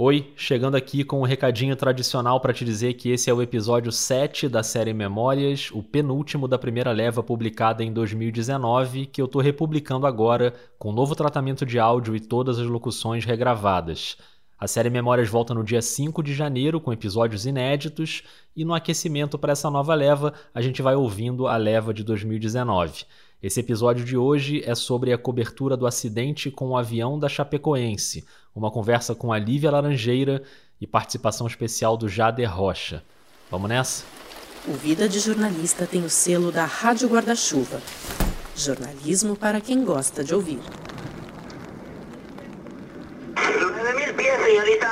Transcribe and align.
Oi, 0.00 0.32
chegando 0.36 0.76
aqui 0.76 1.02
com 1.02 1.18
um 1.18 1.24
recadinho 1.24 1.74
tradicional 1.74 2.40
para 2.40 2.52
te 2.52 2.64
dizer 2.64 2.94
que 2.94 3.10
esse 3.10 3.28
é 3.28 3.34
o 3.34 3.42
episódio 3.42 3.90
7 3.90 4.48
da 4.48 4.62
série 4.62 4.94
Memórias, 4.94 5.72
o 5.72 5.82
penúltimo 5.82 6.46
da 6.46 6.56
primeira 6.56 6.92
leva 6.92 7.20
publicada 7.20 7.82
em 7.82 7.92
2019, 7.92 9.06
que 9.06 9.20
eu 9.20 9.24
estou 9.24 9.42
republicando 9.42 10.06
agora 10.06 10.54
com 10.78 10.92
novo 10.92 11.16
tratamento 11.16 11.66
de 11.66 11.80
áudio 11.80 12.14
e 12.14 12.20
todas 12.20 12.60
as 12.60 12.68
locuções 12.68 13.24
regravadas. 13.24 14.16
A 14.56 14.68
série 14.68 14.88
Memórias 14.88 15.28
volta 15.28 15.52
no 15.52 15.64
dia 15.64 15.82
5 15.82 16.22
de 16.22 16.32
janeiro 16.32 16.80
com 16.80 16.92
episódios 16.92 17.44
inéditos 17.44 18.22
e 18.54 18.64
no 18.64 18.74
aquecimento 18.74 19.36
para 19.36 19.50
essa 19.50 19.68
nova 19.68 19.96
leva 19.96 20.32
a 20.54 20.62
gente 20.62 20.80
vai 20.80 20.94
ouvindo 20.94 21.48
a 21.48 21.56
leva 21.56 21.92
de 21.92 22.04
2019. 22.04 23.04
Esse 23.40 23.60
episódio 23.60 24.04
de 24.04 24.16
hoje 24.16 24.64
é 24.66 24.74
sobre 24.74 25.12
a 25.12 25.18
cobertura 25.18 25.76
do 25.76 25.86
acidente 25.86 26.50
com 26.50 26.70
o 26.70 26.76
avião 26.76 27.16
da 27.16 27.28
Chapecoense, 27.28 28.26
uma 28.52 28.68
conversa 28.68 29.14
com 29.14 29.32
a 29.32 29.38
Lívia 29.38 29.70
Laranjeira 29.70 30.42
e 30.80 30.88
participação 30.88 31.46
especial 31.46 31.96
do 31.96 32.08
Jader 32.08 32.52
Rocha. 32.52 33.04
Vamos 33.48 33.68
nessa? 33.68 34.04
O 34.66 34.72
Vida 34.72 35.08
de 35.08 35.20
Jornalista 35.20 35.86
tem 35.86 36.04
o 36.04 36.10
selo 36.10 36.50
da 36.50 36.64
Rádio 36.64 37.08
Guarda-Chuva. 37.08 37.80
Jornalismo 38.56 39.36
para 39.36 39.60
quem 39.60 39.84
gosta 39.84 40.24
de 40.24 40.34
ouvir. 40.34 40.58
9 43.36 43.94
mil 43.94 44.14
pies, 44.14 44.44
señorita. 44.44 44.88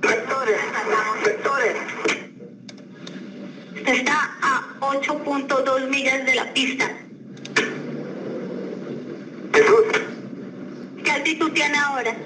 Vectores, 0.00 0.60
vectores. 1.24 2.29
Está 3.86 4.36
a 4.42 4.78
8.2 4.80 5.88
millas 5.88 6.24
de 6.26 6.34
la 6.34 6.52
pista. 6.52 6.90
Jesús, 9.52 9.84
¿Qué 11.02 11.10
altitud 11.10 11.50
tiene 11.52 11.76
ahora? 11.78 12.16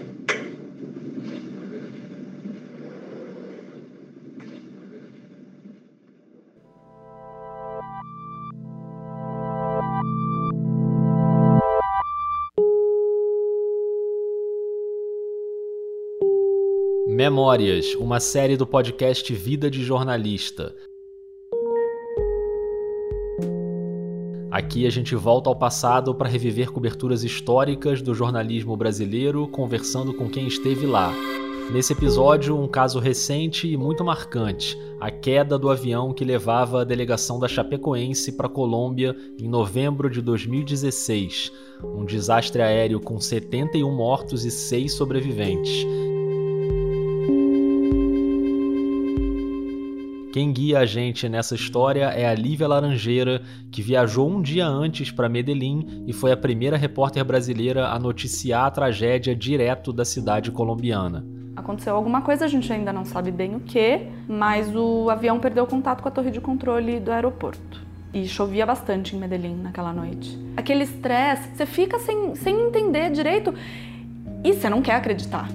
Memórias, 17.06 17.94
uma 17.94 18.18
série 18.18 18.56
do 18.56 18.66
podcast 18.66 19.33
Vida 19.33 19.70
de 19.70 19.84
Jornalista. 19.84 20.74
Aqui 24.55 24.86
a 24.86 24.91
gente 24.91 25.16
volta 25.16 25.50
ao 25.50 25.56
passado 25.56 26.14
para 26.14 26.28
reviver 26.28 26.70
coberturas 26.70 27.24
históricas 27.24 28.00
do 28.00 28.14
jornalismo 28.14 28.77
brasileiro, 28.77 29.48
conversando 29.48 30.14
com 30.14 30.30
quem 30.30 30.46
esteve 30.46 30.86
lá. 30.86 31.12
Nesse 31.72 31.92
episódio, 31.92 32.56
um 32.56 32.69
caso 32.69 33.00
recente 33.00 33.66
e 33.66 33.77
muito 33.77 34.05
marcante: 34.05 34.78
a 35.00 35.11
queda 35.11 35.58
do 35.58 35.69
avião 35.69 36.12
que 36.12 36.24
levava 36.24 36.83
a 36.83 36.84
delegação 36.84 37.41
da 37.41 37.48
Chapecoense 37.48 38.30
para 38.30 38.46
a 38.46 38.48
Colômbia 38.48 39.16
em 39.41 39.48
novembro 39.48 40.08
de 40.08 40.22
2016. 40.22 41.50
Um 41.83 42.05
desastre 42.05 42.62
aéreo 42.62 43.00
com 43.00 43.18
71 43.18 43.92
mortos 43.92 44.44
e 44.44 44.52
6 44.52 44.92
sobreviventes. 44.92 45.84
Quem 50.34 50.52
guia 50.52 50.80
a 50.80 50.84
gente 50.84 51.28
nessa 51.28 51.54
história 51.54 52.06
é 52.06 52.27
a 52.27 52.34
Lívia 52.34 52.66
Laranjeira, 52.66 53.40
que 53.70 53.80
viajou 53.80 54.28
um 54.28 54.42
dia 54.42 54.66
antes 54.66 55.08
para 55.12 55.28
Medellín 55.28 56.02
e 56.08 56.12
foi 56.12 56.32
a 56.32 56.36
primeira 56.36 56.77
repórter 56.77 57.24
brasileira 57.24 57.86
a 57.86 58.00
noticiar 58.00 58.66
a 58.66 58.70
tragédia 58.72 59.32
direto 59.32 59.92
da 59.92 60.05
cidade 60.05 60.50
colombiana. 60.50 61.24
Aconteceu 61.55 61.94
alguma 61.94 62.20
coisa, 62.20 62.46
a 62.46 62.48
gente 62.48 62.72
ainda 62.72 62.92
não 62.92 63.05
sabe 63.05 63.30
bem 63.30 63.55
o 63.55 63.60
que, 63.60 64.08
mas 64.27 64.74
o 64.74 65.08
avião 65.08 65.38
perdeu 65.38 65.68
contato 65.68 66.02
com 66.02 66.08
a 66.08 66.10
torre 66.10 66.32
de 66.32 66.40
controle 66.40 66.98
do 66.98 67.12
aeroporto. 67.12 67.80
E 68.12 68.27
chovia 68.27 68.67
bastante 68.67 69.14
em 69.14 69.20
Medellín 69.20 69.55
naquela 69.62 69.92
noite. 69.92 70.36
Aquele 70.56 70.83
estresse, 70.83 71.48
você 71.55 71.64
fica 71.64 72.00
sem, 72.00 72.34
sem 72.34 72.61
entender 72.61 73.08
direito 73.12 73.55
e 74.42 74.52
você 74.52 74.68
não 74.68 74.83
quer 74.83 74.96
acreditar. 74.96 75.48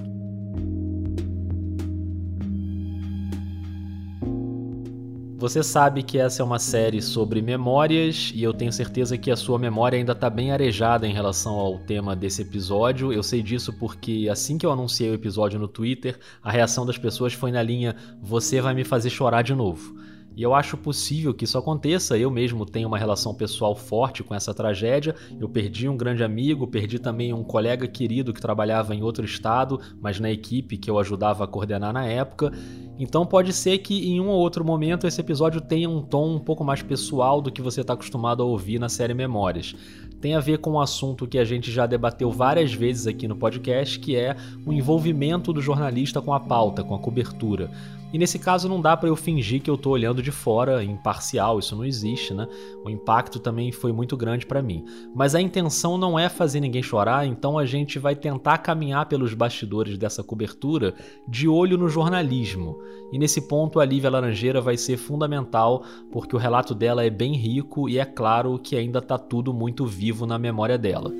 Você 5.40 5.62
sabe 5.62 6.02
que 6.02 6.18
essa 6.18 6.42
é 6.42 6.44
uma 6.44 6.58
série 6.58 7.00
sobre 7.00 7.40
memórias 7.40 8.30
e 8.34 8.42
eu 8.42 8.52
tenho 8.52 8.70
certeza 8.70 9.16
que 9.16 9.30
a 9.30 9.36
sua 9.36 9.58
memória 9.58 9.96
ainda 9.96 10.12
está 10.12 10.28
bem 10.28 10.52
arejada 10.52 11.08
em 11.08 11.14
relação 11.14 11.54
ao 11.54 11.78
tema 11.78 12.14
desse 12.14 12.42
episódio. 12.42 13.10
Eu 13.10 13.22
sei 13.22 13.40
disso 13.42 13.72
porque 13.72 14.28
assim 14.30 14.58
que 14.58 14.66
eu 14.66 14.70
anunciei 14.70 15.10
o 15.10 15.14
episódio 15.14 15.58
no 15.58 15.66
Twitter, 15.66 16.18
a 16.42 16.52
reação 16.52 16.84
das 16.84 16.98
pessoas 16.98 17.32
foi 17.32 17.50
na 17.50 17.62
linha: 17.62 17.96
Você 18.20 18.60
vai 18.60 18.74
me 18.74 18.84
fazer 18.84 19.08
chorar 19.08 19.40
de 19.40 19.54
novo. 19.54 19.98
E 20.40 20.42
eu 20.42 20.54
acho 20.54 20.74
possível 20.78 21.34
que 21.34 21.44
isso 21.44 21.58
aconteça. 21.58 22.16
Eu 22.16 22.30
mesmo 22.30 22.64
tenho 22.64 22.88
uma 22.88 22.96
relação 22.96 23.34
pessoal 23.34 23.76
forte 23.76 24.22
com 24.22 24.34
essa 24.34 24.54
tragédia. 24.54 25.14
Eu 25.38 25.50
perdi 25.50 25.86
um 25.86 25.98
grande 25.98 26.24
amigo, 26.24 26.66
perdi 26.66 26.98
também 26.98 27.30
um 27.30 27.44
colega 27.44 27.86
querido 27.86 28.32
que 28.32 28.40
trabalhava 28.40 28.94
em 28.94 29.02
outro 29.02 29.22
estado, 29.22 29.78
mas 30.00 30.18
na 30.18 30.30
equipe 30.30 30.78
que 30.78 30.90
eu 30.90 30.98
ajudava 30.98 31.44
a 31.44 31.46
coordenar 31.46 31.92
na 31.92 32.06
época. 32.06 32.50
Então 32.98 33.26
pode 33.26 33.52
ser 33.52 33.76
que 33.80 34.08
em 34.08 34.18
um 34.18 34.28
ou 34.28 34.38
outro 34.38 34.64
momento 34.64 35.06
esse 35.06 35.20
episódio 35.20 35.60
tenha 35.60 35.90
um 35.90 36.00
tom 36.00 36.36
um 36.36 36.40
pouco 36.40 36.64
mais 36.64 36.82
pessoal 36.82 37.42
do 37.42 37.52
que 37.52 37.60
você 37.60 37.82
está 37.82 37.92
acostumado 37.92 38.42
a 38.42 38.46
ouvir 38.46 38.78
na 38.78 38.88
série 38.88 39.12
Memórias. 39.12 39.74
Tem 40.22 40.34
a 40.34 40.40
ver 40.40 40.56
com 40.56 40.72
um 40.72 40.80
assunto 40.80 41.26
que 41.26 41.38
a 41.38 41.44
gente 41.44 41.70
já 41.70 41.84
debateu 41.84 42.30
várias 42.30 42.72
vezes 42.72 43.06
aqui 43.06 43.28
no 43.28 43.36
podcast, 43.36 43.98
que 43.98 44.16
é 44.16 44.34
o 44.64 44.72
envolvimento 44.72 45.52
do 45.52 45.60
jornalista 45.60 46.22
com 46.22 46.32
a 46.32 46.40
pauta, 46.40 46.82
com 46.82 46.94
a 46.94 46.98
cobertura. 46.98 47.70
E 48.12 48.18
nesse 48.18 48.38
caso 48.38 48.68
não 48.68 48.80
dá 48.80 48.96
para 48.96 49.08
eu 49.08 49.16
fingir 49.16 49.62
que 49.62 49.70
eu 49.70 49.78
tô 49.78 49.90
olhando 49.90 50.22
de 50.22 50.30
fora, 50.30 50.82
imparcial, 50.82 51.58
isso 51.58 51.76
não 51.76 51.84
existe, 51.84 52.34
né? 52.34 52.46
O 52.84 52.90
impacto 52.90 53.38
também 53.38 53.70
foi 53.70 53.92
muito 53.92 54.16
grande 54.16 54.46
para 54.46 54.62
mim. 54.62 54.84
Mas 55.14 55.34
a 55.34 55.40
intenção 55.40 55.96
não 55.96 56.18
é 56.18 56.28
fazer 56.28 56.60
ninguém 56.60 56.82
chorar, 56.82 57.26
então 57.26 57.58
a 57.58 57.64
gente 57.64 57.98
vai 57.98 58.16
tentar 58.16 58.58
caminhar 58.58 59.06
pelos 59.06 59.34
bastidores 59.34 59.96
dessa 59.96 60.22
cobertura 60.22 60.94
de 61.28 61.46
olho 61.46 61.78
no 61.78 61.88
jornalismo. 61.88 62.78
E 63.12 63.18
nesse 63.18 63.42
ponto 63.42 63.80
a 63.80 63.84
Lívia 63.84 64.10
Laranjeira 64.10 64.60
vai 64.60 64.76
ser 64.76 64.96
fundamental, 64.96 65.84
porque 66.10 66.34
o 66.34 66.38
relato 66.38 66.74
dela 66.74 67.04
é 67.04 67.10
bem 67.10 67.34
rico 67.34 67.88
e 67.88 67.98
é 67.98 68.04
claro 68.04 68.58
que 68.58 68.76
ainda 68.76 69.00
tá 69.00 69.18
tudo 69.18 69.52
muito 69.52 69.86
vivo 69.86 70.26
na 70.26 70.38
memória 70.38 70.78
dela. 70.78 71.12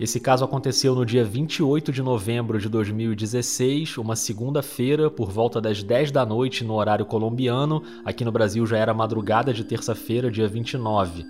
Esse 0.00 0.18
caso 0.18 0.42
aconteceu 0.42 0.94
no 0.94 1.04
dia 1.04 1.22
28 1.22 1.92
de 1.92 2.02
novembro 2.02 2.58
de 2.58 2.70
2016, 2.70 3.98
uma 3.98 4.16
segunda-feira, 4.16 5.10
por 5.10 5.30
volta 5.30 5.60
das 5.60 5.82
10 5.82 6.10
da 6.10 6.24
noite 6.24 6.64
no 6.64 6.72
horário 6.72 7.04
colombiano. 7.04 7.82
Aqui 8.02 8.24
no 8.24 8.32
Brasil 8.32 8.66
já 8.66 8.78
era 8.78 8.94
madrugada 8.94 9.52
de 9.52 9.62
terça-feira, 9.62 10.30
dia 10.30 10.48
29. 10.48 11.26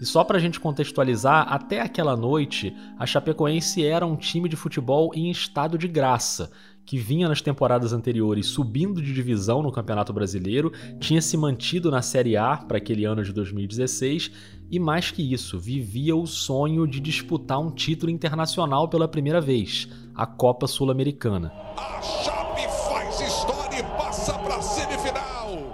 E 0.00 0.06
só 0.06 0.24
para 0.24 0.38
a 0.38 0.40
gente 0.40 0.58
contextualizar, 0.58 1.52
até 1.52 1.82
aquela 1.82 2.16
noite, 2.16 2.74
a 2.98 3.04
Chapecoense 3.04 3.84
era 3.84 4.06
um 4.06 4.16
time 4.16 4.48
de 4.48 4.56
futebol 4.56 5.10
em 5.14 5.30
estado 5.30 5.76
de 5.76 5.86
graça, 5.86 6.50
que 6.86 6.98
vinha 6.98 7.28
nas 7.28 7.40
temporadas 7.40 7.92
anteriores 7.92 8.46
subindo 8.46 9.00
de 9.00 9.12
divisão 9.12 9.62
no 9.62 9.70
Campeonato 9.70 10.12
Brasileiro, 10.12 10.72
tinha 10.98 11.20
se 11.20 11.36
mantido 11.36 11.90
na 11.90 12.02
Série 12.02 12.36
A 12.36 12.56
para 12.56 12.78
aquele 12.78 13.04
ano 13.04 13.22
de 13.22 13.32
2016 13.32 14.30
e, 14.70 14.78
mais 14.78 15.10
que 15.10 15.22
isso, 15.22 15.58
vivia 15.58 16.16
o 16.16 16.26
sonho 16.26 16.86
de 16.86 17.00
disputar 17.00 17.60
um 17.60 17.70
título 17.70 18.10
internacional 18.10 18.88
pela 18.88 19.08
primeira 19.08 19.40
vez 19.40 19.88
a 20.14 20.26
Copa 20.26 20.66
Sul-Americana. 20.66 21.52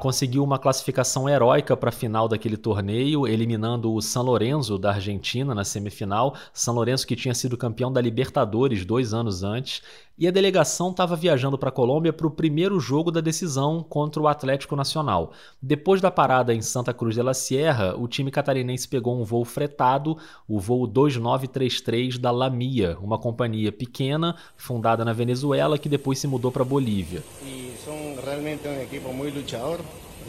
Conseguiu 0.01 0.43
uma 0.43 0.59
classificação 0.59 1.29
heróica 1.29 1.77
para 1.77 1.91
a 1.91 1.93
final 1.93 2.27
daquele 2.27 2.57
torneio, 2.57 3.29
eliminando 3.29 3.95
o 3.95 4.01
San 4.01 4.23
Lorenzo 4.23 4.79
da 4.79 4.91
Argentina 4.91 5.55
na 5.55 5.63
semifinal. 5.63 6.35
San 6.53 6.73
Lorenzo 6.73 7.07
que 7.07 7.15
tinha 7.15 7.35
sido 7.35 7.57
campeão 7.57 7.93
da 7.93 8.01
Libertadores 8.01 8.85
dois 8.85 9.15
anos 9.15 9.45
antes. 9.45 9.83
E 10.19 10.27
a 10.29 10.31
delegação 10.31 10.91
estava 10.91 11.17
viajando 11.17 11.57
para 11.57 11.71
a 11.71 11.73
Colômbia 11.73 12.13
para 12.13 12.27
o 12.27 12.31
primeiro 12.31 12.79
jogo 12.79 13.11
da 13.11 13.23
decisão 13.23 13.83
contra 13.83 14.21
o 14.21 14.29
Atlético 14.29 14.77
Nacional. 14.77 15.33
Depois 15.63 16.01
da 16.01 16.11
parada 16.11 16.53
em 16.53 16.61
Santa 16.61 16.93
Cruz 16.93 17.15
de 17.15 17.23
la 17.23 17.33
Sierra, 17.33 17.95
o 17.97 18.07
time 18.07 18.31
catarinense 18.31 18.87
pegou 18.87 19.19
um 19.19 19.25
voo 19.25 19.45
fretado, 19.47 20.19
o 20.47 20.59
voo 20.59 20.87
2933 20.87 22.19
da 22.19 22.31
Lamia, 22.31 22.99
uma 23.01 23.19
companhia 23.19 23.73
pequena 23.73 24.37
fundada 24.57 25.05
na 25.05 25.13
Venezuela 25.13 25.79
que 25.79 25.89
depois 25.89 26.19
se 26.19 26.27
mudou 26.27 26.53
para 26.53 26.65
Bolívia. 26.65 27.23
y 27.43 27.70
son 27.91 28.25
realmente 28.25 28.69
un 28.69 28.79
equipo 28.81 29.13
muy 29.13 29.31
luchador 29.33 29.81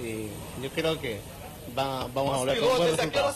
y 0.04 0.28
yo 0.64 0.70
creo 0.74 1.00
que 1.00 1.20
va- 1.78 2.08
vamos 2.14 2.34
a 2.36 2.40
hablar 2.40 2.58
con 2.60 2.70
buen 2.78 2.90
resultado. 2.98 3.28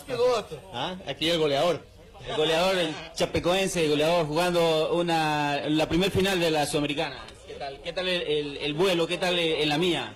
¿Ah? 0.74 0.96
Aquí 1.08 1.30
el 1.30 1.40
goleador. 1.40 1.80
El 2.28 2.36
goleador, 2.38 2.76
el 2.78 2.96
chapecoense, 3.14 3.84
el 3.84 3.92
goleador 3.92 4.26
jugando 4.26 4.96
una, 4.96 5.62
la 5.70 5.88
primer 5.88 6.10
final 6.10 6.40
de 6.40 6.50
la 6.50 6.66
Sudamericana. 6.66 7.18
¿Qué 7.48 7.54
tal, 7.54 7.80
qué 7.84 7.94
tal 7.94 8.08
el, 8.08 8.22
el- 8.24 8.58
el 8.58 8.74
vuelo? 8.74 9.06
¿Qué 9.06 9.18
tal 9.18 9.38
en 9.38 9.70
la 9.70 9.78
mía? 9.78 10.16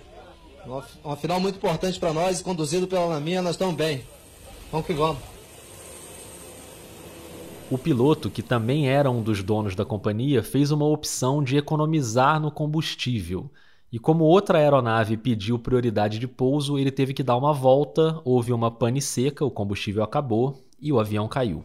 Uma, 0.66 0.84
uma 1.04 1.16
final 1.16 1.40
muito 1.40 1.56
importante 1.58 2.00
para 2.00 2.12
nós, 2.14 2.42
conduzido 2.42 2.88
pela 2.88 3.06
Laminha, 3.06 3.42
nós 3.42 3.52
estamos 3.52 3.76
bem. 3.76 4.04
Vamos 4.72 4.88
que 4.88 4.94
vamos. 4.94 5.20
O 7.72 7.78
piloto, 7.78 8.30
que 8.32 8.42
também 8.42 8.90
era 8.90 9.12
um 9.12 9.22
dos 9.22 9.44
donos 9.44 9.76
da 9.76 9.86
companhia, 9.86 10.42
fez 10.42 10.72
uma 10.72 10.86
opção 10.86 11.44
de 11.44 11.56
economizar 11.58 12.40
no 12.40 12.52
combustível. 12.52 13.52
E 13.92 13.98
como 13.98 14.24
outra 14.24 14.60
aeronave 14.60 15.18
pediu 15.18 15.58
prioridade 15.58 16.20
de 16.20 16.28
pouso, 16.28 16.78
ele 16.78 16.92
teve 16.92 17.12
que 17.12 17.24
dar 17.24 17.36
uma 17.36 17.52
volta, 17.52 18.22
houve 18.24 18.54
uma 18.54 18.70
pane 18.70 19.02
seca, 19.02 19.44
o 19.44 19.50
combustível 19.50 20.04
acabou 20.04 20.64
e 20.80 20.94
o 20.94 21.00
avião 21.00 21.28
caiu. 21.28 21.64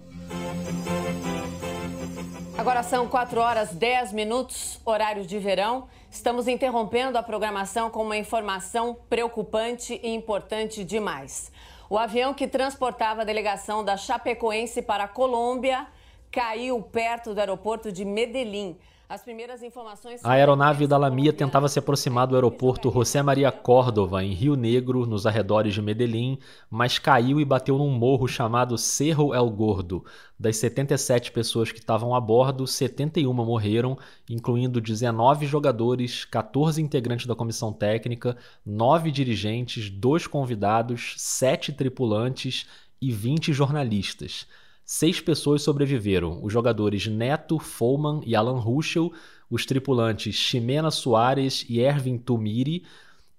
Agora 2.57 2.83
são 2.83 3.07
4 3.07 3.39
horas 3.39 3.75
10 3.75 4.15
minutos, 4.15 4.81
horário 4.87 5.27
de 5.27 5.39
verão. 5.39 5.87
Estamos 6.11 6.49
interrompendo 6.49 7.19
a 7.19 7.23
programação 7.23 7.91
com 7.91 8.03
uma 8.03 8.17
informação 8.17 8.97
preocupante 9.11 10.01
e 10.03 10.09
importante 10.15 10.83
demais. 10.83 11.53
O 11.91 11.99
avião 11.99 12.33
que 12.33 12.49
transportava 12.49 13.21
a 13.21 13.25
delegação 13.25 13.85
da 13.85 13.99
Chapecoense 13.99 14.81
para 14.81 15.05
a 15.05 15.09
Colômbia 15.09 15.87
caiu 16.31 16.81
perto 16.81 17.35
do 17.35 17.41
aeroporto 17.41 17.93
de 17.93 18.03
Medellín. 18.03 18.79
As 19.07 19.23
primeiras 19.23 19.63
informações. 19.63 20.25
A 20.25 20.33
aeronave 20.33 20.87
da 20.87 20.97
Lamia 20.97 21.33
tentava 21.33 21.69
se 21.69 21.79
aproximar 21.79 22.27
do 22.27 22.35
aeroporto 22.35 22.91
José 22.91 23.23
Maria 23.23 23.53
Córdova, 23.53 24.25
em 24.25 24.33
Rio 24.33 24.57
Negro, 24.57 25.05
nos 25.05 25.27
arredores 25.27 25.75
de 25.75 25.83
Medellín, 25.83 26.39
mas 26.71 26.99
caiu 26.99 27.39
e 27.39 27.45
bateu 27.45 27.77
num 27.77 27.91
morro 27.91 28.27
chamado 28.27 28.79
Cerro 28.79 29.35
El 29.35 29.51
Gordo. 29.51 30.05
Das 30.41 30.57
77 30.57 31.33
pessoas 31.33 31.71
que 31.71 31.79
estavam 31.79 32.15
a 32.15 32.21
bordo, 32.21 32.67
71 32.67 33.33
morreram, 33.33 33.99
incluindo 34.29 34.81
19 34.81 35.47
jogadores, 35.47 36.25
14 36.25 36.81
integrantes 36.81 37.27
da 37.27 37.35
comissão 37.35 37.75
técnica, 37.75 38.37
9 38.65 39.11
dirigentes, 39.11 39.91
2 39.91 40.27
convidados, 40.27 41.15
7 41.19 41.73
tripulantes 41.75 42.67
e 43.01 43.13
20 43.13 43.53
jornalistas. 43.53 44.47
Seis 44.85 45.19
pessoas 45.19 45.63
sobreviveram: 45.63 46.41
os 46.43 46.53
jogadores 46.53 47.07
Neto, 47.07 47.59
Foman 47.59 48.21
e 48.27 48.37
Alan 48.37 48.59
Ruschel, 48.59 49.13
os 49.51 49.65
tripulantes 49.65 50.35
Ximena 50.35 50.91
Soares 50.91 51.65
e 51.69 51.81
Erwin 51.81 52.19
Tumiri, 52.19 52.85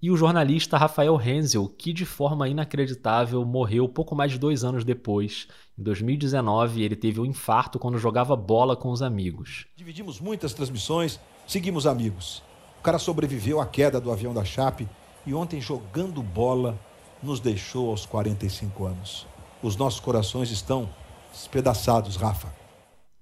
e 0.02 0.10
o 0.10 0.16
jornalista 0.16 0.76
Rafael 0.76 1.20
Hensel, 1.20 1.68
que 1.68 1.92
de 1.92 2.04
forma 2.04 2.48
inacreditável 2.48 3.44
morreu 3.44 3.88
pouco 3.88 4.14
mais 4.14 4.32
de 4.32 4.38
dois 4.38 4.64
anos 4.64 4.84
depois. 4.84 5.46
Em 5.78 5.82
2019, 5.84 6.82
ele 6.82 6.96
teve 6.96 7.20
um 7.20 7.24
infarto 7.24 7.78
quando 7.78 7.96
jogava 7.96 8.34
bola 8.34 8.76
com 8.76 8.90
os 8.90 9.00
amigos. 9.00 9.66
Dividimos 9.76 10.20
muitas 10.20 10.52
transmissões, 10.52 11.20
seguimos 11.46 11.86
amigos. 11.86 12.42
O 12.80 12.82
cara 12.82 12.98
sobreviveu 12.98 13.60
à 13.60 13.66
queda 13.66 14.00
do 14.00 14.10
avião 14.10 14.34
da 14.34 14.44
Chape 14.44 14.88
e 15.24 15.32
ontem, 15.32 15.60
jogando 15.60 16.22
bola, 16.22 16.78
nos 17.22 17.38
deixou 17.38 17.90
aos 17.90 18.04
45 18.04 18.84
anos. 18.84 19.26
Os 19.62 19.76
nossos 19.76 20.00
corações 20.00 20.50
estão 20.50 20.88
despedaçados, 21.38 22.16
Rafa. 22.16 22.66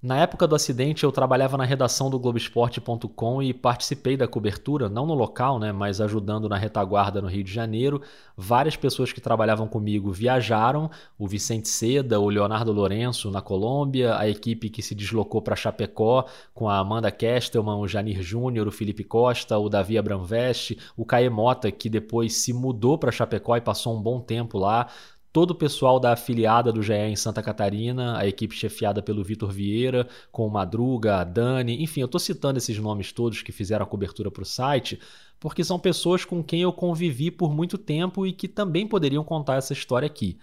Na 0.05 0.19
época 0.19 0.45
do 0.45 0.53
acidente, 0.53 1.03
eu 1.03 1.11
trabalhava 1.11 1.57
na 1.57 1.65
redação 1.65 2.11
do 2.11 2.19
Globoesporte.com 2.19 3.41
e 3.41 3.51
participei 3.55 4.15
da 4.15 4.27
cobertura, 4.27 4.87
não 4.87 5.03
no 5.03 5.15
local, 5.15 5.57
né, 5.57 5.71
mas 5.71 5.99
ajudando 5.99 6.47
na 6.47 6.57
retaguarda 6.57 7.19
no 7.19 7.27
Rio 7.27 7.43
de 7.43 7.51
Janeiro. 7.51 7.99
Várias 8.37 8.75
pessoas 8.75 9.11
que 9.11 9.19
trabalhavam 9.19 9.67
comigo 9.67 10.11
viajaram: 10.11 10.91
o 11.17 11.27
Vicente 11.27 11.67
Seda, 11.69 12.19
o 12.19 12.29
Leonardo 12.29 12.71
Lourenço 12.71 13.31
na 13.31 13.41
Colômbia, 13.41 14.15
a 14.15 14.29
equipe 14.29 14.69
que 14.69 14.83
se 14.83 14.93
deslocou 14.93 15.41
para 15.41 15.55
Chapecó 15.55 16.25
com 16.53 16.69
a 16.69 16.77
Amanda 16.77 17.09
Kestelman, 17.09 17.79
o 17.79 17.87
Janir 17.87 18.21
Júnior, 18.21 18.67
o 18.67 18.71
Felipe 18.71 19.03
Costa, 19.03 19.57
o 19.57 19.69
Davi 19.69 19.97
Abramveste, 19.97 20.77
o 20.95 21.03
Caê 21.03 21.31
Mota, 21.31 21.71
que 21.71 21.89
depois 21.89 22.35
se 22.35 22.53
mudou 22.53 22.95
para 22.95 23.11
Chapecó 23.11 23.57
e 23.57 23.61
passou 23.61 23.97
um 23.97 24.01
bom 24.03 24.21
tempo 24.21 24.59
lá 24.59 24.87
todo 25.35 25.51
o 25.51 25.55
pessoal 25.55 25.99
da 25.99 26.13
afiliada 26.13 26.71
do 26.71 26.81
GE 26.81 26.93
em 26.93 27.15
Santa 27.17 27.43
Catarina, 27.43 28.17
a 28.17 28.25
equipe 28.25 28.55
chefiada 28.55 29.01
pelo 29.01 29.21
Vitor 29.21 29.51
Vieira, 29.51 30.07
com 30.31 30.47
o 30.47 30.49
Madruga, 30.49 31.17
a 31.17 31.25
Dani, 31.25 31.83
enfim, 31.83 31.99
eu 31.99 32.05
estou 32.05 32.21
citando 32.21 32.57
esses 32.57 32.79
nomes 32.79 33.11
todos 33.11 33.41
que 33.41 33.51
fizeram 33.51 33.83
a 33.83 33.85
cobertura 33.85 34.31
para 34.31 34.43
o 34.43 34.45
site, 34.45 34.97
porque 35.37 35.61
são 35.61 35.77
pessoas 35.77 36.23
com 36.23 36.41
quem 36.41 36.61
eu 36.61 36.71
convivi 36.71 37.29
por 37.29 37.53
muito 37.53 37.77
tempo 37.77 38.25
e 38.25 38.31
que 38.31 38.47
também 38.47 38.87
poderiam 38.87 39.25
contar 39.25 39.55
essa 39.55 39.73
história 39.73 40.05
aqui. 40.05 40.37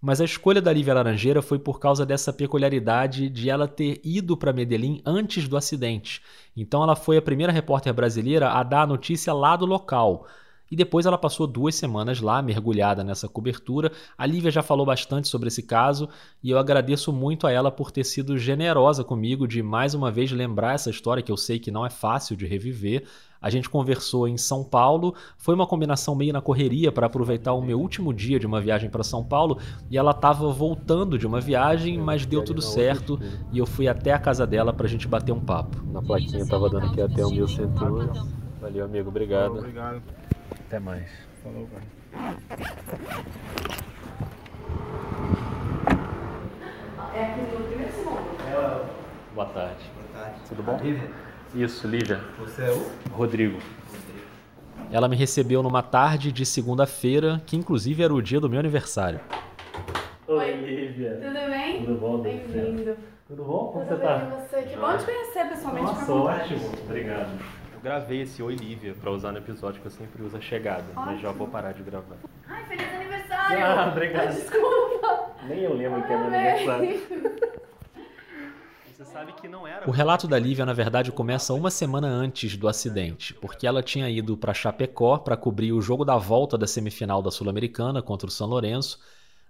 Mas 0.00 0.22
a 0.22 0.24
escolha 0.24 0.62
da 0.62 0.72
Lívia 0.72 0.94
Laranjeira 0.94 1.42
foi 1.42 1.58
por 1.58 1.78
causa 1.78 2.06
dessa 2.06 2.32
peculiaridade 2.32 3.28
de 3.28 3.50
ela 3.50 3.68
ter 3.68 4.00
ido 4.02 4.38
para 4.38 4.54
Medellín 4.54 5.02
antes 5.04 5.46
do 5.48 5.56
acidente. 5.58 6.22
Então 6.56 6.82
ela 6.82 6.96
foi 6.96 7.18
a 7.18 7.22
primeira 7.22 7.52
repórter 7.52 7.92
brasileira 7.92 8.48
a 8.52 8.62
dar 8.62 8.84
a 8.84 8.86
notícia 8.86 9.34
lá 9.34 9.54
do 9.54 9.66
local. 9.66 10.26
E 10.70 10.76
depois 10.76 11.04
ela 11.04 11.18
passou 11.18 11.46
duas 11.46 11.74
semanas 11.74 12.20
lá, 12.20 12.40
mergulhada 12.40 13.02
nessa 13.02 13.28
cobertura. 13.28 13.90
A 14.16 14.24
Lívia 14.24 14.50
já 14.50 14.62
falou 14.62 14.86
bastante 14.86 15.28
sobre 15.28 15.48
esse 15.48 15.62
caso 15.62 16.08
e 16.42 16.50
eu 16.50 16.58
agradeço 16.58 17.12
muito 17.12 17.46
a 17.46 17.50
ela 17.50 17.70
por 17.70 17.90
ter 17.90 18.04
sido 18.04 18.38
generosa 18.38 19.02
comigo 19.02 19.48
de 19.48 19.62
mais 19.62 19.94
uma 19.94 20.10
vez 20.10 20.30
lembrar 20.30 20.74
essa 20.74 20.90
história 20.90 21.22
que 21.22 21.32
eu 21.32 21.36
sei 21.36 21.58
que 21.58 21.70
não 21.70 21.84
é 21.84 21.90
fácil 21.90 22.36
de 22.36 22.46
reviver. 22.46 23.04
A 23.42 23.48
gente 23.48 23.70
conversou 23.70 24.28
em 24.28 24.36
São 24.36 24.62
Paulo, 24.62 25.14
foi 25.38 25.54
uma 25.54 25.66
combinação 25.66 26.14
meio 26.14 26.32
na 26.32 26.42
correria 26.42 26.92
para 26.92 27.06
aproveitar 27.06 27.54
o 27.54 27.62
meu 27.62 27.80
último 27.80 28.12
dia 28.12 28.38
de 28.38 28.46
uma 28.46 28.60
viagem 28.60 28.90
para 28.90 29.02
São 29.02 29.24
Paulo 29.24 29.58
e 29.90 29.96
ela 29.96 30.10
estava 30.10 30.52
voltando 30.52 31.18
de 31.18 31.26
uma 31.26 31.40
viagem, 31.40 31.96
mas 31.98 32.26
deu 32.26 32.44
tudo 32.44 32.60
certo 32.60 33.18
e 33.50 33.58
eu 33.58 33.66
fui 33.66 33.88
até 33.88 34.12
a 34.12 34.18
casa 34.18 34.46
dela 34.46 34.72
para 34.72 34.86
a 34.86 34.88
gente 34.88 35.08
bater 35.08 35.32
um 35.32 35.40
papo. 35.40 35.82
Na 35.90 36.02
plaquinha 36.02 36.42
estava 36.42 36.68
dando 36.68 36.86
aqui 36.86 37.00
até 37.00 37.24
o 37.24 37.30
1100. 37.30 37.70
Valeu, 38.60 38.84
amigo, 38.84 39.08
obrigado. 39.08 39.56
Obrigado. 39.56 40.02
Até 40.70 40.78
mais. 40.78 41.10
Falou, 41.42 41.66
cara. 41.66 42.36
É 47.12 47.24
aqui 47.24 47.40
no 47.40 47.64
primeiro 47.66 47.92
segundo. 47.92 48.90
Boa 49.34 49.46
tarde. 49.46 49.90
Boa 49.96 50.24
tarde. 50.24 50.40
Tudo 50.48 50.62
bom? 50.62 50.78
Lívia? 50.80 51.10
Isso, 51.56 51.88
Lívia. 51.88 52.20
Você 52.38 52.62
é 52.62 52.70
o? 52.70 52.88
Rodrigo. 53.10 53.58
Ela 54.92 55.08
me 55.08 55.16
recebeu 55.16 55.60
numa 55.60 55.82
tarde 55.82 56.30
de 56.30 56.46
segunda-feira, 56.46 57.42
que 57.44 57.56
inclusive 57.56 58.04
era 58.04 58.14
o 58.14 58.22
dia 58.22 58.38
do 58.38 58.48
meu 58.48 58.60
aniversário. 58.60 59.18
Oi, 60.28 60.52
Lívia. 60.52 61.18
Tudo 61.20 61.50
bem? 61.50 61.84
Tudo 61.84 61.98
bom, 61.98 62.18
Bem-vindo. 62.18 62.96
Tudo 63.26 63.42
bom? 63.42 63.72
Como 63.72 63.84
Tudo 63.86 63.96
você 63.96 64.02
tá? 64.04 64.18
bem, 64.18 64.28
e 64.28 64.40
você? 64.40 64.62
Que 64.62 64.76
bom 64.76 64.96
te 64.96 65.04
conhecer 65.04 65.48
pessoalmente. 65.48 65.86
Nossa, 65.86 66.12
ótimo. 66.12 66.70
Obrigado. 66.84 67.59
Eu 67.80 67.84
gravei 67.84 68.20
esse 68.20 68.42
Oi 68.42 68.56
Lívia 68.56 68.94
pra 69.00 69.10
usar 69.10 69.32
no 69.32 69.38
episódio 69.38 69.80
que 69.80 69.86
eu 69.86 69.90
sempre 69.90 70.22
uso 70.22 70.36
a 70.36 70.40
chegada, 70.40 70.84
mas 70.94 71.18
já 71.18 71.32
vou 71.32 71.48
parar 71.48 71.72
de 71.72 71.82
gravar. 71.82 72.18
Ai, 72.46 72.62
feliz 72.66 72.86
aniversário! 72.94 73.64
Ah, 73.64 73.88
obrigado. 73.90 74.34
Desculpa! 74.34 75.30
Nem 75.48 75.60
eu 75.60 75.72
lembro 75.72 76.02
que 76.02 76.12
é 76.12 76.16
meu 76.18 76.26
aniversário. 76.26 77.00
Você 78.84 79.04
sabe 79.06 79.32
que 79.32 79.48
não 79.48 79.66
era. 79.66 79.88
O 79.88 79.92
relato 79.92 80.28
da 80.28 80.38
Lívia, 80.38 80.66
na 80.66 80.74
verdade, 80.74 81.10
começa 81.10 81.54
uma 81.54 81.70
semana 81.70 82.06
antes 82.06 82.54
do 82.54 82.68
acidente, 82.68 83.32
porque 83.32 83.66
ela 83.66 83.82
tinha 83.82 84.10
ido 84.10 84.36
para 84.36 84.52
Chapecó 84.52 85.16
para 85.16 85.38
cobrir 85.38 85.72
o 85.72 85.80
jogo 85.80 86.04
da 86.04 86.18
volta 86.18 86.58
da 86.58 86.66
semifinal 86.66 87.22
da 87.22 87.30
Sul-Americana 87.30 88.02
contra 88.02 88.28
o 88.28 88.30
São 88.30 88.46
Lourenço. 88.46 89.00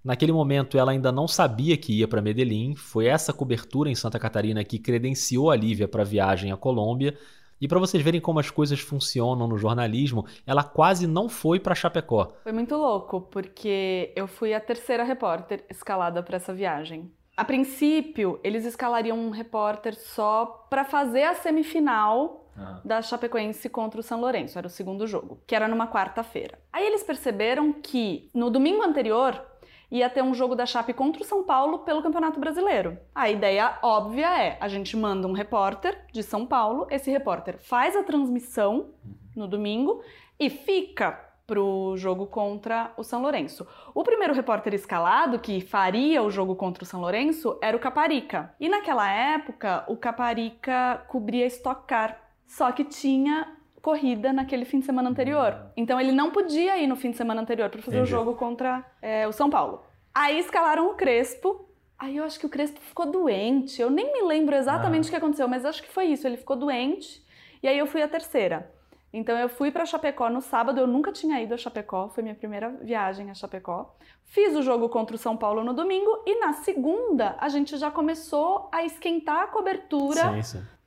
Naquele 0.04 0.30
momento, 0.30 0.78
ela 0.78 0.92
ainda 0.92 1.10
não 1.10 1.26
sabia 1.26 1.76
que 1.76 1.98
ia 1.98 2.06
para 2.06 2.22
Medellín. 2.22 2.76
Foi 2.76 3.06
essa 3.06 3.32
cobertura 3.32 3.90
em 3.90 3.94
Santa 3.96 4.20
Catarina 4.20 4.62
que 4.62 4.78
credenciou 4.78 5.50
a 5.50 5.56
Lívia 5.56 5.88
para 5.88 6.02
a 6.02 6.06
viagem 6.06 6.52
à 6.52 6.56
Colômbia. 6.56 7.18
E 7.60 7.68
para 7.68 7.78
vocês 7.78 8.02
verem 8.02 8.20
como 8.20 8.40
as 8.40 8.50
coisas 8.50 8.80
funcionam 8.80 9.46
no 9.46 9.58
jornalismo, 9.58 10.24
ela 10.46 10.64
quase 10.64 11.06
não 11.06 11.28
foi 11.28 11.60
para 11.60 11.74
Chapecó. 11.74 12.32
Foi 12.42 12.52
muito 12.52 12.74
louco, 12.74 13.20
porque 13.20 14.12
eu 14.16 14.26
fui 14.26 14.54
a 14.54 14.60
terceira 14.60 15.04
repórter 15.04 15.64
escalada 15.68 16.22
para 16.22 16.36
essa 16.36 16.54
viagem. 16.54 17.12
A 17.36 17.44
princípio, 17.44 18.40
eles 18.42 18.64
escalariam 18.64 19.18
um 19.18 19.30
repórter 19.30 19.94
só 19.94 20.66
para 20.68 20.84
fazer 20.84 21.24
a 21.24 21.34
semifinal 21.34 22.40
da 22.84 23.00
Chapecoense 23.00 23.68
contra 23.68 24.00
o 24.00 24.02
São 24.02 24.20
Lourenço, 24.20 24.58
era 24.58 24.66
o 24.66 24.70
segundo 24.70 25.06
jogo, 25.06 25.40
que 25.46 25.54
era 25.54 25.66
numa 25.66 25.86
quarta-feira. 25.86 26.58
Aí 26.72 26.86
eles 26.86 27.02
perceberam 27.02 27.72
que 27.72 28.28
no 28.34 28.50
domingo 28.50 28.82
anterior 28.82 29.42
ia 29.90 30.08
ter 30.08 30.22
um 30.22 30.34
jogo 30.34 30.54
da 30.54 30.66
Chape 30.66 30.92
contra 30.92 31.22
o 31.22 31.24
São 31.24 31.42
Paulo 31.42 31.80
pelo 31.80 32.02
Campeonato 32.02 32.38
Brasileiro. 32.38 32.98
A 33.14 33.28
ideia 33.28 33.78
óbvia 33.82 34.42
é: 34.42 34.56
a 34.60 34.68
gente 34.68 34.96
manda 34.96 35.26
um 35.26 35.32
repórter 35.32 36.04
de 36.12 36.22
São 36.22 36.46
Paulo, 36.46 36.86
esse 36.90 37.10
repórter 37.10 37.58
faz 37.58 37.96
a 37.96 38.02
transmissão 38.02 38.90
no 39.34 39.48
domingo 39.48 40.02
e 40.38 40.48
fica 40.48 41.30
pro 41.50 41.96
jogo 41.96 42.26
contra 42.26 42.92
o 42.96 43.02
São 43.02 43.22
Lourenço. 43.22 43.66
O 43.92 44.04
primeiro 44.04 44.32
repórter 44.32 44.72
escalado 44.72 45.40
que 45.40 45.60
faria 45.60 46.22
o 46.22 46.30
jogo 46.30 46.54
contra 46.54 46.84
o 46.84 46.86
São 46.86 47.00
Lourenço 47.00 47.58
era 47.60 47.76
o 47.76 47.80
Caparica. 47.80 48.54
E 48.60 48.68
naquela 48.68 49.10
época, 49.12 49.84
o 49.88 49.96
Caparica 49.96 51.04
cobria 51.08 51.46
Stock 51.46 51.88
Car. 51.88 52.16
Só 52.46 52.70
que 52.70 52.84
tinha 52.84 53.56
corrida 53.80 54.32
naquele 54.32 54.64
fim 54.64 54.80
de 54.80 54.86
semana 54.86 55.08
anterior. 55.08 55.56
Então 55.76 56.00
ele 56.00 56.12
não 56.12 56.30
podia 56.30 56.78
ir 56.78 56.86
no 56.86 56.96
fim 56.96 57.10
de 57.10 57.16
semana 57.16 57.40
anterior 57.40 57.68
para 57.70 57.82
fazer 57.82 57.98
Entendi. 57.98 58.12
o 58.12 58.16
jogo 58.16 58.34
contra 58.34 58.84
é, 59.00 59.26
o 59.26 59.32
São 59.32 59.48
Paulo. 59.48 59.82
Aí 60.14 60.38
escalaram 60.38 60.90
o 60.90 60.94
Crespo. 60.94 61.68
Aí 61.98 62.16
eu 62.16 62.24
acho 62.24 62.38
que 62.40 62.46
o 62.46 62.48
Crespo 62.48 62.80
ficou 62.80 63.06
doente. 63.06 63.80
Eu 63.80 63.90
nem 63.90 64.12
me 64.12 64.22
lembro 64.22 64.56
exatamente 64.56 65.08
o 65.08 65.10
que 65.10 65.16
aconteceu, 65.16 65.46
mas 65.46 65.64
acho 65.64 65.82
que 65.82 65.88
foi 65.88 66.06
isso. 66.06 66.26
Ele 66.26 66.36
ficou 66.36 66.56
doente. 66.56 67.24
E 67.62 67.68
aí 67.68 67.78
eu 67.78 67.86
fui 67.86 68.02
a 68.02 68.08
terceira. 68.08 68.70
Então 69.12 69.36
eu 69.36 69.48
fui 69.48 69.72
para 69.72 69.84
Chapecó 69.84 70.30
no 70.30 70.40
sábado, 70.40 70.78
eu 70.78 70.86
nunca 70.86 71.10
tinha 71.10 71.40
ido 71.42 71.52
a 71.52 71.56
Chapecó, 71.56 72.08
foi 72.08 72.22
minha 72.22 72.34
primeira 72.34 72.70
viagem 72.80 73.28
a 73.28 73.34
Chapecó. 73.34 73.96
Fiz 74.24 74.54
o 74.54 74.62
jogo 74.62 74.88
contra 74.88 75.16
o 75.16 75.18
São 75.18 75.36
Paulo 75.36 75.64
no 75.64 75.74
domingo 75.74 76.22
e 76.24 76.38
na 76.38 76.52
segunda 76.52 77.36
a 77.40 77.48
gente 77.48 77.76
já 77.76 77.90
começou 77.90 78.68
a 78.70 78.84
esquentar 78.84 79.42
a 79.42 79.46
cobertura 79.48 80.32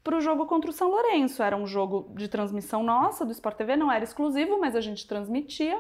para 0.04 0.18
o 0.18 0.22
jogo 0.22 0.46
contra 0.46 0.70
o 0.70 0.74
São 0.74 0.90
Lourenço. 0.90 1.42
Era 1.42 1.56
um 1.56 1.66
jogo 1.66 2.12
de 2.16 2.28
transmissão 2.28 2.84
nossa 2.84 3.26
do 3.26 3.32
Sport 3.32 3.56
TV, 3.56 3.76
não 3.76 3.92
era 3.92 4.04
exclusivo, 4.04 4.60
mas 4.60 4.76
a 4.76 4.82
gente 4.82 5.08
transmitia. 5.08 5.80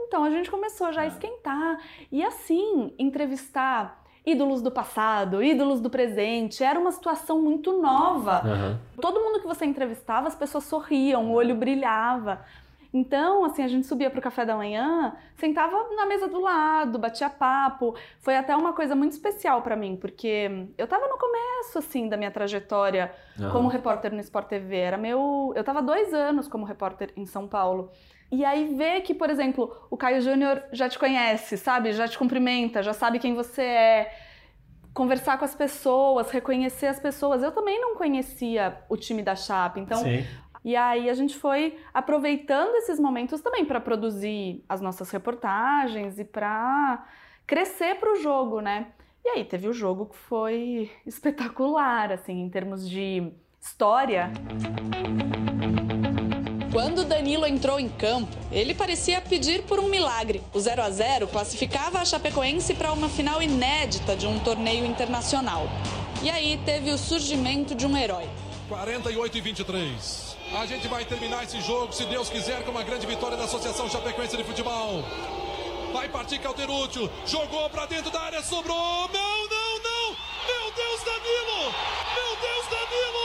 Então 0.00 0.24
a 0.24 0.30
gente 0.30 0.50
começou 0.50 0.92
já 0.92 1.02
a 1.02 1.06
esquentar 1.06 1.78
e 2.10 2.22
assim 2.22 2.92
entrevistar 2.98 4.04
ídolos 4.26 4.60
do 4.60 4.72
passado, 4.72 5.42
ídolos 5.42 5.80
do 5.80 5.88
presente. 5.88 6.62
Era 6.64 6.78
uma 6.78 6.90
situação 6.90 7.40
muito 7.40 7.80
nova. 7.80 8.42
Uhum. 8.44 9.00
Todo 9.00 9.20
mundo 9.20 9.40
que 9.40 9.46
você 9.46 9.64
entrevistava, 9.64 10.26
as 10.26 10.34
pessoas 10.34 10.64
sorriam, 10.64 11.30
o 11.30 11.32
olho 11.32 11.54
brilhava. 11.54 12.44
Então, 12.92 13.44
assim, 13.44 13.62
a 13.62 13.68
gente 13.68 13.86
subia 13.86 14.10
para 14.10 14.18
o 14.18 14.22
café 14.22 14.44
da 14.44 14.56
manhã, 14.56 15.14
sentava 15.36 15.76
na 15.94 16.06
mesa 16.06 16.28
do 16.28 16.40
lado, 16.40 16.98
batia 16.98 17.28
papo. 17.28 17.94
Foi 18.20 18.36
até 18.36 18.56
uma 18.56 18.72
coisa 18.72 18.94
muito 18.94 19.12
especial 19.12 19.62
para 19.62 19.76
mim, 19.76 19.96
porque 19.96 20.68
eu 20.78 20.84
estava 20.84 21.06
no 21.08 21.18
começo, 21.18 21.78
assim, 21.78 22.08
da 22.08 22.16
minha 22.16 22.30
trajetória 22.30 23.12
uhum. 23.38 23.50
como 23.50 23.68
repórter 23.68 24.12
no 24.12 24.20
Sport 24.20 24.48
TV. 24.48 24.76
Era 24.76 24.96
meu... 24.96 25.52
Eu 25.54 25.60
estava 25.60 25.82
dois 25.82 26.14
anos 26.14 26.48
como 26.48 26.64
repórter 26.64 27.12
em 27.16 27.26
São 27.26 27.46
Paulo. 27.46 27.90
E 28.30 28.44
aí 28.44 28.74
ver 28.74 29.02
que, 29.02 29.14
por 29.14 29.30
exemplo, 29.30 29.74
o 29.90 29.96
Caio 29.96 30.20
Júnior 30.20 30.62
já 30.72 30.88
te 30.88 30.98
conhece, 30.98 31.56
sabe? 31.56 31.92
Já 31.92 32.08
te 32.08 32.18
cumprimenta, 32.18 32.82
já 32.82 32.92
sabe 32.92 33.18
quem 33.18 33.34
você 33.34 33.62
é. 33.62 34.14
Conversar 34.92 35.38
com 35.38 35.44
as 35.44 35.54
pessoas, 35.54 36.30
reconhecer 36.30 36.86
as 36.86 36.98
pessoas. 36.98 37.42
Eu 37.42 37.52
também 37.52 37.78
não 37.78 37.96
conhecia 37.96 38.78
o 38.88 38.96
time 38.96 39.22
da 39.22 39.36
Chape, 39.36 39.78
então 39.78 39.98
Sim. 39.98 40.24
E 40.66 40.74
aí 40.74 41.08
a 41.08 41.14
gente 41.14 41.36
foi 41.36 41.78
aproveitando 41.94 42.74
esses 42.74 42.98
momentos 42.98 43.40
também 43.40 43.64
para 43.64 43.80
produzir 43.80 44.64
as 44.68 44.80
nossas 44.80 45.08
reportagens 45.12 46.18
e 46.18 46.24
para 46.24 47.06
crescer 47.46 48.00
para 48.00 48.12
o 48.12 48.16
jogo, 48.16 48.60
né? 48.60 48.88
E 49.24 49.28
aí 49.28 49.44
teve 49.44 49.68
o 49.68 49.72
jogo 49.72 50.06
que 50.06 50.16
foi 50.16 50.90
espetacular, 51.06 52.10
assim, 52.10 52.40
em 52.40 52.50
termos 52.50 52.90
de 52.90 53.32
história. 53.60 54.32
Quando 56.72 57.04
Danilo 57.04 57.46
entrou 57.46 57.78
em 57.78 57.88
campo, 57.88 58.36
ele 58.50 58.74
parecia 58.74 59.20
pedir 59.20 59.62
por 59.66 59.78
um 59.78 59.88
milagre. 59.88 60.42
O 60.52 60.58
0 60.58 60.82
a 60.82 60.90
0 60.90 61.28
classificava 61.28 62.00
a 62.00 62.04
Chapecoense 62.04 62.74
para 62.74 62.92
uma 62.92 63.08
final 63.08 63.40
inédita 63.40 64.16
de 64.16 64.26
um 64.26 64.40
torneio 64.40 64.84
internacional. 64.84 65.68
E 66.24 66.28
aí 66.28 66.60
teve 66.64 66.90
o 66.90 66.98
surgimento 66.98 67.72
de 67.72 67.86
um 67.86 67.96
herói. 67.96 68.28
48 68.68 69.38
e 69.38 69.40
23. 69.40 70.35
A 70.58 70.64
gente 70.64 70.88
vai 70.88 71.04
terminar 71.04 71.44
esse 71.44 71.60
jogo, 71.60 71.92
se 71.92 72.06
Deus 72.06 72.30
quiser, 72.30 72.64
com 72.64 72.70
uma 72.70 72.82
grande 72.82 73.06
vitória 73.06 73.36
da 73.36 73.44
Associação 73.44 73.90
Chapecoense 73.90 74.38
de 74.38 74.42
Futebol. 74.42 75.04
Vai 75.92 76.08
partir 76.08 76.38
Calterúcio, 76.38 77.10
jogou 77.26 77.68
para 77.68 77.84
dentro 77.84 78.10
da 78.10 78.22
área, 78.22 78.42
sobrou. 78.42 79.06
Não, 79.12 79.48
não, 79.48 79.78
não! 79.82 80.16
Meu 80.46 80.72
Deus, 80.72 81.02
Danilo! 81.04 81.74
Meu 82.14 82.36
Deus, 82.40 82.66
Danilo! 82.70 83.15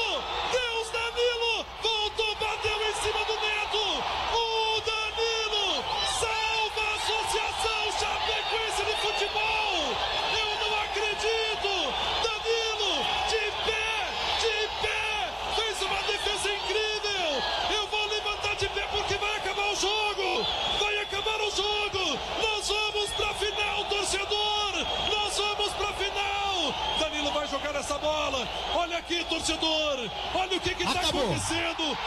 Bola! 28.01 28.48
Olha 28.75 28.98
aqui, 28.98 29.24
torcedor! 29.25 30.10
Olha 30.36 30.58
o 30.58 30.60
que 30.60 30.70
está 30.72 31.00
acontecendo! 31.00 31.98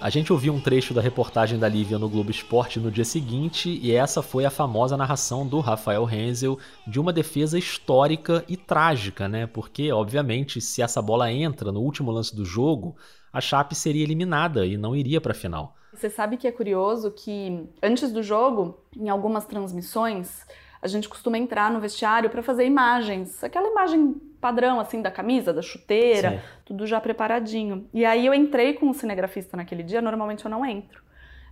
A 0.00 0.10
gente 0.10 0.30
ouviu 0.30 0.52
um 0.52 0.60
trecho 0.60 0.92
da 0.92 1.00
reportagem 1.00 1.58
da 1.58 1.66
Lívia 1.66 1.98
no 1.98 2.10
Globo 2.10 2.30
Esporte 2.30 2.78
no 2.78 2.90
dia 2.90 3.06
seguinte 3.06 3.80
e 3.82 3.90
essa 3.90 4.20
foi 4.20 4.44
a 4.44 4.50
famosa 4.50 4.98
narração 4.98 5.46
do 5.46 5.60
Rafael 5.60 6.04
Renzel 6.04 6.58
de 6.86 7.00
uma 7.00 7.10
defesa 7.10 7.58
histórica 7.58 8.44
e 8.46 8.54
trágica, 8.54 9.26
né? 9.26 9.46
Porque, 9.46 9.90
obviamente, 9.90 10.60
se 10.60 10.82
essa 10.82 11.00
bola 11.00 11.32
entra 11.32 11.72
no 11.72 11.80
último 11.80 12.10
lance 12.10 12.36
do 12.36 12.44
jogo, 12.44 12.94
a 13.32 13.40
Chape 13.40 13.74
seria 13.74 14.02
eliminada 14.02 14.66
e 14.66 14.76
não 14.76 14.94
iria 14.94 15.22
para 15.22 15.32
a 15.32 15.34
final. 15.34 15.74
Você 15.94 16.10
sabe 16.10 16.36
que 16.36 16.46
é 16.46 16.52
curioso 16.52 17.10
que 17.10 17.66
antes 17.82 18.12
do 18.12 18.22
jogo, 18.22 18.78
em 18.94 19.08
algumas 19.08 19.46
transmissões, 19.46 20.44
a 20.84 20.86
gente 20.86 21.08
costuma 21.08 21.38
entrar 21.38 21.70
no 21.72 21.80
vestiário 21.80 22.28
para 22.28 22.42
fazer 22.42 22.66
imagens, 22.66 23.42
aquela 23.42 23.66
imagem 23.68 24.20
padrão 24.38 24.78
assim 24.78 25.00
da 25.00 25.10
camisa, 25.10 25.50
da 25.50 25.62
chuteira, 25.62 26.32
Sim. 26.32 26.40
tudo 26.62 26.86
já 26.86 27.00
preparadinho. 27.00 27.88
E 27.92 28.04
aí 28.04 28.26
eu 28.26 28.34
entrei 28.34 28.74
com 28.74 28.90
o 28.90 28.94
cinegrafista 28.94 29.56
naquele 29.56 29.82
dia, 29.82 30.02
normalmente 30.02 30.44
eu 30.44 30.50
não 30.50 30.64
entro. 30.64 31.02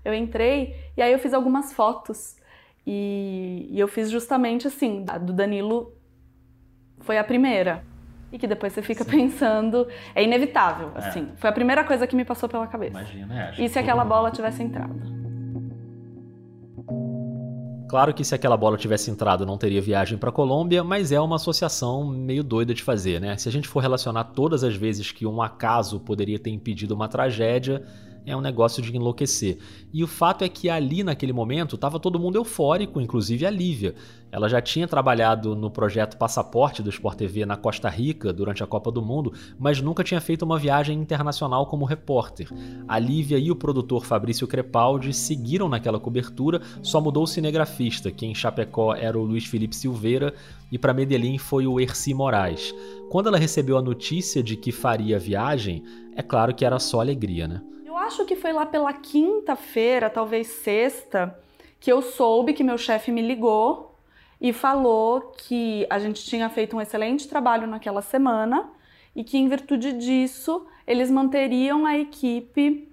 Eu 0.04 0.12
entrei 0.12 0.76
e 0.98 1.00
aí 1.00 1.10
eu 1.10 1.18
fiz 1.18 1.32
algumas 1.32 1.72
fotos 1.72 2.36
e, 2.86 3.68
e 3.70 3.80
eu 3.80 3.88
fiz 3.88 4.10
justamente 4.10 4.66
assim, 4.66 5.06
a 5.08 5.16
do 5.16 5.32
Danilo 5.32 5.96
foi 7.00 7.16
a 7.16 7.24
primeira. 7.24 7.82
E 8.30 8.38
que 8.38 8.46
depois 8.46 8.74
você 8.74 8.82
fica 8.82 9.02
Sim. 9.02 9.10
pensando, 9.10 9.88
é 10.14 10.22
inevitável, 10.22 10.92
é. 10.94 10.98
assim. 10.98 11.32
Foi 11.36 11.48
a 11.48 11.52
primeira 11.54 11.84
coisa 11.84 12.06
que 12.06 12.14
me 12.14 12.24
passou 12.24 12.50
pela 12.50 12.66
cabeça. 12.66 12.98
Imagina, 12.98 13.54
é, 13.56 13.62
E 13.62 13.68
se 13.68 13.78
aquela 13.78 14.04
bola 14.04 14.30
tivesse 14.30 14.62
entrado? 14.62 15.21
Claro 17.92 18.14
que 18.14 18.24
se 18.24 18.34
aquela 18.34 18.56
bola 18.56 18.78
tivesse 18.78 19.10
entrado 19.10 19.44
não 19.44 19.58
teria 19.58 19.82
viagem 19.82 20.16
para 20.16 20.32
Colômbia, 20.32 20.82
mas 20.82 21.12
é 21.12 21.20
uma 21.20 21.36
associação 21.36 22.06
meio 22.06 22.42
doida 22.42 22.72
de 22.72 22.82
fazer, 22.82 23.20
né? 23.20 23.36
Se 23.36 23.50
a 23.50 23.52
gente 23.52 23.68
for 23.68 23.80
relacionar 23.80 24.24
todas 24.24 24.64
as 24.64 24.74
vezes 24.74 25.12
que 25.12 25.26
um 25.26 25.42
acaso 25.42 26.00
poderia 26.00 26.38
ter 26.38 26.48
impedido 26.48 26.94
uma 26.94 27.06
tragédia, 27.06 27.84
é 28.24 28.36
um 28.36 28.40
negócio 28.40 28.82
de 28.82 28.94
enlouquecer. 28.96 29.58
E 29.92 30.02
o 30.02 30.06
fato 30.06 30.44
é 30.44 30.48
que 30.48 30.70
ali 30.70 31.02
naquele 31.02 31.32
momento 31.32 31.74
estava 31.74 31.98
todo 31.98 32.18
mundo 32.18 32.36
eufórico, 32.36 33.00
inclusive 33.00 33.44
a 33.44 33.50
Lívia. 33.50 33.94
Ela 34.30 34.48
já 34.48 34.62
tinha 34.62 34.88
trabalhado 34.88 35.54
no 35.54 35.70
projeto 35.70 36.16
Passaporte 36.16 36.82
do 36.82 36.88
Sport 36.88 37.18
TV 37.18 37.44
na 37.44 37.56
Costa 37.56 37.88
Rica 37.90 38.32
durante 38.32 38.62
a 38.62 38.66
Copa 38.66 38.90
do 38.90 39.02
Mundo, 39.02 39.32
mas 39.58 39.82
nunca 39.82 40.02
tinha 40.02 40.20
feito 40.20 40.42
uma 40.42 40.58
viagem 40.58 40.98
internacional 40.98 41.66
como 41.66 41.84
repórter. 41.84 42.48
A 42.88 42.98
Lívia 42.98 43.38
e 43.38 43.50
o 43.50 43.56
produtor 43.56 44.06
Fabrício 44.06 44.46
Crepaldi 44.46 45.12
seguiram 45.12 45.68
naquela 45.68 46.00
cobertura, 46.00 46.62
só 46.82 47.00
mudou 47.00 47.24
o 47.24 47.26
cinegrafista, 47.26 48.10
que 48.10 48.24
em 48.24 48.34
Chapecó 48.34 48.94
era 48.94 49.18
o 49.18 49.24
Luiz 49.24 49.44
Felipe 49.44 49.76
Silveira 49.76 50.32
e 50.70 50.78
para 50.78 50.94
Medellín 50.94 51.36
foi 51.36 51.66
o 51.66 51.78
Erci 51.78 52.14
Moraes. 52.14 52.74
Quando 53.10 53.26
ela 53.26 53.36
recebeu 53.36 53.76
a 53.76 53.82
notícia 53.82 54.42
de 54.42 54.56
que 54.56 54.72
faria 54.72 55.16
a 55.16 55.20
viagem, 55.20 55.82
é 56.16 56.22
claro 56.22 56.54
que 56.54 56.64
era 56.64 56.78
só 56.78 57.00
alegria, 57.00 57.46
né? 57.46 57.60
Acho 58.02 58.24
que 58.24 58.34
foi 58.34 58.52
lá 58.52 58.66
pela 58.66 58.92
quinta-feira, 58.92 60.10
talvez 60.10 60.48
sexta, 60.48 61.38
que 61.78 61.90
eu 61.90 62.02
soube 62.02 62.52
que 62.52 62.64
meu 62.64 62.76
chefe 62.76 63.12
me 63.12 63.22
ligou 63.22 63.96
e 64.40 64.52
falou 64.52 65.32
que 65.38 65.86
a 65.88 66.00
gente 66.00 66.24
tinha 66.24 66.50
feito 66.50 66.76
um 66.76 66.80
excelente 66.80 67.28
trabalho 67.28 67.64
naquela 67.64 68.02
semana 68.02 68.68
e 69.14 69.22
que, 69.22 69.38
em 69.38 69.48
virtude 69.48 69.92
disso, 69.92 70.66
eles 70.84 71.12
manteriam 71.12 71.86
a 71.86 71.96
equipe 71.96 72.92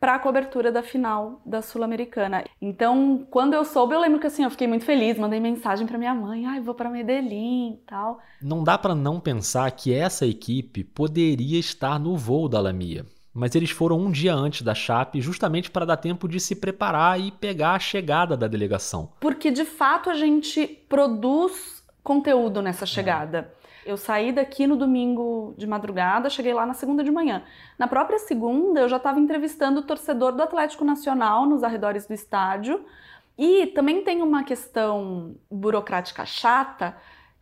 para 0.00 0.14
a 0.14 0.18
cobertura 0.18 0.72
da 0.72 0.82
final 0.82 1.38
da 1.44 1.60
Sul-Americana. 1.60 2.42
Então, 2.58 3.26
quando 3.30 3.52
eu 3.52 3.64
soube, 3.64 3.94
eu 3.94 4.00
lembro 4.00 4.18
que 4.18 4.26
assim, 4.26 4.44
eu 4.44 4.50
fiquei 4.50 4.66
muito 4.66 4.86
feliz, 4.86 5.18
mandei 5.18 5.38
mensagem 5.38 5.86
para 5.86 5.98
minha 5.98 6.14
mãe, 6.14 6.46
ai, 6.46 6.60
vou 6.62 6.74
para 6.74 6.88
Medellín 6.88 7.74
e 7.74 7.86
tal. 7.86 8.20
Não 8.40 8.64
dá 8.64 8.78
para 8.78 8.94
não 8.94 9.20
pensar 9.20 9.70
que 9.72 9.92
essa 9.92 10.24
equipe 10.24 10.82
poderia 10.82 11.58
estar 11.58 12.00
no 12.00 12.16
voo 12.16 12.48
da 12.48 12.58
Lamia 12.58 13.04
mas 13.36 13.54
eles 13.54 13.70
foram 13.70 13.98
um 13.98 14.10
dia 14.10 14.34
antes 14.34 14.62
da 14.62 14.74
Chape 14.74 15.20
justamente 15.20 15.70
para 15.70 15.84
dar 15.84 15.98
tempo 15.98 16.26
de 16.26 16.40
se 16.40 16.56
preparar 16.56 17.20
e 17.20 17.30
pegar 17.30 17.74
a 17.74 17.78
chegada 17.78 18.34
da 18.36 18.48
delegação. 18.48 19.12
Porque 19.20 19.50
de 19.50 19.66
fato 19.66 20.08
a 20.08 20.14
gente 20.14 20.66
produz 20.88 21.84
conteúdo 22.02 22.62
nessa 22.62 22.86
chegada. 22.86 23.52
É. 23.84 23.92
Eu 23.92 23.96
saí 23.96 24.32
daqui 24.32 24.66
no 24.66 24.74
domingo 24.74 25.54
de 25.56 25.66
madrugada, 25.66 26.30
cheguei 26.30 26.54
lá 26.54 26.64
na 26.64 26.74
segunda 26.74 27.04
de 27.04 27.10
manhã. 27.10 27.42
Na 27.78 27.86
própria 27.86 28.18
segunda, 28.18 28.80
eu 28.80 28.88
já 28.88 28.96
estava 28.96 29.20
entrevistando 29.20 29.80
o 29.80 29.82
torcedor 29.82 30.32
do 30.32 30.42
Atlético 30.42 30.84
Nacional 30.84 31.46
nos 31.46 31.62
arredores 31.62 32.06
do 32.06 32.14
estádio. 32.14 32.84
E 33.38 33.66
também 33.68 34.02
tem 34.02 34.22
uma 34.22 34.44
questão 34.44 35.36
burocrática 35.50 36.24
chata 36.24 36.96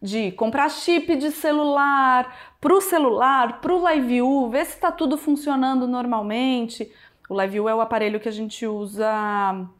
de 0.04 0.32
comprar 0.32 0.68
chip 0.68 1.16
de 1.16 1.30
celular 1.30 2.30
para 2.60 2.74
o 2.74 2.80
celular, 2.82 3.60
para 3.62 3.74
o 3.74 3.88
LiveView, 3.88 4.50
ver 4.50 4.66
se 4.66 4.74
está 4.74 4.92
tudo 4.92 5.16
funcionando 5.16 5.88
normalmente. 5.88 6.92
O 7.26 7.40
LiveView 7.40 7.70
é 7.70 7.74
o 7.74 7.80
aparelho 7.80 8.20
que 8.20 8.28
a 8.28 8.32
gente 8.32 8.66
usa 8.66 9.10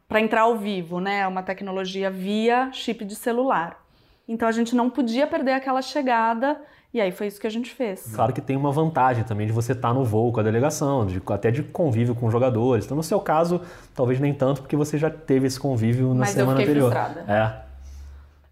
para 0.07 0.19
entrar 0.19 0.41
ao 0.41 0.57
vivo, 0.57 0.99
né? 0.99 1.19
É 1.19 1.27
uma 1.27 1.43
tecnologia 1.43 2.09
via 2.09 2.71
chip 2.71 3.05
de 3.05 3.15
celular. 3.15 3.79
Então 4.27 4.47
a 4.47 4.51
gente 4.51 4.75
não 4.75 4.89
podia 4.89 5.27
perder 5.27 5.51
aquela 5.51 5.83
chegada 5.83 6.59
E 6.91 6.99
aí 6.99 7.11
foi 7.11 7.27
isso 7.27 7.39
que 7.39 7.45
a 7.45 7.51
gente 7.51 7.69
fez. 7.69 8.15
Claro 8.15 8.31
que 8.33 8.41
tem 8.41 8.55
uma 8.55 8.71
vantagem 8.71 9.23
também 9.25 9.45
de 9.45 9.53
você 9.53 9.73
estar 9.73 9.93
no 9.93 10.03
voo 10.05 10.31
com 10.31 10.39
a 10.39 10.43
delegação, 10.43 11.05
de, 11.05 11.21
até 11.27 11.51
de 11.51 11.61
convívio 11.61 12.15
com 12.15 12.25
os 12.25 12.31
jogadores. 12.31 12.85
Então, 12.85 12.95
no 12.95 13.03
seu 13.03 13.19
caso, 13.19 13.61
talvez 13.93 14.17
nem 14.19 14.33
tanto, 14.33 14.61
porque 14.61 14.77
você 14.77 14.97
já 14.97 15.09
teve 15.09 15.45
esse 15.45 15.59
convívio 15.59 16.13
na 16.13 16.21
Mas 16.21 16.29
semana 16.29 16.61
eu 16.61 16.65
fiquei 16.65 16.81
anterior. 16.81 16.91
frustrada. 16.91 17.31
É. 17.31 17.74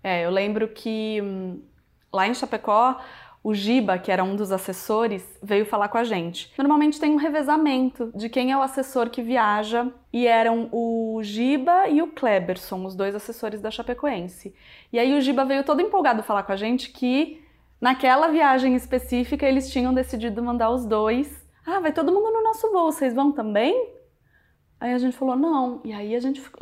É, 0.04 0.26
eu 0.26 0.30
lembro 0.30 0.68
que 0.68 1.20
hum, 1.24 1.62
lá 2.12 2.28
em 2.28 2.34
Chapecó, 2.34 3.00
o 3.44 3.54
Giba, 3.54 3.98
que 3.98 4.12
era 4.12 4.24
um 4.24 4.36
dos 4.36 4.52
assessores, 4.52 5.24
veio 5.42 5.66
falar 5.66 5.90
com 5.90 5.98
a 5.98 6.04
gente. 6.04 6.52
Normalmente 6.58 7.00
tem 7.00 7.12
um 7.12 7.18
revezamento 7.18 8.12
de 8.16 8.30
quem 8.30 8.52
é 8.52 8.58
o 8.58 8.62
assessor 8.62 9.10
que 9.10 9.22
viaja, 9.22 9.92
e 10.12 10.26
eram 10.28 10.70
o 10.72 11.20
Giba 11.24 11.88
e 11.90 12.02
o 12.02 12.08
Kleberson, 12.08 12.86
os 12.86 12.96
dois 12.96 13.16
assessores 13.16 13.60
da 13.62 13.70
Chapecoense. 13.72 14.54
E 14.92 15.00
aí 15.00 15.14
o 15.18 15.22
Giba 15.22 15.44
veio 15.44 15.64
todo 15.64 15.82
empolgado 15.82 16.24
falar 16.24 16.44
com 16.44 16.54
a 16.54 16.56
gente 16.56 16.90
que 16.92 17.44
naquela 17.82 18.28
viagem 18.30 18.76
específica 18.76 19.46
eles 19.46 19.70
tinham 19.72 19.94
decidido 19.94 20.42
mandar 20.42 20.70
os 20.70 20.86
dois. 20.86 21.46
Ah, 21.66 21.80
vai 21.80 21.92
todo 21.92 22.14
mundo 22.14 22.32
no 22.32 22.44
nosso 22.44 22.72
voo, 22.72 22.92
vocês 22.92 23.14
vão 23.14 23.32
também? 23.32 23.90
Aí 24.80 24.94
a 24.94 24.98
gente 24.98 25.16
falou, 25.18 25.36
não. 25.36 25.82
E 25.84 25.94
aí 25.94 26.16
a 26.16 26.20
gente, 26.20 26.42
ficou- 26.42 26.60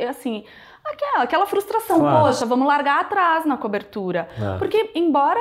aquela, 0.92 1.22
aquela 1.24 1.46
frustração, 1.46 2.00
Claro. 2.00 2.26
poxa, 2.26 2.46
vamos 2.46 2.66
largar 2.66 3.00
atrás 3.00 3.44
na 3.44 3.56
cobertura. 3.56 4.28
É. 4.40 4.58
Porque, 4.58 4.90
embora 4.94 5.40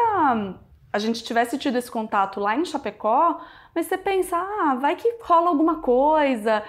a 0.94 1.00
gente 1.00 1.24
tivesse 1.24 1.58
tido 1.58 1.78
esse 1.78 1.90
contato 1.90 2.40
lá 2.40 2.56
em 2.56 2.66
Chapecó, 2.66 3.40
mas 3.74 3.86
você 3.86 3.98
pensa, 3.98 4.36
ah, 4.38 4.76
vai 4.76 4.96
que 4.96 5.10
rola 5.24 5.48
alguma 5.50 5.76
coisa, 5.76 6.64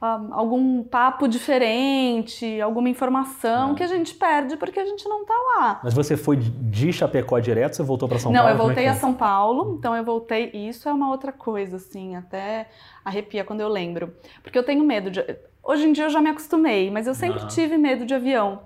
algum 0.00 0.84
papo 0.84 1.26
diferente, 1.26 2.60
alguma 2.60 2.88
informação 2.88 3.74
que 3.74 3.82
a 3.82 3.86
gente 3.86 4.14
perde 4.14 4.56
porque 4.56 4.78
a 4.78 4.84
gente 4.86 5.08
não 5.08 5.24
tá 5.24 5.34
lá. 5.56 5.80
Mas 5.82 5.92
você 5.92 6.16
foi 6.16 6.36
de 6.36 6.92
Chapecó 6.92 7.38
direto, 7.40 7.74
você 7.74 7.82
voltou 7.82 8.08
para 8.08 8.18
São 8.18 8.30
não, 8.30 8.40
Paulo? 8.42 8.52
eu 8.52 8.56
Como 8.58 8.70
é 8.70 8.74
voltei 8.74 8.84
que 8.84 8.90
a 8.90 8.92
é? 8.92 8.96
São 8.96 9.12
Paulo, 9.12 9.76
então 9.76 9.96
eu 9.96 10.04
voltei. 10.04 10.50
E 10.54 10.68
isso 10.68 10.88
é 10.88 10.92
uma 10.92 11.10
outra 11.10 11.32
coisa, 11.32 11.76
assim, 11.76 12.14
até 12.14 12.68
arrepia 13.04 13.42
quando 13.44 13.60
eu 13.60 13.68
lembro. 13.68 14.14
Porque 14.42 14.56
eu 14.56 14.62
tenho 14.62 14.84
medo 14.84 15.10
de. 15.10 15.24
Hoje 15.62 15.86
em 15.88 15.92
dia 15.92 16.04
eu 16.04 16.10
já 16.10 16.20
me 16.20 16.30
acostumei, 16.30 16.90
mas 16.90 17.06
eu 17.06 17.14
sempre 17.14 17.44
tive 17.48 17.76
medo 17.76 18.06
de 18.06 18.14
avião. 18.14 18.60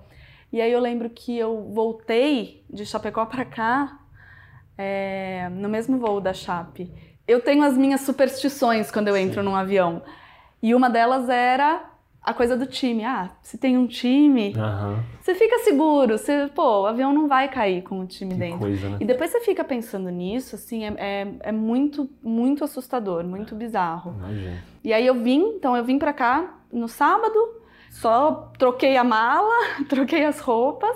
E 0.51 0.61
aí 0.61 0.71
eu 0.71 0.79
lembro 0.79 1.09
que 1.09 1.35
eu 1.35 1.67
voltei 1.73 2.63
de 2.69 2.85
Chapecó 2.85 3.25
pra 3.25 3.43
cá, 3.43 3.99
é, 4.77 5.49
no 5.51 5.67
mesmo 5.67 5.97
voo 5.97 6.21
da 6.21 6.31
Chape. 6.31 6.91
Eu 7.27 7.41
tenho 7.41 7.63
as 7.63 7.75
minhas 7.75 8.01
superstições 8.01 8.91
quando 8.91 9.07
eu 9.07 9.17
entro 9.17 9.41
num 9.41 9.55
avião. 9.55 10.03
E 10.63 10.73
uma 10.73 10.89
delas 10.89 11.27
era 11.27 11.83
a 12.21 12.33
coisa 12.33 12.55
do 12.55 12.65
time. 12.65 13.03
Ah, 13.03 13.31
se 13.41 13.57
tem 13.57 13.77
um 13.77 13.85
time, 13.85 14.55
Aham. 14.55 15.03
você 15.19 15.35
fica 15.35 15.59
seguro, 15.59 16.17
você, 16.17 16.49
pô, 16.55 16.83
o 16.83 16.85
avião 16.85 17.11
não 17.13 17.27
vai 17.27 17.49
cair 17.49 17.83
com 17.83 17.99
o 17.99 18.07
time 18.07 18.35
dentro. 18.35 18.59
coisa, 18.59 18.89
né? 18.89 18.97
E 19.01 19.05
depois 19.05 19.29
você 19.29 19.41
fica 19.41 19.61
pensando 19.61 20.09
nisso, 20.09 20.55
assim, 20.55 20.85
é, 20.85 20.93
é, 20.97 21.27
é 21.41 21.51
muito, 21.51 22.09
muito 22.23 22.63
assustador, 22.63 23.25
muito 23.25 23.53
bizarro. 23.55 24.15
Imagina. 24.17 24.63
E 24.81 24.93
aí 24.93 25.05
eu 25.05 25.15
vim, 25.15 25.41
então 25.57 25.75
eu 25.75 25.83
vim 25.83 25.99
pra 25.99 26.13
cá 26.13 26.57
no 26.71 26.87
sábado, 26.87 27.61
só 27.91 28.53
troquei 28.57 28.95
a 28.95 29.03
mala, 29.03 29.53
troquei 29.89 30.23
as 30.25 30.39
roupas. 30.39 30.95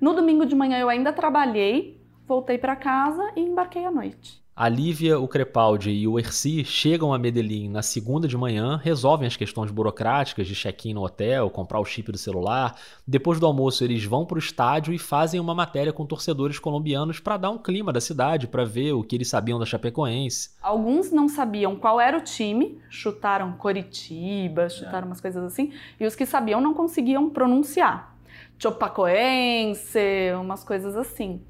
No 0.00 0.14
domingo 0.14 0.46
de 0.46 0.54
manhã 0.54 0.78
eu 0.78 0.88
ainda 0.88 1.12
trabalhei, 1.12 2.02
voltei 2.26 2.56
pra 2.56 2.74
casa 2.74 3.30
e 3.36 3.42
embarquei 3.42 3.84
à 3.84 3.90
noite. 3.90 4.41
A 4.54 4.68
Lívia, 4.68 5.18
o 5.18 5.26
Crepaldi 5.26 5.90
e 5.90 6.06
o 6.06 6.18
Erci 6.18 6.62
chegam 6.62 7.14
a 7.14 7.18
Medellín 7.18 7.70
na 7.70 7.80
segunda 7.80 8.28
de 8.28 8.36
manhã, 8.36 8.76
resolvem 8.76 9.26
as 9.26 9.34
questões 9.34 9.70
burocráticas 9.70 10.46
de 10.46 10.54
check-in 10.54 10.92
no 10.92 11.02
hotel, 11.02 11.48
comprar 11.48 11.80
o 11.80 11.86
chip 11.86 12.12
do 12.12 12.18
celular. 12.18 12.78
Depois 13.08 13.40
do 13.40 13.46
almoço, 13.46 13.82
eles 13.82 14.04
vão 14.04 14.26
para 14.26 14.36
o 14.36 14.38
estádio 14.38 14.92
e 14.92 14.98
fazem 14.98 15.40
uma 15.40 15.54
matéria 15.54 15.90
com 15.90 16.04
torcedores 16.04 16.58
colombianos 16.58 17.18
para 17.18 17.38
dar 17.38 17.48
um 17.48 17.56
clima 17.56 17.94
da 17.94 18.00
cidade, 18.00 18.46
para 18.46 18.62
ver 18.62 18.92
o 18.92 19.02
que 19.02 19.16
eles 19.16 19.30
sabiam 19.30 19.58
da 19.58 19.64
Chapecoense. 19.64 20.50
Alguns 20.60 21.10
não 21.10 21.30
sabiam 21.30 21.74
qual 21.74 21.98
era 21.98 22.18
o 22.18 22.20
time, 22.20 22.78
chutaram 22.90 23.52
Coritiba, 23.52 24.68
chutaram 24.68 25.06
umas 25.06 25.20
coisas 25.22 25.42
assim, 25.44 25.72
e 25.98 26.04
os 26.04 26.14
que 26.14 26.26
sabiam 26.26 26.60
não 26.60 26.74
conseguiam 26.74 27.30
pronunciar. 27.30 28.14
Chopacoense, 28.58 29.98
umas 30.38 30.62
coisas 30.62 30.94
assim. 30.94 31.40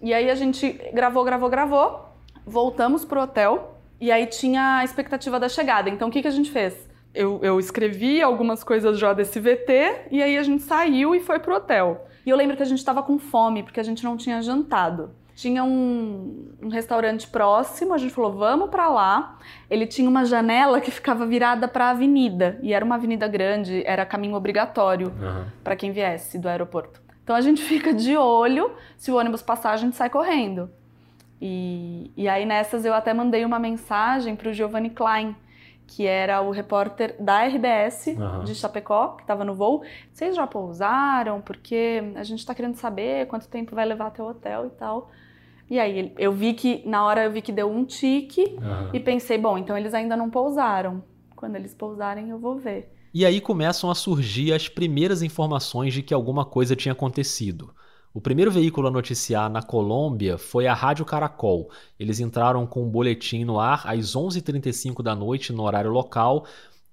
E 0.00 0.14
aí 0.14 0.30
a 0.30 0.36
gente 0.36 0.70
gravou, 0.94 1.24
gravou, 1.24 1.50
gravou, 1.50 2.07
voltamos 2.48 3.04
pro 3.04 3.22
hotel, 3.22 3.78
e 4.00 4.10
aí 4.10 4.26
tinha 4.26 4.78
a 4.78 4.84
expectativa 4.84 5.38
da 5.38 5.48
chegada. 5.48 5.90
Então 5.90 6.08
o 6.08 6.10
que, 6.10 6.22
que 6.22 6.28
a 6.28 6.32
gente 6.32 6.50
fez? 6.50 6.88
Eu, 7.14 7.40
eu 7.42 7.58
escrevi 7.58 8.22
algumas 8.22 8.62
coisas 8.62 8.98
já 8.98 9.12
desse 9.12 9.40
VT, 9.40 10.08
e 10.10 10.22
aí 10.22 10.36
a 10.36 10.42
gente 10.42 10.62
saiu 10.62 11.14
e 11.14 11.20
foi 11.20 11.38
pro 11.38 11.54
hotel. 11.54 12.06
E 12.24 12.30
eu 12.30 12.36
lembro 12.36 12.56
que 12.56 12.62
a 12.62 12.66
gente 12.66 12.84
tava 12.84 13.02
com 13.02 13.18
fome, 13.18 13.62
porque 13.62 13.80
a 13.80 13.82
gente 13.82 14.04
não 14.04 14.16
tinha 14.16 14.40
jantado. 14.42 15.10
Tinha 15.34 15.62
um, 15.62 16.52
um 16.60 16.68
restaurante 16.68 17.28
próximo, 17.28 17.94
a 17.94 17.98
gente 17.98 18.12
falou, 18.12 18.32
vamos 18.32 18.70
pra 18.70 18.88
lá. 18.88 19.38
Ele 19.70 19.86
tinha 19.86 20.08
uma 20.08 20.24
janela 20.24 20.80
que 20.80 20.90
ficava 20.90 21.24
virada 21.24 21.68
pra 21.68 21.90
avenida, 21.90 22.58
e 22.62 22.72
era 22.72 22.84
uma 22.84 22.96
avenida 22.96 23.26
grande, 23.28 23.82
era 23.86 24.04
caminho 24.04 24.34
obrigatório 24.34 25.12
para 25.62 25.76
quem 25.76 25.92
viesse 25.92 26.38
do 26.38 26.48
aeroporto. 26.48 27.00
Então 27.22 27.36
a 27.36 27.40
gente 27.40 27.62
fica 27.62 27.92
de 27.94 28.16
olho, 28.16 28.72
se 28.96 29.10
o 29.10 29.16
ônibus 29.16 29.42
passar, 29.42 29.72
a 29.72 29.76
gente 29.76 29.96
sai 29.96 30.10
correndo. 30.10 30.70
E, 31.40 32.10
e 32.16 32.28
aí 32.28 32.44
nessas 32.44 32.84
eu 32.84 32.92
até 32.92 33.14
mandei 33.14 33.44
uma 33.44 33.58
mensagem 33.58 34.34
para 34.34 34.50
o 34.50 34.52
Giovanni 34.52 34.90
Klein, 34.90 35.36
que 35.86 36.06
era 36.06 36.42
o 36.42 36.50
repórter 36.50 37.16
da 37.18 37.44
RBS 37.44 38.08
Aham. 38.18 38.44
de 38.44 38.54
Chapecó, 38.54 39.16
que 39.16 39.22
estava 39.22 39.44
no 39.44 39.54
voo. 39.54 39.82
Vocês 40.12 40.36
já 40.36 40.46
pousaram? 40.46 41.40
Porque 41.40 42.02
a 42.14 42.22
gente 42.22 42.40
está 42.40 42.54
querendo 42.54 42.74
saber 42.74 43.26
quanto 43.26 43.48
tempo 43.48 43.74
vai 43.74 43.86
levar 43.86 44.08
até 44.08 44.22
o 44.22 44.28
hotel 44.28 44.66
e 44.66 44.70
tal. 44.70 45.10
E 45.70 45.78
aí 45.78 46.12
eu 46.18 46.32
vi 46.32 46.54
que, 46.54 46.82
na 46.86 47.04
hora 47.04 47.24
eu 47.24 47.30
vi 47.30 47.42
que 47.42 47.52
deu 47.52 47.70
um 47.70 47.84
tique 47.84 48.56
Aham. 48.58 48.90
e 48.92 49.00
pensei, 49.00 49.38
bom, 49.38 49.56
então 49.56 49.76
eles 49.76 49.94
ainda 49.94 50.16
não 50.16 50.30
pousaram. 50.30 51.02
Quando 51.36 51.56
eles 51.56 51.74
pousarem 51.74 52.30
eu 52.30 52.38
vou 52.38 52.56
ver. 52.56 52.92
E 53.14 53.24
aí 53.24 53.40
começam 53.40 53.90
a 53.90 53.94
surgir 53.94 54.52
as 54.52 54.68
primeiras 54.68 55.22
informações 55.22 55.94
de 55.94 56.02
que 56.02 56.12
alguma 56.12 56.44
coisa 56.44 56.76
tinha 56.76 56.92
acontecido. 56.92 57.74
O 58.14 58.22
primeiro 58.22 58.50
veículo 58.50 58.88
a 58.88 58.90
noticiar 58.90 59.50
na 59.50 59.62
Colômbia 59.62 60.38
foi 60.38 60.66
a 60.66 60.72
Rádio 60.72 61.04
Caracol. 61.04 61.70
Eles 62.00 62.20
entraram 62.20 62.66
com 62.66 62.82
um 62.82 62.88
boletim 62.88 63.44
no 63.44 63.60
ar 63.60 63.82
às 63.86 64.16
11h35 64.16 65.02
da 65.02 65.14
noite 65.14 65.52
no 65.52 65.62
horário 65.62 65.90
local. 65.90 66.46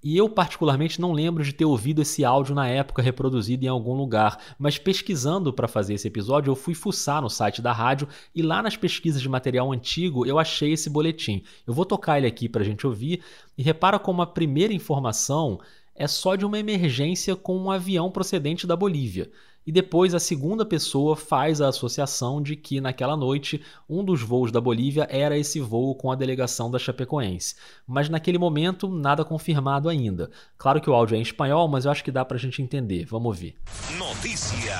E 0.04 0.14
eu, 0.14 0.28
particularmente, 0.28 1.00
não 1.00 1.12
lembro 1.12 1.42
de 1.42 1.54
ter 1.54 1.64
ouvido 1.64 2.02
esse 2.02 2.22
áudio 2.22 2.54
na 2.54 2.68
época 2.68 3.00
reproduzido 3.00 3.64
em 3.64 3.68
algum 3.68 3.94
lugar, 3.94 4.38
mas 4.58 4.78
pesquisando 4.78 5.54
para 5.54 5.66
fazer 5.66 5.94
esse 5.94 6.06
episódio, 6.06 6.50
eu 6.50 6.54
fui 6.54 6.74
fuçar 6.74 7.22
no 7.22 7.30
site 7.30 7.62
da 7.62 7.72
rádio 7.72 8.06
e 8.34 8.42
lá 8.42 8.62
nas 8.62 8.76
pesquisas 8.76 9.22
de 9.22 9.28
material 9.28 9.72
antigo 9.72 10.26
eu 10.26 10.38
achei 10.38 10.74
esse 10.74 10.90
boletim. 10.90 11.42
Eu 11.66 11.72
vou 11.72 11.86
tocar 11.86 12.18
ele 12.18 12.26
aqui 12.26 12.46
para 12.46 12.60
a 12.60 12.64
gente 12.64 12.86
ouvir 12.86 13.22
e 13.56 13.62
repara 13.62 13.98
como 13.98 14.20
a 14.20 14.26
primeira 14.26 14.74
informação 14.74 15.58
é 15.94 16.06
só 16.06 16.36
de 16.36 16.44
uma 16.44 16.58
emergência 16.58 17.34
com 17.34 17.56
um 17.56 17.70
avião 17.70 18.10
procedente 18.10 18.66
da 18.66 18.76
Bolívia. 18.76 19.30
E 19.66 19.72
depois 19.72 20.14
a 20.14 20.20
segunda 20.20 20.64
pessoa 20.64 21.16
faz 21.16 21.60
a 21.60 21.68
associação 21.68 22.40
de 22.40 22.54
que 22.54 22.80
naquela 22.80 23.16
noite 23.16 23.60
um 23.88 24.04
dos 24.04 24.22
voos 24.22 24.52
da 24.52 24.60
Bolívia 24.60 25.08
era 25.10 25.36
esse 25.36 25.60
voo 25.60 25.94
com 25.94 26.10
a 26.10 26.14
delegação 26.14 26.70
da 26.70 26.78
Chapecoense. 26.78 27.56
Mas 27.86 28.08
naquele 28.08 28.38
momento 28.38 28.88
nada 28.88 29.24
confirmado 29.24 29.88
ainda. 29.88 30.30
Claro 30.56 30.80
que 30.80 30.88
o 30.88 30.94
áudio 30.94 31.16
é 31.16 31.18
em 31.18 31.22
espanhol, 31.22 31.66
mas 31.66 31.84
eu 31.84 31.90
acho 31.90 32.04
que 32.04 32.12
dá 32.12 32.24
pra 32.24 32.38
gente 32.38 32.62
entender. 32.62 33.04
Vamos 33.06 33.26
ouvir. 33.26 33.56
Noticia 33.98 34.76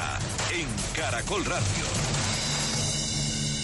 en 0.55 0.95
Caracol 0.95 1.43
Radio. 1.43 2.16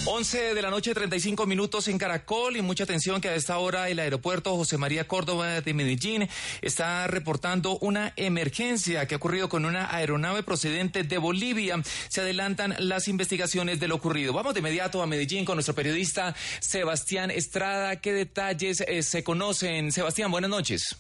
11 0.05 0.55
de 0.55 0.63
la 0.63 0.71
noche, 0.71 0.95
35 0.95 1.47
minutos 1.47 1.87
en 1.87 1.97
Caracol 1.97 2.57
y 2.57 2.63
mucha 2.63 2.83
atención 2.83 3.21
que 3.21 3.29
a 3.29 3.37
esta 3.37 3.59
hora 3.59 3.89
el 3.89 4.01
aeropuerto 4.01 4.57
José 4.57 4.77
María 4.77 5.07
Córdoba 5.07 5.61
de 5.61 5.75
Medellín 5.75 6.29
está 6.61 7.07
reportando 7.07 7.79
una 7.79 8.13
emergencia 8.17 9.07
que 9.07 9.15
ha 9.15 9.19
ocurrido 9.19 9.49
con 9.49 9.65
una 9.65 9.95
aeronave 9.95 10.43
procedente 10.43 11.05
de 11.05 11.19
Bolivia. 11.19 11.77
Se 11.85 12.21
adelantan 12.21 12.75
las 12.81 13.07
investigaciones 13.07 13.79
de 13.79 13.87
lo 13.87 13.95
ocurrido. 13.95 14.33
Vamos 14.33 14.55
de 14.55 14.61
inmediato 14.61 15.03
a 15.03 15.07
Medellín 15.07 15.45
con 15.45 15.55
nuestro 15.55 15.77
periodista 15.77 16.35
Sebastián 16.61 17.31
Estrada. 17.31 18.01
¿Qué 18.01 18.13
detalles 18.13 18.81
eh, 18.81 19.03
se 19.03 19.23
conocen? 19.23 19.93
Sebastián, 19.93 20.33
buenas 20.33 20.51
noches. 20.51 20.97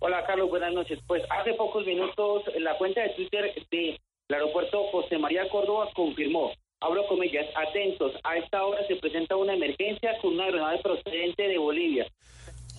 Hola 0.00 0.22
Carlos, 0.26 0.50
buenas 0.50 0.74
noches. 0.74 0.98
Pues 1.06 1.22
hace 1.30 1.54
pocos 1.54 1.86
minutos 1.86 2.42
la 2.58 2.76
cuenta 2.76 3.00
de 3.00 3.10
Twitter 3.10 3.54
del 3.70 3.98
aeropuerto 4.28 4.84
José 4.92 5.16
María 5.16 5.48
Córdoba 5.48 5.88
confirmó, 5.94 6.52
abro 6.80 7.06
comillas, 7.06 7.46
atentos, 7.54 8.12
a 8.24 8.36
esta 8.36 8.64
hora 8.64 8.86
se 8.86 8.96
presenta 8.96 9.36
una 9.36 9.54
emergencia 9.54 10.16
con 10.20 10.34
una 10.34 10.44
aeronave 10.44 10.78
procedente 10.82 11.48
de 11.48 11.58
Bolivia. 11.58 12.06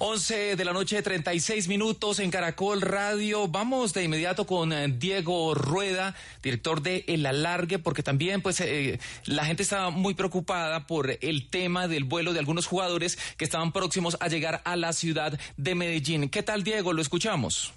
11 0.03 0.55
de 0.55 0.65
la 0.65 0.73
noche, 0.73 0.99
36 0.99 1.67
minutos 1.67 2.19
en 2.19 2.31
Caracol 2.31 2.81
Radio. 2.81 3.47
Vamos 3.47 3.93
de 3.93 4.03
inmediato 4.03 4.47
con 4.47 4.73
eh, 4.73 4.87
Diego 4.87 5.53
Rueda, 5.53 6.15
director 6.41 6.81
de 6.81 7.05
El 7.07 7.23
Alargue, 7.23 7.77
porque 7.77 8.01
también 8.01 8.41
pues 8.41 8.61
eh, 8.61 8.97
la 9.27 9.45
gente 9.45 9.61
estaba 9.61 9.91
muy 9.91 10.15
preocupada 10.15 10.87
por 10.87 11.11
el 11.21 11.47
tema 11.51 11.87
del 11.87 12.03
vuelo 12.03 12.33
de 12.33 12.39
algunos 12.39 12.65
jugadores 12.65 13.35
que 13.37 13.45
estaban 13.45 13.71
próximos 13.71 14.17
a 14.21 14.27
llegar 14.27 14.61
a 14.65 14.75
la 14.75 14.91
ciudad 14.93 15.39
de 15.57 15.75
Medellín. 15.75 16.29
¿Qué 16.31 16.41
tal, 16.41 16.63
Diego? 16.63 16.93
Lo 16.93 17.03
escuchamos. 17.03 17.71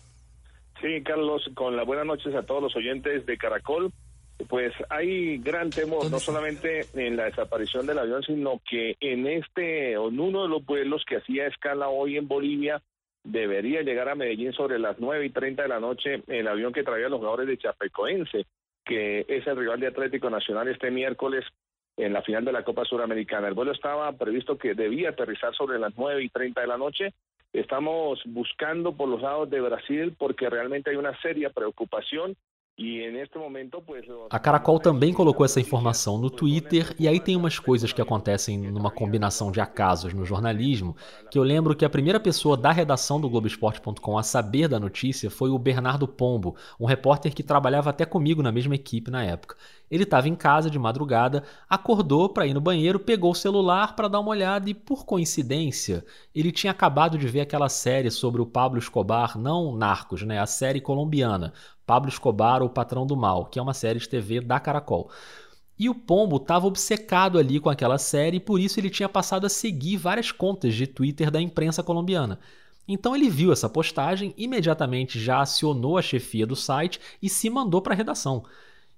Sí, 0.80 1.02
Carlos, 1.02 1.42
con 1.54 1.76
las 1.76 1.84
buenas 1.84 2.06
noches 2.06 2.34
a 2.34 2.42
todos 2.46 2.62
los 2.62 2.74
oyentes 2.74 3.26
de 3.26 3.37
Caracol. 3.37 3.92
Pues 4.48 4.72
hay 4.90 5.38
gran 5.38 5.70
temor, 5.70 6.11
no 6.11 6.18
solamente 6.18 6.87
en 6.94 7.16
la 7.16 7.24
desaparición 7.24 7.87
del 7.87 7.98
avión, 7.98 8.22
sino 8.22 8.61
que 8.68 8.96
en 9.00 9.26
este, 9.26 9.92
en 9.92 10.20
uno 10.20 10.42
de 10.42 10.48
los 10.48 10.64
vuelos 10.64 11.04
que 11.07 11.16
hacía 11.16 11.46
escala 11.46 11.88
hoy 11.88 12.16
en 12.16 12.28
Bolivia, 12.28 12.83
debería 13.24 13.83
llegar 13.83 14.09
a 14.09 14.14
Medellín 14.14 14.52
sobre 14.52 14.78
las 14.78 15.00
9 15.00 15.26
y 15.26 15.30
30 15.30 15.62
de 15.62 15.68
la 15.68 15.80
noche 15.80 16.22
el 16.28 16.46
avión 16.46 16.72
que 16.72 16.83
traía 16.83 17.09
los 17.09 17.18
jugadores 17.18 17.46
de 17.46 17.59
Chapecoense, 17.59 18.46
que 18.85 19.24
es 19.26 19.46
el 19.46 19.57
rival 19.57 19.80
de 19.80 19.87
Atlético 19.87 20.28
Nacional 20.28 20.68
este 20.68 20.90
miércoles 20.90 21.44
en 21.96 22.12
la 22.12 22.22
final 22.22 22.44
de 22.44 22.52
la 22.52 22.64
Copa 22.64 22.85
Suramericana. 22.85 23.48
El 23.48 23.54
vuelo 23.54 23.72
estaba 23.72 24.12
previsto 24.12 24.59
que 24.59 24.74
debía 24.74 25.11
aterrizar 25.11 25.54
sobre 25.54 25.78
las 25.78 25.94
9 25.96 26.22
y 26.22 26.28
30 26.28 26.61
de 26.61 26.66
la 26.66 26.76
noche. 26.76 27.14
Estamos 27.52 28.20
buscando 28.26 28.96
por 28.96 29.09
los 29.09 29.22
lados 29.22 29.48
de 29.48 29.61
Brasil 29.61 30.14
porque 30.18 30.50
realmente 30.50 30.90
hay 30.90 30.96
una 30.96 31.18
seria 31.20 31.50
preocupación 31.50 32.37
a 34.30 34.38
Caracol 34.40 34.80
também 34.80 35.12
colocou 35.12 35.46
essa 35.46 35.60
informação 35.60 36.18
no 36.18 36.28
Twitter, 36.28 36.92
e 36.98 37.06
aí 37.06 37.20
tem 37.20 37.37
umas 37.37 37.56
coisas 37.56 37.92
que 37.92 38.02
acontecem 38.02 38.58
numa 38.58 38.90
combinação 38.90 39.52
de 39.52 39.60
acasos 39.60 40.12
no 40.12 40.24
jornalismo, 40.24 40.96
que 41.30 41.38
eu 41.38 41.44
lembro 41.44 41.76
que 41.76 41.84
a 41.84 41.90
primeira 41.90 42.18
pessoa 42.18 42.56
da 42.56 42.72
redação 42.72 43.20
do 43.20 43.30
Globoesporte.com 43.30 44.18
a 44.18 44.24
saber 44.24 44.66
da 44.66 44.80
notícia 44.80 45.30
foi 45.30 45.50
o 45.50 45.58
Bernardo 45.58 46.08
Pombo, 46.08 46.56
um 46.78 46.84
repórter 46.84 47.32
que 47.32 47.44
trabalhava 47.44 47.90
até 47.90 48.04
comigo 48.04 48.42
na 48.42 48.50
mesma 48.50 48.74
equipe 48.74 49.08
na 49.08 49.22
época. 49.22 49.56
Ele 49.88 50.02
estava 50.02 50.28
em 50.28 50.34
casa 50.34 50.68
de 50.68 50.78
madrugada, 50.78 51.44
acordou 51.68 52.28
para 52.28 52.46
ir 52.46 52.54
no 52.54 52.60
banheiro, 52.60 52.98
pegou 52.98 53.30
o 53.30 53.34
celular 53.34 53.94
para 53.94 54.08
dar 54.08 54.18
uma 54.18 54.30
olhada 54.30 54.68
e, 54.68 54.74
por 54.74 55.04
coincidência, 55.04 56.04
ele 56.34 56.50
tinha 56.50 56.72
acabado 56.72 57.16
de 57.16 57.28
ver 57.28 57.42
aquela 57.42 57.68
série 57.68 58.10
sobre 58.10 58.40
o 58.42 58.46
Pablo 58.46 58.78
Escobar, 58.78 59.38
não 59.38 59.76
Narcos, 59.76 60.22
né? 60.22 60.40
A 60.40 60.46
série 60.46 60.80
colombiana, 60.80 61.52
Pablo 61.87 62.09
Escobar, 62.09 62.62
o 62.62 62.68
Patrão 62.68 63.07
do 63.07 63.16
Mal, 63.16 63.47
que 63.47 63.59
é 63.59 63.62
uma 63.62 63.75
série 63.75 63.99
de 63.99 64.09
TV 64.09 64.40
da 64.40 64.59
Caracol. 64.59 65.11
E 65.79 65.88
o 65.88 65.94
Pombo 65.94 66.37
estava 66.37 66.66
obcecado 66.66 67.38
ali 67.38 67.59
com 67.59 67.68
aquela 67.68 67.99
série 67.99 68.37
e 68.37 68.40
por 68.40 68.61
isso 68.61 68.79
ele 68.79 68.90
tinha 68.90 69.09
passado 69.09 69.44
a 69.44 69.49
seguir 69.49 69.97
várias 69.97 70.31
contas 70.31 70.75
de 70.75 70.87
Twitter 70.87 71.31
da 71.31 71.40
imprensa 71.40 71.83
colombiana. 71.83 72.38
Então 72.87 73.16
ele 73.16 73.29
viu 73.29 73.53
essa 73.53 73.68
postagem, 73.68 74.35
imediatamente 74.37 75.18
já 75.18 75.40
acionou 75.40 75.99
a 75.99 76.03
chefia 76.03 76.47
do 76.47 76.55
site 76.55 77.01
e 77.20 77.29
se 77.29 77.51
mandou 77.51 77.83
para 77.83 77.94
a 77.94 77.97
redação. 77.97 78.44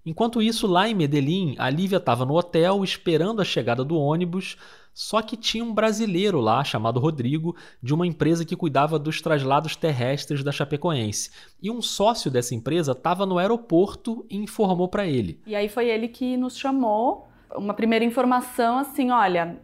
Enquanto 0.05 0.43
isso, 0.43 0.67
lá 0.67 0.89
em 0.89 0.95
Medellín, 0.95 1.57
a 1.59 1.69
Lívia 1.69 1.97
estava 1.97 2.25
no 2.25 2.37
hotel 2.37 2.85
esperando 2.85 3.41
a 3.41 3.45
chegada 3.45 3.85
do 3.85 3.97
ônibus, 3.97 4.57
só 4.97 5.21
que 5.21 5.37
tinha 5.37 5.63
um 5.63 5.75
brasileiro 5.75 6.41
lá, 6.41 6.65
chamado 6.65 6.99
Rodrigo, 6.99 7.55
de 7.83 7.93
uma 7.93 8.07
empresa 8.07 8.47
que 8.47 8.57
cuidava 8.57 8.99
dos 8.99 9.21
traslados 9.21 9.77
terrestres 9.77 10.43
da 10.43 10.51
Chapecoense. 10.51 11.31
E 11.63 11.71
um 11.71 11.83
sócio 11.83 12.31
dessa 12.31 12.55
empresa 12.55 12.93
estava 12.93 13.27
no 13.27 13.37
aeroporto 13.37 14.25
e 14.31 14.39
informou 14.39 14.89
para 14.89 15.07
ele. 15.07 15.39
E 15.47 15.55
aí 15.55 15.69
foi 15.69 15.91
ele 15.91 16.09
que 16.09 16.39
nos 16.39 16.57
chamou. 16.57 17.29
Uma 17.55 17.75
primeira 17.75 18.07
informação 18.07 18.79
assim: 18.79 19.11
olha, 19.11 19.61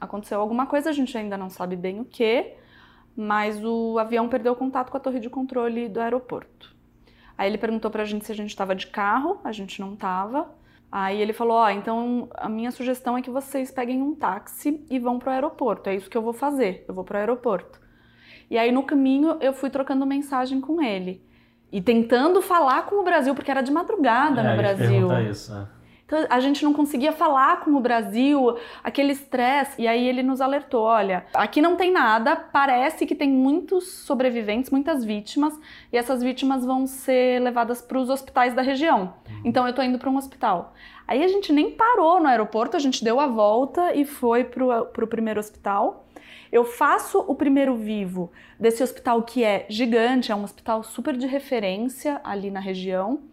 aconteceu 0.00 0.40
alguma 0.40 0.66
coisa, 0.66 0.90
a 0.90 0.92
gente 0.92 1.18
ainda 1.18 1.36
não 1.36 1.50
sabe 1.50 1.74
bem 1.74 1.98
o 1.98 2.04
que, 2.04 2.52
mas 3.16 3.60
o 3.64 3.98
avião 3.98 4.28
perdeu 4.28 4.54
contato 4.54 4.92
com 4.92 4.96
a 4.96 5.00
torre 5.00 5.18
de 5.18 5.28
controle 5.28 5.88
do 5.88 6.00
aeroporto. 6.00 6.72
Aí 7.36 7.50
ele 7.50 7.58
perguntou 7.58 7.90
pra 7.90 8.04
gente 8.04 8.24
se 8.24 8.30
a 8.30 8.36
gente 8.36 8.50
estava 8.50 8.76
de 8.76 8.86
carro, 8.86 9.40
a 9.42 9.50
gente 9.50 9.80
não 9.80 9.96
tava. 9.96 10.48
Aí 10.90 11.20
ele 11.20 11.32
falou: 11.32 11.56
Ó, 11.56 11.66
oh, 11.66 11.70
então 11.70 12.28
a 12.34 12.48
minha 12.48 12.70
sugestão 12.70 13.16
é 13.16 13.22
que 13.22 13.30
vocês 13.30 13.70
peguem 13.70 14.02
um 14.02 14.14
táxi 14.14 14.84
e 14.90 14.98
vão 14.98 15.18
pro 15.18 15.30
aeroporto. 15.30 15.88
É 15.88 15.94
isso 15.94 16.10
que 16.10 16.16
eu 16.16 16.22
vou 16.22 16.32
fazer, 16.32 16.84
eu 16.88 16.94
vou 16.94 17.04
pro 17.04 17.18
aeroporto. 17.18 17.80
E 18.50 18.58
aí 18.58 18.72
no 18.72 18.82
caminho 18.82 19.36
eu 19.40 19.52
fui 19.52 19.70
trocando 19.70 20.04
mensagem 20.04 20.60
com 20.60 20.82
ele 20.82 21.22
e 21.70 21.80
tentando 21.80 22.42
falar 22.42 22.86
com 22.86 22.96
o 22.96 23.04
Brasil, 23.04 23.34
porque 23.34 23.50
era 23.50 23.62
de 23.62 23.70
madrugada 23.70 24.40
é, 24.40 24.50
no 24.50 24.56
Brasil. 24.56 25.30
Isso, 25.30 25.54
é. 25.54 25.79
Então 26.10 26.26
a 26.28 26.40
gente 26.40 26.64
não 26.64 26.72
conseguia 26.72 27.12
falar 27.12 27.60
com 27.60 27.70
o 27.76 27.80
Brasil, 27.80 28.56
aquele 28.82 29.12
estresse. 29.12 29.80
E 29.80 29.86
aí 29.86 30.08
ele 30.08 30.24
nos 30.24 30.40
alertou: 30.40 30.82
olha, 30.82 31.24
aqui 31.32 31.62
não 31.62 31.76
tem 31.76 31.92
nada, 31.92 32.34
parece 32.34 33.06
que 33.06 33.14
tem 33.14 33.30
muitos 33.30 33.92
sobreviventes, 33.92 34.70
muitas 34.70 35.04
vítimas, 35.04 35.56
e 35.92 35.96
essas 35.96 36.20
vítimas 36.20 36.66
vão 36.66 36.84
ser 36.84 37.40
levadas 37.40 37.80
para 37.80 37.96
os 37.96 38.10
hospitais 38.10 38.52
da 38.54 38.60
região. 38.60 39.14
Uhum. 39.28 39.42
Então 39.44 39.64
eu 39.68 39.72
tô 39.72 39.82
indo 39.82 40.00
para 40.00 40.10
um 40.10 40.16
hospital. 40.16 40.74
Aí 41.06 41.22
a 41.22 41.28
gente 41.28 41.52
nem 41.52 41.70
parou 41.70 42.18
no 42.18 42.26
aeroporto, 42.26 42.76
a 42.76 42.80
gente 42.80 43.04
deu 43.04 43.20
a 43.20 43.28
volta 43.28 43.94
e 43.94 44.04
foi 44.04 44.42
para 44.42 45.04
o 45.04 45.06
primeiro 45.06 45.38
hospital. 45.38 46.06
Eu 46.50 46.64
faço 46.64 47.24
o 47.28 47.36
primeiro 47.36 47.76
vivo 47.76 48.32
desse 48.58 48.82
hospital 48.82 49.22
que 49.22 49.44
é 49.44 49.64
gigante, 49.68 50.32
é 50.32 50.34
um 50.34 50.42
hospital 50.42 50.82
super 50.82 51.16
de 51.16 51.28
referência 51.28 52.20
ali 52.24 52.50
na 52.50 52.58
região. 52.58 53.29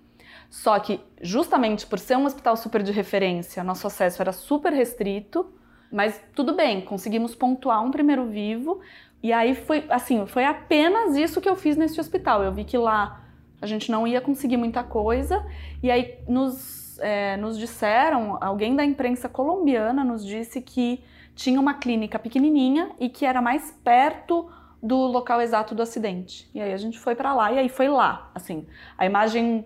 Só 0.50 0.80
que, 0.80 1.00
justamente 1.22 1.86
por 1.86 2.00
ser 2.00 2.18
um 2.18 2.26
hospital 2.26 2.56
super 2.56 2.82
de 2.82 2.92
referência, 2.92 3.64
nosso 3.64 3.86
acesso 3.88 4.22
era 4.22 4.32
super 4.32 4.72
restrito, 4.72 5.52
mas 5.92 6.22
tudo 6.34 6.54
bem, 6.54 6.82
conseguimos 6.82 7.36
pontuar 7.36 7.84
um 7.84 7.92
primeiro 7.92 8.26
vivo. 8.26 8.80
E 9.22 9.34
aí 9.34 9.56
foi 9.56 9.86
assim, 9.90 10.26
foi 10.26 10.46
apenas 10.46 11.16
isso 11.16 11.42
que 11.42 11.50
eu 11.50 11.56
fiz 11.56 11.76
nesse 11.76 12.00
hospital. 12.00 12.44
Eu 12.44 12.54
vi 12.54 12.64
que 12.64 12.78
lá 12.78 13.24
a 13.62 13.66
gente 13.66 13.92
não 13.92 14.06
ia 14.08 14.22
conseguir 14.22 14.58
muita 14.58 14.84
coisa, 14.84 15.44
e 15.82 15.90
aí 15.90 16.20
nos, 16.28 17.00
é, 17.00 17.36
nos 17.38 17.58
disseram, 17.58 18.38
alguém 18.40 18.76
da 18.76 18.86
imprensa 18.86 19.28
colombiana 19.28 20.04
nos 20.04 20.24
disse 20.24 20.62
que 20.62 21.04
tinha 21.36 21.60
uma 21.60 21.76
clínica 21.76 22.20
pequenininha 22.20 22.92
e 23.00 23.10
que 23.10 23.26
era 23.26 23.42
mais 23.42 23.72
perto 23.84 24.50
do 24.82 24.96
local 24.96 25.42
exato 25.42 25.74
do 25.74 25.82
acidente. 25.82 26.50
E 26.54 26.62
aí 26.62 26.72
a 26.72 26.78
gente 26.78 27.00
foi 27.00 27.16
para 27.16 27.34
lá 27.34 27.52
e 27.52 27.60
aí 27.60 27.70
foi 27.70 27.88
lá, 27.88 28.32
assim. 28.34 28.66
A 28.98 29.06
imagem 29.06 29.66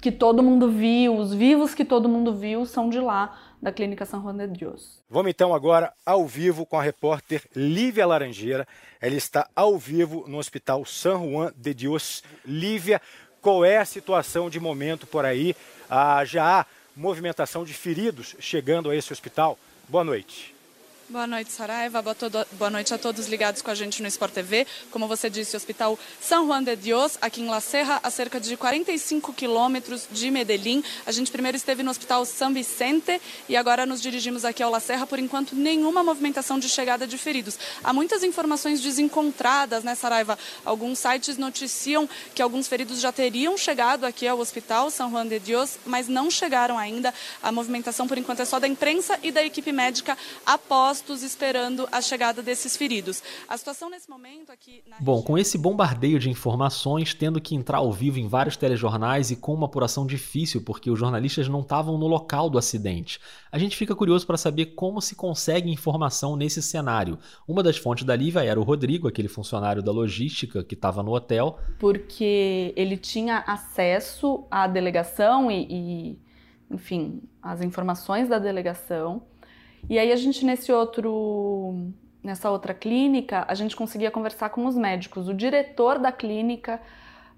que 0.00 0.12
todo 0.12 0.42
mundo 0.42 0.70
viu, 0.70 1.16
os 1.16 1.32
vivos 1.34 1.74
que 1.74 1.84
todo 1.84 2.08
mundo 2.08 2.34
viu 2.34 2.66
são 2.66 2.88
de 2.88 3.00
lá, 3.00 3.38
da 3.60 3.72
Clínica 3.72 4.04
São 4.04 4.22
Juan 4.22 4.36
de 4.36 4.46
Dios. 4.48 5.02
Vamos 5.08 5.30
então 5.30 5.54
agora 5.54 5.92
ao 6.04 6.26
vivo 6.26 6.66
com 6.66 6.78
a 6.78 6.82
repórter 6.82 7.42
Lívia 7.54 8.06
Laranjeira. 8.06 8.66
Ela 9.00 9.14
está 9.14 9.48
ao 9.56 9.78
vivo 9.78 10.24
no 10.28 10.38
Hospital 10.38 10.84
São 10.84 11.30
Juan 11.30 11.52
de 11.56 11.74
Dios. 11.74 12.22
Lívia, 12.44 13.00
qual 13.40 13.64
é 13.64 13.78
a 13.78 13.84
situação 13.84 14.50
de 14.50 14.60
momento 14.60 15.06
por 15.06 15.24
aí? 15.24 15.54
Ah, 15.88 16.24
já 16.24 16.60
há 16.60 16.66
movimentação 16.94 17.64
de 17.64 17.72
feridos 17.72 18.36
chegando 18.38 18.90
a 18.90 18.96
esse 18.96 19.12
hospital? 19.12 19.58
Boa 19.88 20.04
noite. 20.04 20.55
Boa 21.08 21.24
noite, 21.24 21.52
Saraiva. 21.52 22.02
Boa 22.02 22.68
noite 22.68 22.92
a 22.92 22.98
todos 22.98 23.28
ligados 23.28 23.62
com 23.62 23.70
a 23.70 23.76
gente 23.76 24.02
no 24.02 24.08
Sport 24.08 24.32
TV. 24.32 24.66
Como 24.90 25.06
você 25.06 25.30
disse, 25.30 25.54
o 25.54 25.56
Hospital 25.56 25.96
São 26.20 26.48
Juan 26.48 26.64
de 26.64 26.74
Dios, 26.74 27.16
aqui 27.22 27.40
em 27.40 27.46
La 27.46 27.60
Serra, 27.60 28.00
a 28.02 28.10
cerca 28.10 28.40
de 28.40 28.56
45 28.56 29.32
quilômetros 29.32 30.08
de 30.10 30.32
Medellín. 30.32 30.82
A 31.06 31.12
gente 31.12 31.30
primeiro 31.30 31.56
esteve 31.56 31.84
no 31.84 31.92
Hospital 31.92 32.24
São 32.24 32.52
Vicente 32.52 33.20
e 33.48 33.56
agora 33.56 33.86
nos 33.86 34.02
dirigimos 34.02 34.44
aqui 34.44 34.64
ao 34.64 34.70
La 34.70 34.80
Serra. 34.80 35.06
Por 35.06 35.20
enquanto, 35.20 35.54
nenhuma 35.54 36.02
movimentação 36.02 36.58
de 36.58 36.68
chegada 36.68 37.06
de 37.06 37.16
feridos. 37.16 37.56
Há 37.84 37.92
muitas 37.92 38.24
informações 38.24 38.80
desencontradas, 38.80 39.84
né, 39.84 39.94
Saraiva? 39.94 40.36
Alguns 40.64 40.98
sites 40.98 41.38
noticiam 41.38 42.08
que 42.34 42.42
alguns 42.42 42.66
feridos 42.66 43.00
já 43.00 43.12
teriam 43.12 43.56
chegado 43.56 44.06
aqui 44.06 44.26
ao 44.26 44.40
Hospital 44.40 44.90
São 44.90 45.12
Juan 45.12 45.28
de 45.28 45.38
Dios, 45.38 45.78
mas 45.86 46.08
não 46.08 46.28
chegaram 46.28 46.76
ainda. 46.76 47.14
A 47.40 47.52
movimentação, 47.52 48.08
por 48.08 48.18
enquanto, 48.18 48.40
é 48.40 48.44
só 48.44 48.58
da 48.58 48.66
imprensa 48.66 49.16
e 49.22 49.30
da 49.30 49.44
equipe 49.44 49.70
médica 49.70 50.18
após 50.44 50.95
postos 50.96 51.22
esperando 51.22 51.86
a 51.92 52.00
chegada 52.00 52.42
desses 52.42 52.74
feridos. 52.74 53.22
A 53.46 53.56
situação 53.58 53.90
nesse 53.90 54.08
momento 54.08 54.50
aqui. 54.50 54.82
Bom, 54.98 55.20
com 55.20 55.36
esse 55.36 55.58
bombardeio 55.58 56.18
de 56.18 56.30
informações, 56.30 57.12
tendo 57.12 57.38
que 57.38 57.54
entrar 57.54 57.78
ao 57.78 57.92
vivo 57.92 58.18
em 58.18 58.26
vários 58.26 58.56
telejornais 58.56 59.30
e 59.30 59.36
com 59.36 59.52
uma 59.52 59.66
apuração 59.66 60.06
difícil, 60.06 60.62
porque 60.62 60.90
os 60.90 60.98
jornalistas 60.98 61.48
não 61.48 61.60
estavam 61.60 61.98
no 61.98 62.06
local 62.06 62.48
do 62.48 62.56
acidente, 62.56 63.20
a 63.52 63.58
gente 63.58 63.76
fica 63.76 63.94
curioso 63.94 64.26
para 64.26 64.38
saber 64.38 64.66
como 64.74 65.02
se 65.02 65.14
consegue 65.14 65.70
informação 65.70 66.34
nesse 66.34 66.62
cenário. 66.62 67.18
Uma 67.46 67.62
das 67.62 67.76
fontes 67.76 68.04
da 68.04 68.16
Lívia 68.16 68.42
era 68.42 68.58
o 68.58 68.62
Rodrigo, 68.62 69.06
aquele 69.06 69.28
funcionário 69.28 69.82
da 69.82 69.92
logística 69.92 70.64
que 70.64 70.74
estava 70.74 71.02
no 71.02 71.14
hotel. 71.14 71.58
Porque 71.78 72.72
ele 72.74 72.96
tinha 72.96 73.44
acesso 73.46 74.46
à 74.50 74.66
delegação 74.66 75.50
e, 75.50 75.66
e 75.70 76.18
enfim, 76.70 77.22
as 77.42 77.60
informações 77.60 78.28
da 78.28 78.38
delegação. 78.38 79.22
E 79.88 79.98
aí 79.98 80.12
a 80.12 80.16
gente 80.16 80.44
nesse 80.44 80.72
outro 80.72 81.92
nessa 82.22 82.50
outra 82.50 82.74
clínica, 82.74 83.44
a 83.46 83.54
gente 83.54 83.76
conseguia 83.76 84.10
conversar 84.10 84.48
com 84.48 84.66
os 84.66 84.76
médicos. 84.76 85.28
O 85.28 85.34
diretor 85.34 85.98
da 85.98 86.10
clínica 86.10 86.80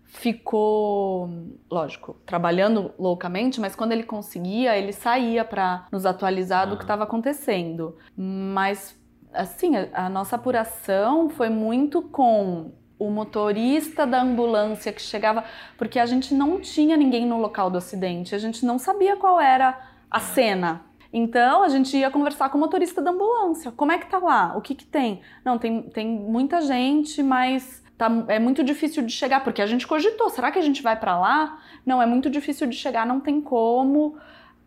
ficou, 0.07 1.29
lógico, 1.71 2.17
trabalhando 2.25 2.93
loucamente, 2.99 3.61
mas 3.61 3.77
quando 3.77 3.93
ele 3.93 4.05
conseguia, 4.05 4.77
ele 4.77 4.93
saía 4.93 5.45
para 5.45 5.87
nos 5.93 6.07
atualizar 6.07 6.67
do 6.67 6.79
que 6.79 6.85
estava 6.85 7.05
acontecendo. 7.05 7.97
Mas 8.17 8.99
assim, 9.33 9.77
a, 9.77 10.07
a 10.07 10.09
nossa 10.09 10.37
apuração 10.37 11.29
foi 11.29 11.51
muito 11.51 12.01
com 12.01 12.73
o 12.99 13.11
motorista 13.11 14.07
da 14.07 14.23
ambulância 14.23 14.93
que 14.93 15.01
chegava, 15.01 15.45
porque 15.77 15.99
a 15.99 16.07
gente 16.07 16.35
não 16.35 16.61
tinha 16.61 16.97
ninguém 16.97 17.27
no 17.27 17.39
local 17.39 17.71
do 17.71 17.79
acidente, 17.79 18.35
a 18.35 18.39
gente 18.39 18.67
não 18.67 18.79
sabia 18.79 19.17
qual 19.17 19.39
era 19.39 19.79
a 20.11 20.19
cena 20.19 20.88
então 21.13 21.63
a 21.63 21.69
gente 21.69 21.97
ia 21.97 22.11
conversar 22.11 22.49
com 22.51 22.59
o 22.59 22.61
motorista 22.61 23.01
da 23.01 23.11
ambulância. 23.11 23.73
Como 23.73 23.93
é 23.93 23.99
que 23.99 24.07
tá 24.07 24.19
lá? 24.19 24.55
O 24.57 24.61
que 24.61 24.75
que 24.75 24.85
tem? 24.85 25.23
Não, 25.45 25.59
tem, 25.59 25.83
tem 25.83 26.07
muita 26.07 26.61
gente, 26.61 27.23
mas 27.23 27.83
tá, 27.97 28.11
é 28.29 28.39
muito 28.39 28.63
difícil 28.63 29.03
de 29.05 29.13
chegar, 29.13 29.43
porque 29.43 29.63
a 29.63 29.67
gente 29.67 29.87
cogitou, 29.87 30.29
será 30.29 30.51
que 30.51 30.59
a 30.59 30.63
gente 30.63 30.83
vai 30.83 30.97
para 30.97 31.19
lá? 31.19 31.59
Não, 31.85 32.03
é 32.03 32.07
muito 32.07 32.29
difícil 32.29 32.67
de 32.67 32.77
chegar, 32.77 33.07
não 33.07 33.21
tem 33.21 33.41
como. 33.41 34.17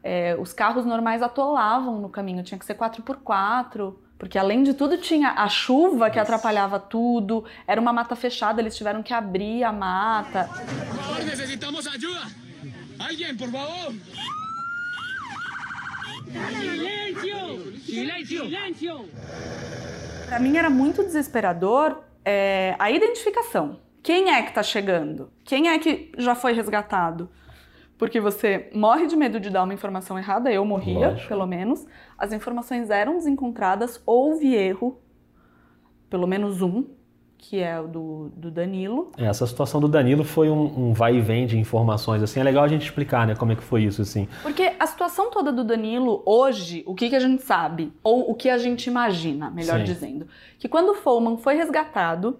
É, 0.03 0.35
os 0.39 0.51
carros 0.51 0.83
normais 0.83 1.21
atolavam 1.21 1.99
no 1.99 2.09
caminho, 2.09 2.43
tinha 2.43 2.57
que 2.57 2.65
ser 2.65 2.73
4x4, 2.73 3.93
porque 4.17 4.37
além 4.37 4.63
de 4.63 4.73
tudo 4.73 4.97
tinha 4.97 5.29
a 5.29 5.47
chuva 5.47 6.09
que 6.09 6.17
atrapalhava 6.17 6.79
tudo, 6.79 7.45
era 7.67 7.79
uma 7.79 7.93
mata 7.93 8.15
fechada, 8.15 8.59
eles 8.59 8.75
tiveram 8.75 9.03
que 9.03 9.13
abrir 9.13 9.63
a 9.63 9.71
mata. 9.71 10.49
Por 10.87 10.97
favor, 10.97 11.23
necessitamos 11.23 11.85
ajuda! 11.85 12.21
Alguém, 12.99 13.37
por 13.37 13.49
favor! 13.49 14.40
Silêncio! 16.31 17.79
Silêncio! 17.79 18.45
Silêncio! 18.45 19.05
Para 20.27 20.39
mim 20.39 20.55
era 20.57 20.69
muito 20.69 21.03
desesperador 21.03 22.01
é, 22.23 22.75
a 22.79 22.89
identificação. 22.89 23.79
Quem 24.01 24.31
é 24.31 24.41
que 24.41 24.49
está 24.49 24.63
chegando? 24.63 25.31
Quem 25.43 25.69
é 25.69 25.77
que 25.77 26.11
já 26.17 26.33
foi 26.33 26.53
resgatado? 26.53 27.29
Porque 27.97 28.19
você 28.19 28.69
morre 28.73 29.05
de 29.05 29.15
medo 29.15 29.39
de 29.39 29.49
dar 29.49 29.63
uma 29.63 29.73
informação 29.73 30.17
errada, 30.17 30.51
eu 30.51 30.65
morria, 30.65 31.09
Lógico. 31.09 31.27
pelo 31.27 31.45
menos. 31.45 31.85
As 32.17 32.33
informações 32.33 32.89
eram 32.89 33.17
desencontradas, 33.17 34.01
houve 34.05 34.55
erro, 34.55 34.99
pelo 36.09 36.25
menos 36.25 36.61
um, 36.61 36.85
que 37.41 37.59
é 37.59 37.81
o 37.81 37.87
do, 37.87 38.31
do 38.37 38.51
Danilo. 38.51 39.11
É, 39.17 39.25
essa 39.25 39.47
situação 39.47 39.81
do 39.81 39.87
Danilo 39.87 40.23
foi 40.23 40.49
um, 40.49 40.89
um, 40.89 40.93
vai 40.93 41.15
e 41.15 41.21
vem 41.21 41.47
de 41.47 41.57
informações, 41.57 42.21
assim, 42.21 42.39
é 42.39 42.43
legal 42.43 42.63
a 42.63 42.67
gente 42.67 42.83
explicar, 42.83 43.25
né, 43.25 43.35
como 43.35 43.51
é 43.51 43.55
que 43.55 43.63
foi 43.63 43.83
isso, 43.83 44.03
assim. 44.03 44.27
Porque 44.43 44.71
a 44.79 44.85
situação 44.85 45.31
toda 45.31 45.51
do 45.51 45.63
Danilo, 45.63 46.21
hoje, 46.23 46.83
o 46.85 46.93
que, 46.93 47.09
que 47.09 47.15
a 47.15 47.19
gente 47.19 47.41
sabe, 47.41 47.91
ou 48.03 48.29
o 48.29 48.35
que 48.35 48.47
a 48.47 48.59
gente 48.59 48.85
imagina, 48.85 49.49
melhor 49.49 49.79
Sim. 49.79 49.85
dizendo, 49.85 50.27
que 50.59 50.69
quando 50.69 50.89
o 50.89 50.93
Follman 50.93 51.37
foi 51.37 51.55
resgatado, 51.55 52.39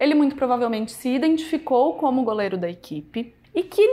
ele 0.00 0.14
muito 0.14 0.34
provavelmente 0.34 0.92
se 0.92 1.10
identificou 1.10 1.94
como 1.94 2.24
goleiro 2.24 2.56
da 2.56 2.70
equipe 2.70 3.34
e 3.54 3.62
que 3.62 3.86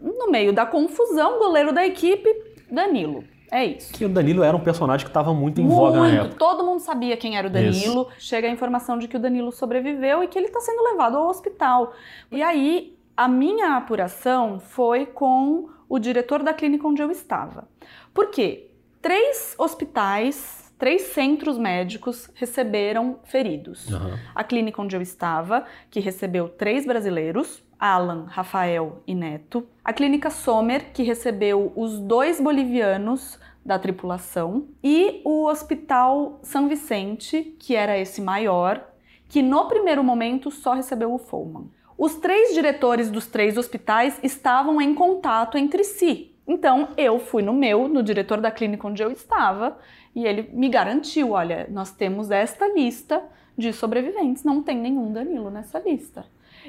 no 0.00 0.30
meio 0.30 0.52
da 0.52 0.66
confusão, 0.66 1.38
goleiro 1.38 1.72
da 1.72 1.86
equipe, 1.86 2.28
Danilo. 2.70 3.24
É 3.52 3.66
isso. 3.66 3.92
Que 3.92 4.06
o 4.06 4.08
Danilo 4.08 4.42
era 4.42 4.56
um 4.56 4.60
personagem 4.60 5.04
que 5.04 5.10
estava 5.10 5.34
muito 5.34 5.60
em 5.60 5.64
muito. 5.64 5.76
voga 5.76 6.00
na 6.00 6.08
época. 6.08 6.36
Todo 6.38 6.64
mundo 6.64 6.80
sabia 6.80 7.18
quem 7.18 7.36
era 7.36 7.46
o 7.46 7.50
Danilo. 7.50 8.08
Isso. 8.08 8.26
Chega 8.26 8.48
a 8.48 8.50
informação 8.50 8.98
de 8.98 9.06
que 9.06 9.16
o 9.16 9.20
Danilo 9.20 9.52
sobreviveu 9.52 10.24
e 10.24 10.26
que 10.26 10.38
ele 10.38 10.46
está 10.46 10.58
sendo 10.60 10.82
levado 10.82 11.18
ao 11.18 11.28
hospital. 11.28 11.92
E 12.30 12.42
aí, 12.42 12.96
a 13.14 13.28
minha 13.28 13.76
apuração 13.76 14.58
foi 14.58 15.04
com 15.04 15.68
o 15.86 15.98
diretor 15.98 16.42
da 16.42 16.54
clínica 16.54 16.88
onde 16.88 17.02
eu 17.02 17.10
estava. 17.10 17.68
Por 18.14 18.30
quê? 18.30 18.70
Três 19.02 19.54
hospitais, 19.58 20.72
três 20.78 21.02
centros 21.02 21.58
médicos 21.58 22.30
receberam 22.34 23.18
feridos. 23.24 23.90
Uhum. 23.90 24.18
A 24.34 24.42
clínica 24.42 24.80
onde 24.80 24.96
eu 24.96 25.02
estava, 25.02 25.66
que 25.90 26.00
recebeu 26.00 26.48
três 26.48 26.86
brasileiros, 26.86 27.62
Alan, 27.82 28.26
Rafael 28.28 29.02
e 29.08 29.12
Neto. 29.12 29.66
A 29.84 29.92
clínica 29.92 30.30
Sommer, 30.30 30.92
que 30.92 31.02
recebeu 31.02 31.72
os 31.74 31.98
dois 31.98 32.40
bolivianos 32.40 33.40
da 33.66 33.76
tripulação. 33.76 34.68
E 34.84 35.20
o 35.24 35.46
Hospital 35.48 36.38
São 36.44 36.68
Vicente, 36.68 37.56
que 37.58 37.74
era 37.74 37.98
esse 37.98 38.20
maior, 38.20 38.88
que 39.28 39.42
no 39.42 39.66
primeiro 39.66 40.04
momento 40.04 40.48
só 40.48 40.74
recebeu 40.74 41.12
o 41.12 41.18
Follman. 41.18 41.68
Os 41.98 42.14
três 42.14 42.54
diretores 42.54 43.10
dos 43.10 43.26
três 43.26 43.58
hospitais 43.58 44.16
estavam 44.22 44.80
em 44.80 44.94
contato 44.94 45.58
entre 45.58 45.82
si. 45.82 46.32
Então 46.46 46.90
eu 46.96 47.18
fui 47.18 47.42
no 47.42 47.52
meu, 47.52 47.88
no 47.88 48.00
diretor 48.00 48.40
da 48.40 48.52
clínica 48.52 48.86
onde 48.86 49.02
eu 49.02 49.10
estava, 49.10 49.76
e 50.14 50.24
ele 50.24 50.48
me 50.52 50.68
garantiu: 50.68 51.32
olha, 51.32 51.66
nós 51.68 51.90
temos 51.90 52.30
esta 52.30 52.72
lista 52.72 53.20
de 53.58 53.72
sobreviventes, 53.72 54.44
não 54.44 54.62
tem 54.62 54.76
nenhum 54.76 55.12
Danilo 55.12 55.50
nessa 55.50 55.80
lista. 55.80 56.24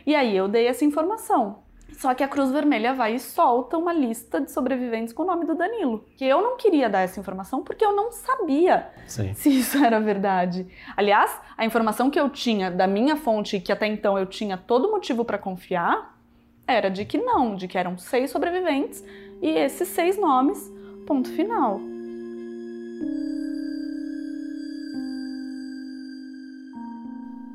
E 0.06 0.15
aí 0.15 0.36
eu 0.36 0.47
dei 0.47 0.67
essa 0.67 0.86
informação. 0.86 1.63
Só 1.97 2.13
que 2.13 2.23
a 2.23 2.27
Cruz 2.27 2.51
Vermelha 2.51 2.93
vai 2.93 3.15
e 3.15 3.19
solta 3.19 3.77
uma 3.77 3.93
lista 3.93 4.41
de 4.41 4.51
sobreviventes 4.51 5.13
com 5.13 5.23
o 5.23 5.25
nome 5.25 5.45
do 5.45 5.56
Danilo. 5.56 6.03
Que 6.17 6.25
eu 6.25 6.41
não 6.41 6.58
queria 6.58 6.89
dar 6.89 7.01
essa 7.01 7.19
informação 7.19 7.63
porque 7.63 7.86
eu 7.86 7.95
não 7.95 8.12
sabia 8.12 8.89
Sim. 9.08 9.34
se 9.34 9.49
isso 9.49 9.77
era 9.84 9.99
verdade. 9.99 10.67
Aliás, 10.97 11.32
a 11.58 11.65
informação 11.65 12.10
que 12.10 12.19
eu 12.19 12.29
tinha 12.29 12.71
da 12.71 12.88
minha 12.88 13.15
fonte, 13.15 13.60
que 13.60 13.71
até 13.71 13.88
então 13.88 14.17
eu 14.17 14.25
tinha 14.25 14.58
todo 14.58 14.89
motivo 14.89 15.23
para 15.23 15.38
confiar, 15.38 16.17
era 16.67 16.89
de 16.89 17.06
que 17.06 17.17
não, 17.17 17.56
de 17.56 17.67
que 17.67 17.77
eram 17.77 17.97
seis 17.97 18.32
sobreviventes 18.32 19.03
e 19.41 19.49
esses 19.49 19.88
seis 19.89 20.17
nomes, 20.17 20.71
ponto 21.06 21.29
final. 21.29 21.79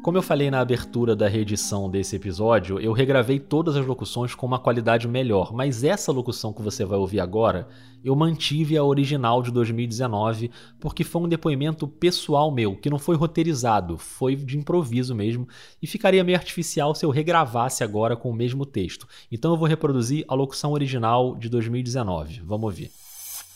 Como 0.09 0.17
eu 0.17 0.23
falei 0.23 0.51
na 0.51 0.61
abertura 0.61 1.15
da 1.15 1.29
reedição 1.29 1.91
desse 1.91 2.17
episódio, 2.17 2.81
eu 2.81 2.95
regravei 2.95 3.39
todas 3.39 3.77
as 3.77 3.85
locuções 3.85 4.35
com 4.35 4.47
uma 4.47 4.59
qualidade 4.59 5.07
melhor, 5.07 5.53
mas 5.53 5.85
essa 5.85 6.11
locução 6.11 6.51
que 6.51 6.63
você 6.63 6.83
vai 6.83 6.99
ouvir 6.99 7.21
agora, 7.21 7.69
eu 8.03 8.17
mantive 8.17 8.75
a 8.79 8.83
original 8.83 9.43
de 9.43 9.51
2019 9.51 10.51
porque 10.81 11.05
foi 11.05 11.21
um 11.21 11.29
depoimento 11.29 11.87
pessoal 11.87 12.51
meu, 12.51 12.75
que 12.75 12.89
não 12.89 12.99
foi 12.99 13.17
roteirizado, 13.17 13.99
foi 13.99 14.35
de 14.35 14.57
improviso 14.57 15.15
mesmo, 15.15 15.47
e 15.83 15.87
ficaria 15.87 16.25
meio 16.25 16.39
artificial 16.39 16.95
se 16.95 17.05
eu 17.05 17.11
regravasse 17.11 17.85
agora 17.85 18.17
com 18.17 18.31
o 18.31 18.35
mesmo 18.35 18.65
texto. 18.65 19.07
Então 19.31 19.53
eu 19.53 19.59
vou 19.59 19.69
reproduzir 19.69 20.25
a 20.27 20.35
locução 20.35 20.73
original 20.73 21.37
de 21.37 21.51
2019. 21.51 22.41
Vamos 22.47 22.65
ouvir. 22.65 23.08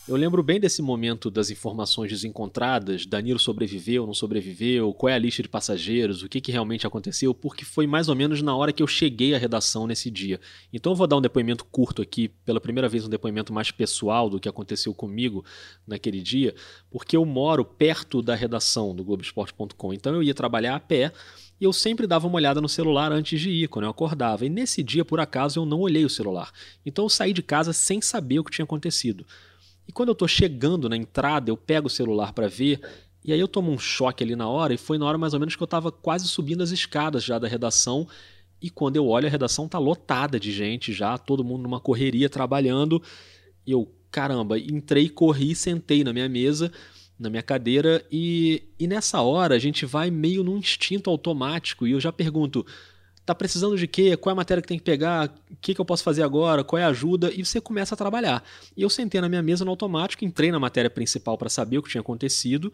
Eu 0.08 0.16
lembro 0.16 0.42
bem 0.42 0.58
desse 0.58 0.82
momento 0.82 1.30
das 1.30 1.48
informações 1.48 2.10
desencontradas, 2.10 3.06
Danilo 3.06 3.38
sobreviveu, 3.38 4.04
não 4.04 4.12
sobreviveu, 4.12 4.92
qual 4.92 5.10
é 5.10 5.14
a 5.14 5.18
lista 5.18 5.44
de 5.44 5.48
passageiros, 5.48 6.24
o 6.24 6.28
que, 6.28 6.40
que 6.40 6.50
realmente 6.50 6.84
aconteceu, 6.84 7.32
porque 7.32 7.64
foi 7.64 7.86
mais 7.86 8.08
ou 8.08 8.16
menos 8.16 8.42
na 8.42 8.54
hora 8.56 8.72
que 8.72 8.82
eu 8.82 8.86
cheguei 8.88 9.32
à 9.32 9.38
redação 9.38 9.86
nesse 9.86 10.10
dia. 10.10 10.40
Então 10.72 10.90
eu 10.90 10.96
vou 10.96 11.06
dar 11.06 11.18
um 11.18 11.20
depoimento 11.20 11.64
curto 11.64 12.02
aqui, 12.02 12.26
pela 12.44 12.60
primeira 12.60 12.88
vez 12.88 13.06
um 13.06 13.08
depoimento 13.08 13.52
mais 13.52 13.70
pessoal 13.70 14.28
do 14.28 14.40
que 14.40 14.48
aconteceu 14.48 14.92
comigo 14.92 15.44
naquele 15.86 16.20
dia, 16.20 16.52
porque 16.90 17.16
eu 17.16 17.24
moro 17.24 17.64
perto 17.64 18.20
da 18.20 18.34
redação 18.34 18.96
do 18.96 19.04
Globoesporte.com, 19.04 19.94
então 19.94 20.12
eu 20.16 20.22
ia 20.22 20.34
trabalhar 20.34 20.74
a 20.74 20.80
pé, 20.80 21.12
e 21.60 21.64
eu 21.64 21.72
sempre 21.72 22.08
dava 22.08 22.26
uma 22.26 22.36
olhada 22.36 22.60
no 22.60 22.68
celular 22.68 23.12
antes 23.12 23.40
de 23.40 23.50
ir, 23.50 23.68
quando 23.68 23.84
eu 23.84 23.90
acordava. 23.92 24.44
E 24.44 24.48
nesse 24.48 24.82
dia, 24.82 25.04
por 25.04 25.20
acaso, 25.20 25.60
eu 25.60 25.64
não 25.64 25.78
olhei 25.78 26.04
o 26.04 26.10
celular. 26.10 26.50
Então 26.84 27.04
eu 27.04 27.08
saí 27.08 27.32
de 27.32 27.40
casa 27.40 27.72
sem 27.72 28.00
saber 28.00 28.40
o 28.40 28.44
que 28.44 28.50
tinha 28.50 28.64
acontecido. 28.64 29.24
E 29.86 29.92
quando 29.92 30.08
eu 30.10 30.12
estou 30.12 30.28
chegando 30.28 30.88
na 30.88 30.96
entrada, 30.96 31.50
eu 31.50 31.56
pego 31.56 31.86
o 31.86 31.90
celular 31.90 32.32
para 32.32 32.48
ver, 32.48 32.80
e 33.24 33.32
aí 33.32 33.38
eu 33.38 33.48
tomo 33.48 33.70
um 33.70 33.78
choque 33.78 34.22
ali 34.22 34.34
na 34.34 34.48
hora, 34.48 34.74
e 34.74 34.78
foi 34.78 34.98
na 34.98 35.06
hora 35.06 35.18
mais 35.18 35.34
ou 35.34 35.40
menos 35.40 35.56
que 35.56 35.62
eu 35.62 35.66
estava 35.66 35.90
quase 35.90 36.28
subindo 36.28 36.62
as 36.62 36.70
escadas 36.70 37.24
já 37.24 37.38
da 37.38 37.48
redação, 37.48 38.06
e 38.60 38.70
quando 38.70 38.96
eu 38.96 39.08
olho 39.08 39.26
a 39.26 39.30
redação 39.30 39.68
tá 39.68 39.78
lotada 39.78 40.38
de 40.38 40.52
gente 40.52 40.92
já, 40.92 41.18
todo 41.18 41.44
mundo 41.44 41.62
numa 41.62 41.80
correria 41.80 42.28
trabalhando, 42.28 43.02
e 43.66 43.72
eu, 43.72 43.92
caramba, 44.10 44.58
entrei, 44.58 45.08
corri, 45.08 45.54
sentei 45.54 46.04
na 46.04 46.12
minha 46.12 46.28
mesa, 46.28 46.70
na 47.18 47.28
minha 47.30 47.42
cadeira, 47.42 48.04
e, 48.10 48.62
e 48.78 48.86
nessa 48.86 49.20
hora 49.20 49.54
a 49.54 49.58
gente 49.58 49.86
vai 49.86 50.10
meio 50.10 50.42
num 50.42 50.56
instinto 50.56 51.10
automático, 51.10 51.86
e 51.86 51.92
eu 51.92 52.00
já 52.00 52.12
pergunto, 52.12 52.64
tá 53.24 53.34
precisando 53.34 53.76
de 53.76 53.86
quê? 53.86 54.16
Qual 54.16 54.30
é 54.30 54.34
a 54.34 54.36
matéria 54.36 54.60
que 54.60 54.68
tem 54.68 54.78
que 54.78 54.84
pegar? 54.84 55.32
O 55.50 55.56
que, 55.60 55.74
que 55.74 55.80
eu 55.80 55.84
posso 55.84 56.02
fazer 56.02 56.22
agora? 56.22 56.64
Qual 56.64 56.78
é 56.78 56.84
a 56.84 56.88
ajuda? 56.88 57.32
E 57.32 57.44
você 57.44 57.60
começa 57.60 57.94
a 57.94 57.98
trabalhar. 57.98 58.42
E 58.76 58.82
eu 58.82 58.90
sentei 58.90 59.20
na 59.20 59.28
minha 59.28 59.42
mesa 59.42 59.64
no 59.64 59.70
automático, 59.70 60.24
entrei 60.24 60.50
na 60.50 60.58
matéria 60.58 60.90
principal 60.90 61.38
para 61.38 61.48
saber 61.48 61.78
o 61.78 61.82
que 61.82 61.90
tinha 61.90 62.00
acontecido 62.00 62.72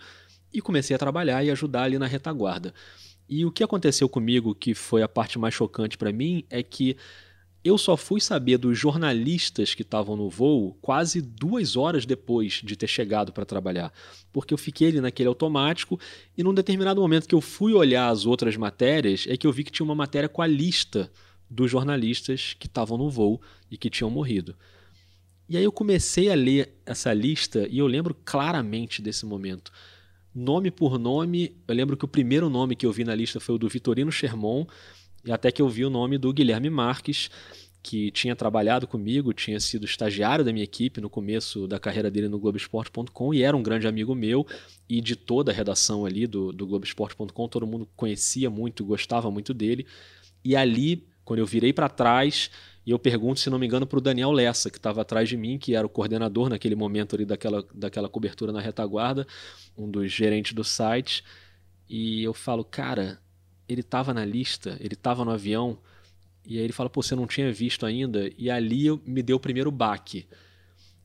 e 0.52 0.60
comecei 0.60 0.96
a 0.96 0.98
trabalhar 0.98 1.44
e 1.44 1.50
ajudar 1.50 1.82
ali 1.82 1.98
na 1.98 2.06
retaguarda. 2.06 2.72
E 3.28 3.44
o 3.44 3.52
que 3.52 3.62
aconteceu 3.62 4.08
comigo, 4.08 4.54
que 4.54 4.74
foi 4.74 5.02
a 5.02 5.08
parte 5.08 5.38
mais 5.38 5.52
chocante 5.52 5.98
para 5.98 6.10
mim, 6.10 6.44
é 6.48 6.62
que 6.62 6.96
eu 7.68 7.78
só 7.78 7.96
fui 7.96 8.20
saber 8.20 8.58
dos 8.58 8.78
jornalistas 8.78 9.74
que 9.74 9.82
estavam 9.82 10.16
no 10.16 10.28
voo 10.28 10.76
quase 10.80 11.20
duas 11.20 11.76
horas 11.76 12.04
depois 12.04 12.60
de 12.64 12.76
ter 12.76 12.86
chegado 12.86 13.32
para 13.32 13.44
trabalhar, 13.44 13.92
porque 14.32 14.52
eu 14.52 14.58
fiquei 14.58 14.88
ali 14.88 15.00
naquele 15.00 15.28
automático 15.28 15.98
e 16.36 16.42
num 16.42 16.54
determinado 16.54 17.00
momento 17.00 17.28
que 17.28 17.34
eu 17.34 17.40
fui 17.40 17.72
olhar 17.72 18.08
as 18.08 18.26
outras 18.26 18.56
matérias 18.56 19.26
é 19.28 19.36
que 19.36 19.46
eu 19.46 19.52
vi 19.52 19.64
que 19.64 19.72
tinha 19.72 19.84
uma 19.84 19.94
matéria 19.94 20.28
com 20.28 20.42
a 20.42 20.46
lista 20.46 21.10
dos 21.48 21.70
jornalistas 21.70 22.54
que 22.58 22.66
estavam 22.66 22.98
no 22.98 23.10
voo 23.10 23.40
e 23.70 23.76
que 23.76 23.88
tinham 23.90 24.10
morrido. 24.10 24.56
E 25.48 25.56
aí 25.56 25.64
eu 25.64 25.72
comecei 25.72 26.30
a 26.30 26.34
ler 26.34 26.74
essa 26.84 27.12
lista 27.12 27.66
e 27.70 27.78
eu 27.78 27.86
lembro 27.86 28.14
claramente 28.24 29.00
desse 29.00 29.24
momento. 29.24 29.72
Nome 30.34 30.70
por 30.70 30.98
nome, 30.98 31.56
eu 31.66 31.74
lembro 31.74 31.96
que 31.96 32.04
o 32.04 32.08
primeiro 32.08 32.50
nome 32.50 32.76
que 32.76 32.84
eu 32.84 32.92
vi 32.92 33.02
na 33.02 33.14
lista 33.14 33.40
foi 33.40 33.54
o 33.54 33.58
do 33.58 33.68
Vitorino 33.68 34.12
Sherman, 34.12 34.66
e 35.24 35.32
até 35.32 35.50
que 35.50 35.62
eu 35.62 35.68
vi 35.68 35.84
o 35.84 35.90
nome 35.90 36.18
do 36.18 36.32
Guilherme 36.32 36.70
Marques, 36.70 37.30
que 37.82 38.10
tinha 38.10 38.34
trabalhado 38.34 38.86
comigo, 38.86 39.32
tinha 39.32 39.58
sido 39.60 39.84
estagiário 39.84 40.44
da 40.44 40.52
minha 40.52 40.64
equipe 40.64 41.00
no 41.00 41.08
começo 41.08 41.66
da 41.66 41.78
carreira 41.78 42.10
dele 42.10 42.28
no 42.28 42.38
Globoesporte.com 42.38 43.32
e 43.32 43.42
era 43.42 43.56
um 43.56 43.62
grande 43.62 43.86
amigo 43.86 44.14
meu 44.14 44.46
e 44.88 45.00
de 45.00 45.16
toda 45.16 45.52
a 45.52 45.54
redação 45.54 46.04
ali 46.04 46.26
do, 46.26 46.52
do 46.52 46.66
Globoesporte.com, 46.66 47.48
todo 47.48 47.66
mundo 47.66 47.88
conhecia 47.96 48.50
muito, 48.50 48.84
gostava 48.84 49.30
muito 49.30 49.54
dele. 49.54 49.86
E 50.44 50.56
ali, 50.56 51.06
quando 51.24 51.40
eu 51.40 51.46
virei 51.46 51.72
para 51.72 51.88
trás, 51.88 52.50
e 52.84 52.90
eu 52.90 52.98
pergunto, 52.98 53.40
se 53.40 53.50
não 53.50 53.58
me 53.58 53.66
engano, 53.66 53.86
para 53.86 53.98
o 53.98 54.02
Daniel 54.02 54.32
Lessa, 54.32 54.70
que 54.70 54.78
estava 54.78 55.02
atrás 55.02 55.28
de 55.28 55.36
mim, 55.36 55.58
que 55.58 55.74
era 55.74 55.86
o 55.86 55.90
coordenador 55.90 56.48
naquele 56.48 56.74
momento 56.74 57.14
ali 57.14 57.24
daquela, 57.24 57.64
daquela 57.74 58.08
cobertura 58.08 58.50
na 58.50 58.60
retaguarda, 58.60 59.26
um 59.76 59.90
dos 59.90 60.10
gerentes 60.10 60.52
do 60.52 60.64
site, 60.64 61.22
e 61.88 62.22
eu 62.22 62.32
falo, 62.34 62.64
cara, 62.64 63.20
ele 63.68 63.82
estava 63.82 64.14
na 64.14 64.24
lista, 64.24 64.76
ele 64.80 64.94
estava 64.94 65.24
no 65.24 65.30
avião, 65.30 65.78
e 66.44 66.56
aí 66.56 66.64
ele 66.64 66.72
fala, 66.72 66.88
pô, 66.88 67.02
você 67.02 67.14
não 67.14 67.26
tinha 67.26 67.52
visto 67.52 67.84
ainda, 67.84 68.30
e 68.38 68.50
ali 68.50 68.86
me 69.04 69.22
deu 69.22 69.36
o 69.36 69.40
primeiro 69.40 69.70
baque. 69.70 70.26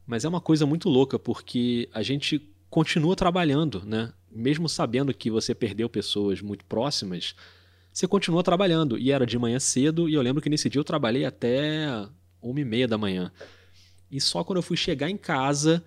Mas 0.06 0.24
é 0.24 0.30
uma 0.30 0.40
coisa 0.40 0.66
muito 0.66 0.90
louca, 0.90 1.20
porque 1.20 1.90
a 1.94 2.02
gente 2.02 2.40
continua 2.70 3.16
trabalhando, 3.16 3.84
né? 3.86 4.14
Mesmo 4.32 4.68
sabendo 4.68 5.14
que 5.14 5.30
você 5.30 5.54
perdeu 5.54 5.90
pessoas 5.90 6.42
muito 6.42 6.66
próximas, 6.66 7.36
você 7.92 8.08
continua 8.08 8.42
trabalhando. 8.42 8.98
E 8.98 9.12
era 9.12 9.26
de 9.26 9.38
manhã 9.38 9.60
cedo, 9.60 10.10
e 10.10 10.14
eu 10.14 10.22
lembro 10.22 10.42
que 10.42 10.50
nesse 10.50 10.70
dia 10.70 10.80
eu 10.80 10.84
trabalhei 10.84 11.26
até 11.26 12.08
uma 12.42 12.60
e 12.60 12.66
meia 12.66 12.88
da 12.88 12.98
manhã. 12.98 13.32
E 14.10 14.20
só 14.20 14.44
quando 14.44 14.58
eu 14.58 14.64
fui 14.64 14.78
chegar 14.78 15.10
em 15.10 15.18
casa, 15.18 15.84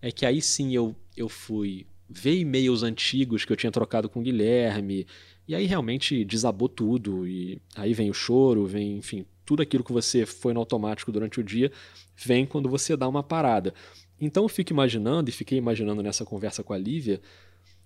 é 0.00 0.10
que 0.10 0.24
aí 0.24 0.40
sim 0.40 0.74
eu, 0.74 0.94
eu 1.16 1.28
fui 1.28 1.86
ver 2.08 2.38
e-mails 2.38 2.82
antigos 2.82 3.44
que 3.44 3.52
eu 3.52 3.56
tinha 3.56 3.72
trocado 3.72 4.08
com 4.08 4.20
o 4.20 4.22
Guilherme, 4.22 5.06
e 5.46 5.54
aí 5.54 5.66
realmente 5.66 6.24
desabou 6.24 6.68
tudo, 6.68 7.26
e 7.26 7.60
aí 7.76 7.92
vem 7.92 8.10
o 8.10 8.14
choro, 8.14 8.66
vem, 8.66 8.96
enfim, 8.98 9.26
tudo 9.44 9.62
aquilo 9.62 9.84
que 9.84 9.92
você 9.92 10.24
foi 10.24 10.52
no 10.52 10.60
automático 10.60 11.12
durante 11.12 11.40
o 11.40 11.44
dia, 11.44 11.70
vem 12.16 12.46
quando 12.46 12.68
você 12.68 12.96
dá 12.96 13.06
uma 13.08 13.22
parada. 13.22 13.74
Então 14.20 14.44
eu 14.44 14.48
fico 14.48 14.72
imaginando, 14.72 15.28
e 15.28 15.32
fiquei 15.32 15.58
imaginando 15.58 16.02
nessa 16.02 16.24
conversa 16.24 16.62
com 16.62 16.72
a 16.72 16.78
Lívia, 16.78 17.20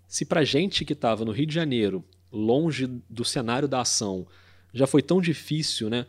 se 0.07 0.25
pra 0.25 0.45
gente 0.45 0.85
que 0.85 0.93
estava 0.93 1.25
no 1.25 1.33
Rio 1.33 1.47
de 1.47 1.55
Janeiro, 1.55 2.05
longe 2.31 2.87
do 3.09 3.25
cenário 3.25 3.69
da 3.69 3.81
ação, 3.81 4.27
já 4.73 4.87
foi 4.87 5.03
tão 5.03 5.21
difícil, 5.21 5.91
né? 5.91 6.07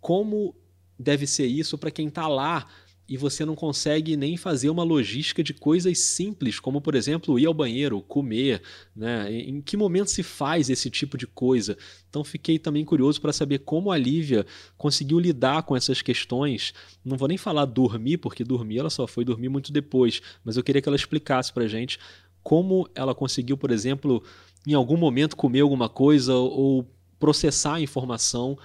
Como 0.00 0.54
deve 0.98 1.26
ser 1.26 1.46
isso 1.46 1.78
para 1.78 1.90
quem 1.90 2.08
está 2.08 2.28
lá 2.28 2.68
e 3.10 3.16
você 3.16 3.44
não 3.44 3.56
consegue 3.56 4.16
nem 4.16 4.36
fazer 4.36 4.70
uma 4.70 4.84
logística 4.84 5.42
de 5.42 5.52
coisas 5.52 5.98
simples, 5.98 6.60
como 6.60 6.80
por 6.80 6.94
exemplo 6.94 7.40
ir 7.40 7.44
ao 7.44 7.52
banheiro, 7.52 8.00
comer, 8.02 8.62
né? 8.94 9.28
Em 9.32 9.60
que 9.60 9.76
momento 9.76 10.12
se 10.12 10.22
faz 10.22 10.70
esse 10.70 10.88
tipo 10.88 11.18
de 11.18 11.26
coisa? 11.26 11.76
Então 12.08 12.22
fiquei 12.22 12.56
também 12.56 12.84
curioso 12.84 13.20
para 13.20 13.32
saber 13.32 13.58
como 13.58 13.90
a 13.90 13.98
Lívia 13.98 14.46
conseguiu 14.78 15.18
lidar 15.18 15.64
com 15.64 15.74
essas 15.74 16.00
questões. 16.00 16.72
Não 17.04 17.16
vou 17.16 17.26
nem 17.26 17.36
falar 17.36 17.64
dormir, 17.64 18.18
porque 18.18 18.44
dormir 18.44 18.78
ela 18.78 18.90
só 18.90 19.08
foi 19.08 19.24
dormir 19.24 19.48
muito 19.48 19.72
depois, 19.72 20.22
mas 20.44 20.56
eu 20.56 20.62
queria 20.62 20.80
que 20.80 20.88
ela 20.88 20.94
explicasse 20.94 21.52
para 21.52 21.66
gente 21.66 21.98
como 22.44 22.88
ela 22.94 23.12
conseguiu, 23.12 23.56
por 23.56 23.72
exemplo, 23.72 24.22
em 24.64 24.72
algum 24.72 24.96
momento 24.96 25.36
comer 25.36 25.62
alguma 25.62 25.88
coisa 25.88 26.32
ou 26.36 26.88
processar 27.18 27.74
a 27.74 27.80
informação 27.80 28.56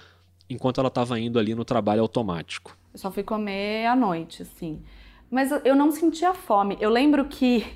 enquanto 0.48 0.78
ela 0.78 0.88
estava 0.88 1.18
indo 1.18 1.38
ali 1.38 1.54
no 1.54 1.64
trabalho 1.64 2.02
automático. 2.02 2.76
Eu 2.92 2.98
só 2.98 3.10
fui 3.10 3.22
comer 3.22 3.86
à 3.86 3.96
noite, 3.96 4.42
assim. 4.42 4.80
Mas 5.30 5.50
eu 5.64 5.74
não 5.74 5.90
sentia 5.90 6.32
fome. 6.32 6.76
Eu 6.80 6.90
lembro 6.90 7.24
que 7.26 7.66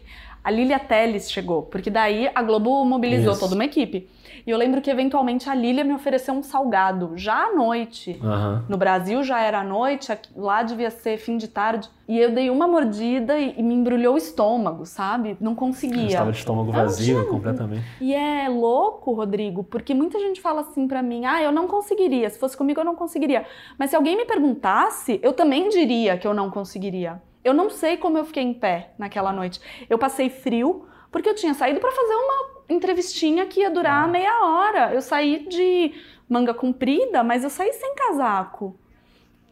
a 0.43 0.51
Lilia 0.51 0.79
Teles 0.79 1.31
chegou, 1.31 1.63
porque 1.63 1.91
daí 1.91 2.31
a 2.35 2.43
Globo 2.43 2.85
mobilizou 2.85 3.33
Isso. 3.33 3.41
toda 3.41 3.55
uma 3.55 3.65
equipe. 3.65 4.09
E 4.47 4.51
eu 4.51 4.59
lembro 4.59 4.81
que 4.81 4.91
eventualmente 4.91 5.49
a 5.49 5.55
Lilia 5.55 5.85
me 5.85 5.95
ofereceu 5.95 6.35
um 6.35 6.43
salgado, 6.43 7.13
já 7.17 7.47
à 7.47 7.53
noite. 7.53 8.19
Uhum. 8.23 8.63
No 8.69 8.77
Brasil 8.77 9.23
já 9.23 9.41
era 9.41 9.61
à 9.61 9.65
noite, 9.65 10.13
lá 10.37 10.63
devia 10.63 10.91
ser 10.91 11.19
fim 11.19 11.37
de 11.37 11.49
tarde. 11.49 11.89
E 12.09 12.19
eu 12.19 12.33
dei 12.33 12.51
uma 12.51 12.67
mordida 12.67 13.39
e, 13.39 13.55
e 13.57 13.63
me 13.63 13.75
embrulhou 13.75 14.15
o 14.15 14.19
estômago, 14.19 14.85
sabe? 14.85 15.37
Não 15.41 15.55
conseguia. 15.55 16.07
estava 16.07 16.33
de 16.33 16.39
estômago 16.39 16.73
vazio 16.73 17.29
completamente. 17.29 17.85
E 18.01 18.13
é 18.13 18.49
louco, 18.49 19.13
Rodrigo, 19.13 19.63
porque 19.63 19.95
muita 19.95 20.19
gente 20.19 20.41
fala 20.41 20.63
assim 20.63 20.89
para 20.89 21.03
mim: 21.03 21.25
ah, 21.25 21.41
eu 21.41 21.53
não 21.53 21.69
conseguiria. 21.69 22.29
Se 22.29 22.39
fosse 22.39 22.57
comigo, 22.57 22.81
eu 22.81 22.85
não 22.85 22.97
conseguiria. 22.97 23.47
Mas 23.79 23.91
se 23.91 23.97
alguém 23.97 24.17
me 24.17 24.25
perguntasse, 24.25 25.21
eu 25.23 25.33
também 25.33 25.69
diria 25.69 26.19
que 26.19 26.27
eu 26.27 26.35
não 26.35 26.51
conseguiria. 26.51 27.23
Eu 27.45 27.55
não 27.55 27.71
sei 27.71 27.97
como 27.97 28.19
eu 28.19 28.25
fiquei 28.25 28.43
em 28.43 28.53
pé 28.53 28.91
naquela 28.99 29.33
noite. 29.33 29.61
Eu 29.89 29.97
passei 29.97 30.29
frio 30.29 30.85
porque 31.11 31.29
eu 31.29 31.35
tinha 31.35 31.55
saído 31.55 31.81
para 31.81 31.91
fazer 31.91 32.15
uma 32.15 32.60
entrevistinha 32.71 33.47
que 33.47 33.61
ia 33.61 33.71
durar 33.71 34.09
meia 34.09 34.45
hora. 34.45 34.95
Eu 34.95 35.03
saí 35.03 35.47
de 35.49 35.93
manga 36.29 36.55
comprida, 36.55 37.23
mas 37.25 37.43
eu 37.43 37.51
saí 37.51 37.73
sem 37.73 37.95
casaco. 37.95 38.79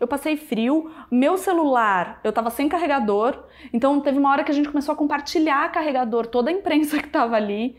Eu 0.00 0.06
passei 0.06 0.36
frio, 0.36 0.90
meu 1.10 1.36
celular, 1.36 2.20
eu 2.22 2.32
tava 2.32 2.50
sem 2.50 2.68
carregador, 2.68 3.44
então 3.72 4.00
teve 4.00 4.16
uma 4.16 4.30
hora 4.30 4.44
que 4.44 4.50
a 4.52 4.54
gente 4.54 4.68
começou 4.68 4.92
a 4.92 4.96
compartilhar 4.96 5.72
carregador, 5.72 6.26
toda 6.26 6.50
a 6.50 6.52
imprensa 6.52 7.02
que 7.02 7.08
tava 7.08 7.34
ali. 7.34 7.76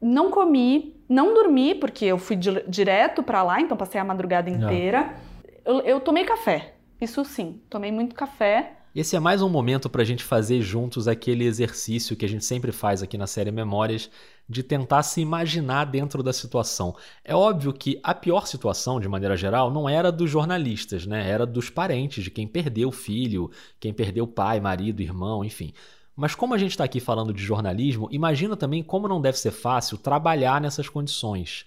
Não 0.00 0.30
comi, 0.30 0.94
não 1.08 1.34
dormi, 1.34 1.74
porque 1.74 2.04
eu 2.04 2.16
fui 2.16 2.36
di 2.36 2.62
direto 2.68 3.24
para 3.24 3.42
lá, 3.42 3.60
então 3.60 3.76
passei 3.76 4.00
a 4.00 4.04
madrugada 4.04 4.48
inteira. 4.48 5.16
Eu, 5.64 5.80
eu 5.80 6.00
tomei 6.00 6.24
café, 6.24 6.74
isso 7.00 7.24
sim, 7.24 7.60
tomei 7.68 7.90
muito 7.90 8.14
café. 8.14 8.74
Esse 8.94 9.16
é 9.16 9.20
mais 9.20 9.42
um 9.42 9.48
momento 9.48 9.88
para 9.88 10.02
a 10.02 10.04
gente 10.04 10.22
fazer 10.22 10.60
juntos 10.60 11.08
aquele 11.08 11.44
exercício 11.44 12.14
que 12.14 12.24
a 12.24 12.28
gente 12.28 12.44
sempre 12.44 12.70
faz 12.70 13.02
aqui 13.02 13.16
na 13.16 13.26
série 13.26 13.50
Memórias, 13.50 14.10
de 14.48 14.62
tentar 14.62 15.02
se 15.02 15.20
imaginar 15.20 15.86
dentro 15.86 16.22
da 16.22 16.32
situação. 16.32 16.94
É 17.24 17.34
óbvio 17.34 17.72
que 17.72 17.98
a 18.02 18.14
pior 18.14 18.46
situação, 18.46 19.00
de 19.00 19.08
maneira 19.08 19.36
geral, 19.36 19.70
não 19.70 19.88
era 19.88 20.12
dos 20.12 20.30
jornalistas, 20.30 21.06
né? 21.06 21.28
Era 21.28 21.46
dos 21.46 21.70
parentes, 21.70 22.24
de 22.24 22.30
quem 22.30 22.46
perdeu 22.46 22.88
o 22.88 22.92
filho, 22.92 23.50
quem 23.80 23.92
perdeu 23.92 24.26
pai, 24.26 24.60
marido, 24.60 25.00
irmão, 25.00 25.44
enfim. 25.44 25.72
Mas 26.14 26.34
como 26.34 26.54
a 26.54 26.58
gente 26.58 26.72
está 26.72 26.84
aqui 26.84 27.00
falando 27.00 27.32
de 27.32 27.42
jornalismo, 27.42 28.08
imagina 28.10 28.56
também 28.56 28.82
como 28.82 29.08
não 29.08 29.20
deve 29.20 29.38
ser 29.38 29.50
fácil 29.50 29.96
trabalhar 29.96 30.60
nessas 30.60 30.88
condições. 30.88 31.64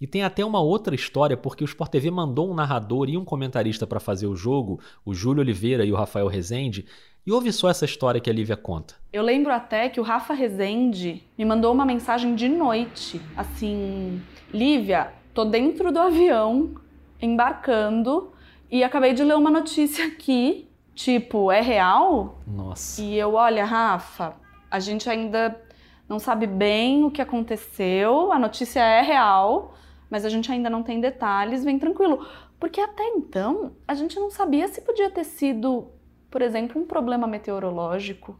E 0.00 0.06
tem 0.06 0.22
até 0.22 0.42
uma 0.42 0.60
outra 0.60 0.94
história, 0.94 1.36
porque 1.36 1.62
o 1.62 1.66
Sport 1.66 1.90
TV 1.90 2.10
mandou 2.10 2.50
um 2.50 2.54
narrador 2.54 3.10
e 3.10 3.18
um 3.18 3.24
comentarista 3.24 3.86
para 3.86 4.00
fazer 4.00 4.26
o 4.26 4.34
jogo, 4.34 4.80
o 5.04 5.12
Júlio 5.12 5.42
Oliveira 5.42 5.84
e 5.84 5.92
o 5.92 5.96
Rafael 5.96 6.26
Rezende, 6.26 6.86
e 7.26 7.32
ouve 7.32 7.52
só 7.52 7.68
essa 7.68 7.84
história 7.84 8.20
que 8.20 8.30
a 8.30 8.32
Lívia 8.32 8.56
conta. 8.56 8.94
Eu 9.12 9.22
lembro 9.22 9.52
até 9.52 9.88
que 9.88 10.00
o 10.00 10.02
Rafa 10.02 10.34
Rezende 10.34 11.24
me 11.36 11.44
mandou 11.44 11.72
uma 11.72 11.84
mensagem 11.84 12.34
de 12.34 12.48
noite, 12.48 13.20
assim: 13.36 14.22
Lívia, 14.52 15.12
tô 15.34 15.44
dentro 15.44 15.92
do 15.92 15.98
avião, 15.98 16.74
embarcando, 17.20 18.32
e 18.70 18.84
acabei 18.84 19.12
de 19.12 19.24
ler 19.24 19.36
uma 19.36 19.50
notícia 19.50 20.06
aqui, 20.06 20.68
tipo, 20.94 21.50
é 21.50 21.60
real? 21.60 22.40
Nossa. 22.46 23.02
E 23.02 23.18
eu, 23.18 23.34
olha, 23.34 23.64
Rafa, 23.64 24.34
a 24.70 24.78
gente 24.78 25.08
ainda 25.10 25.60
não 26.08 26.18
sabe 26.18 26.46
bem 26.46 27.04
o 27.04 27.10
que 27.10 27.22
aconteceu, 27.22 28.32
a 28.32 28.38
notícia 28.38 28.80
é 28.80 29.00
real, 29.02 29.74
mas 30.10 30.24
a 30.24 30.28
gente 30.28 30.50
ainda 30.50 30.68
não 30.68 30.82
tem 30.82 31.00
detalhes, 31.00 31.64
vem 31.64 31.78
tranquilo. 31.78 32.26
Porque 32.58 32.80
até 32.80 33.04
então 33.08 33.72
a 33.86 33.94
gente 33.94 34.18
não 34.18 34.30
sabia 34.30 34.68
se 34.68 34.82
podia 34.82 35.08
ter 35.08 35.24
sido, 35.24 35.88
por 36.30 36.42
exemplo, 36.42 36.80
um 36.80 36.86
problema 36.86 37.26
meteorológico. 37.26 38.38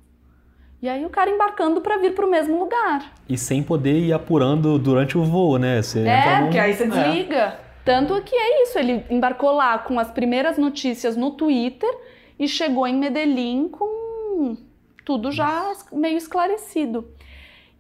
E 0.83 0.89
aí 0.89 1.05
o 1.05 1.11
cara 1.11 1.31
embarcando 1.31 1.81
para 1.81 1.99
vir 1.99 2.15
para 2.15 2.25
o 2.25 2.31
mesmo 2.31 2.59
lugar. 2.59 3.13
E 3.29 3.37
sem 3.37 3.63
poder 3.63 3.99
ir 3.99 4.13
apurando 4.13 4.79
durante 4.79 5.19
o 5.19 5.25
voo, 5.25 5.59
né? 5.59 5.83
Você 5.83 6.07
é, 6.07 6.41
porque 6.41 6.59
aí 6.59 6.73
você 6.73 6.85
é. 6.85 6.87
desliga. 6.87 7.37
É. 7.37 7.59
Tanto 7.85 8.21
que 8.23 8.35
é 8.35 8.63
isso, 8.63 8.79
ele 8.79 9.05
embarcou 9.11 9.53
lá 9.53 9.79
com 9.79 9.99
as 9.99 10.11
primeiras 10.11 10.57
notícias 10.57 11.17
no 11.17 11.33
Twitter 11.33 11.91
e 12.39 12.47
chegou 12.47 12.87
em 12.87 12.97
Medellín 12.97 13.69
com 13.69 14.57
tudo 15.05 15.33
já 15.33 15.73
meio 15.93 16.17
esclarecido. 16.17 17.09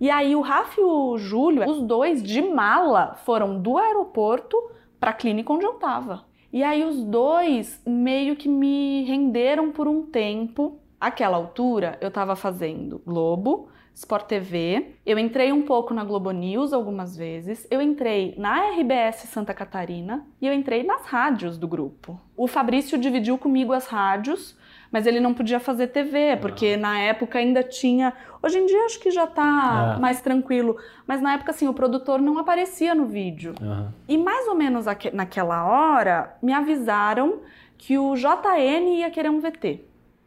E 0.00 0.10
aí 0.10 0.34
o 0.34 0.40
Rafa 0.40 0.80
e 0.80 0.84
o 0.84 1.18
Júlio, 1.18 1.68
os 1.68 1.82
dois 1.82 2.22
de 2.22 2.40
mala, 2.40 3.14
foram 3.24 3.60
do 3.60 3.78
aeroporto 3.78 4.56
para 4.98 5.10
a 5.10 5.14
clínica 5.14 5.52
onde 5.52 5.64
eu 5.64 5.72
estava. 5.72 6.24
E 6.52 6.62
aí 6.62 6.84
os 6.84 7.04
dois 7.04 7.80
meio 7.86 8.34
que 8.34 8.48
me 8.48 9.04
renderam 9.04 9.70
por 9.70 9.86
um 9.86 10.02
tempo. 10.02 10.80
Aquela 11.00 11.36
altura 11.36 11.96
eu 12.00 12.08
estava 12.08 12.34
fazendo 12.34 13.00
Globo, 13.06 13.68
Sport 13.94 14.26
TV, 14.26 14.94
eu 15.04 15.18
entrei 15.18 15.52
um 15.52 15.62
pouco 15.62 15.94
na 15.94 16.04
Globo 16.04 16.30
News 16.30 16.72
algumas 16.72 17.16
vezes, 17.16 17.66
eu 17.70 17.80
entrei 17.80 18.34
na 18.36 18.70
RBS 18.70 19.28
Santa 19.28 19.54
Catarina 19.54 20.26
e 20.40 20.46
eu 20.46 20.52
entrei 20.52 20.82
nas 20.82 21.06
rádios 21.06 21.56
do 21.58 21.68
grupo. 21.68 22.20
O 22.36 22.46
Fabrício 22.46 22.98
dividiu 22.98 23.36
comigo 23.38 23.72
as 23.72 23.86
rádios 23.86 24.56
mas 24.90 25.06
ele 25.06 25.20
não 25.20 25.32
podia 25.32 25.60
fazer 25.60 25.88
TV, 25.88 26.36
porque 26.40 26.76
na 26.76 26.98
época 26.98 27.38
ainda 27.38 27.62
tinha. 27.62 28.12
Hoje 28.42 28.58
em 28.58 28.66
dia 28.66 28.84
acho 28.84 28.98
que 28.98 29.10
já 29.10 29.24
está 29.24 29.94
é. 29.96 30.00
mais 30.00 30.20
tranquilo, 30.20 30.76
mas 31.06 31.22
na 31.22 31.34
época 31.34 31.52
assim, 31.52 31.68
o 31.68 31.74
produtor 31.74 32.20
não 32.20 32.38
aparecia 32.38 32.94
no 32.94 33.06
vídeo. 33.06 33.54
Uhum. 33.60 33.88
E 34.08 34.18
mais 34.18 34.48
ou 34.48 34.54
menos 34.54 34.86
naquela 35.12 35.64
hora 35.64 36.36
me 36.42 36.52
avisaram 36.52 37.40
que 37.78 37.96
o 37.98 38.14
JN 38.14 38.98
ia 38.98 39.10
querer 39.10 39.30
um 39.30 39.40
VT. 39.40 39.84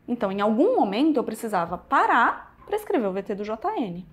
Então, 0.07 0.31
em 0.31 0.41
algum 0.41 0.75
momento 0.75 1.17
eu 1.17 1.23
precisava 1.23 1.77
parar 1.77 2.55
para 2.65 2.75
escrever 2.75 3.07
o 3.07 3.13
VT 3.13 3.35
do 3.35 3.43
JN. 3.43 4.03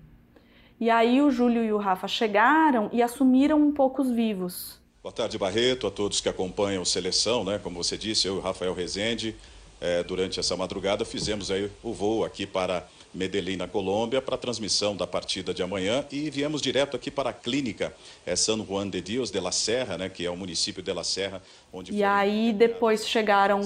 E 0.79 0.89
aí 0.89 1.21
o 1.21 1.29
Júlio 1.29 1.63
e 1.63 1.71
o 1.71 1.77
Rafa 1.77 2.07
chegaram 2.07 2.89
e 2.91 3.01
assumiram 3.01 3.61
um 3.61 3.71
pouco 3.71 4.01
os 4.01 4.09
vivos. 4.09 4.81
Boa 5.03 5.13
tarde, 5.13 5.37
Barreto, 5.37 5.87
a 5.87 5.91
todos 5.91 6.21
que 6.21 6.29
acompanham 6.29 6.85
Seleção, 6.85 7.43
né? 7.43 7.59
Como 7.61 7.83
você 7.83 7.97
disse, 7.97 8.27
eu 8.27 8.35
e 8.35 8.37
o 8.37 8.41
Rafael 8.41 8.73
Rezende, 8.73 9.35
é, 9.81 10.03
durante 10.03 10.39
essa 10.39 10.55
madrugada, 10.55 11.03
fizemos 11.03 11.49
aí 11.49 11.69
o 11.81 11.91
voo 11.91 12.23
aqui 12.23 12.45
para 12.45 12.87
Medellín, 13.13 13.57
na 13.57 13.67
Colômbia, 13.67 14.21
para 14.21 14.35
a 14.35 14.37
transmissão 14.37 14.95
da 14.95 15.07
partida 15.07 15.53
de 15.53 15.63
amanhã 15.63 16.05
e 16.11 16.29
viemos 16.29 16.61
direto 16.61 16.95
aqui 16.95 17.09
para 17.09 17.31
a 17.31 17.33
clínica 17.33 17.93
é, 18.25 18.35
San 18.35 18.63
Juan 18.63 18.87
de 18.87 19.01
Dios 19.01 19.31
de 19.31 19.39
la 19.39 19.51
Serra, 19.51 19.97
né, 19.97 20.07
que 20.07 20.25
é 20.25 20.29
o 20.29 20.37
município 20.37 20.81
de 20.81 20.93
la 20.93 21.03
Serra, 21.03 21.41
onde 21.73 21.91
E 21.91 22.03
aí 22.03 22.53
depois 22.53 23.07
chegaram 23.07 23.61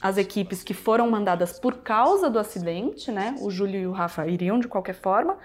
as 0.00 0.18
equipes 0.18 0.62
que 0.62 0.74
foram 0.74 1.10
mandadas 1.10 1.58
por 1.58 1.76
causa 1.76 2.28
do 2.28 2.38
acidente, 2.38 3.10
né? 3.10 3.34
O 3.40 3.50
Júlio 3.50 3.80
e 3.80 3.86
o 3.86 3.92
Rafa 3.92 4.26
iriam 4.26 4.58
de 4.58 4.68
qualquer 4.68 4.94
forma, 4.94 5.38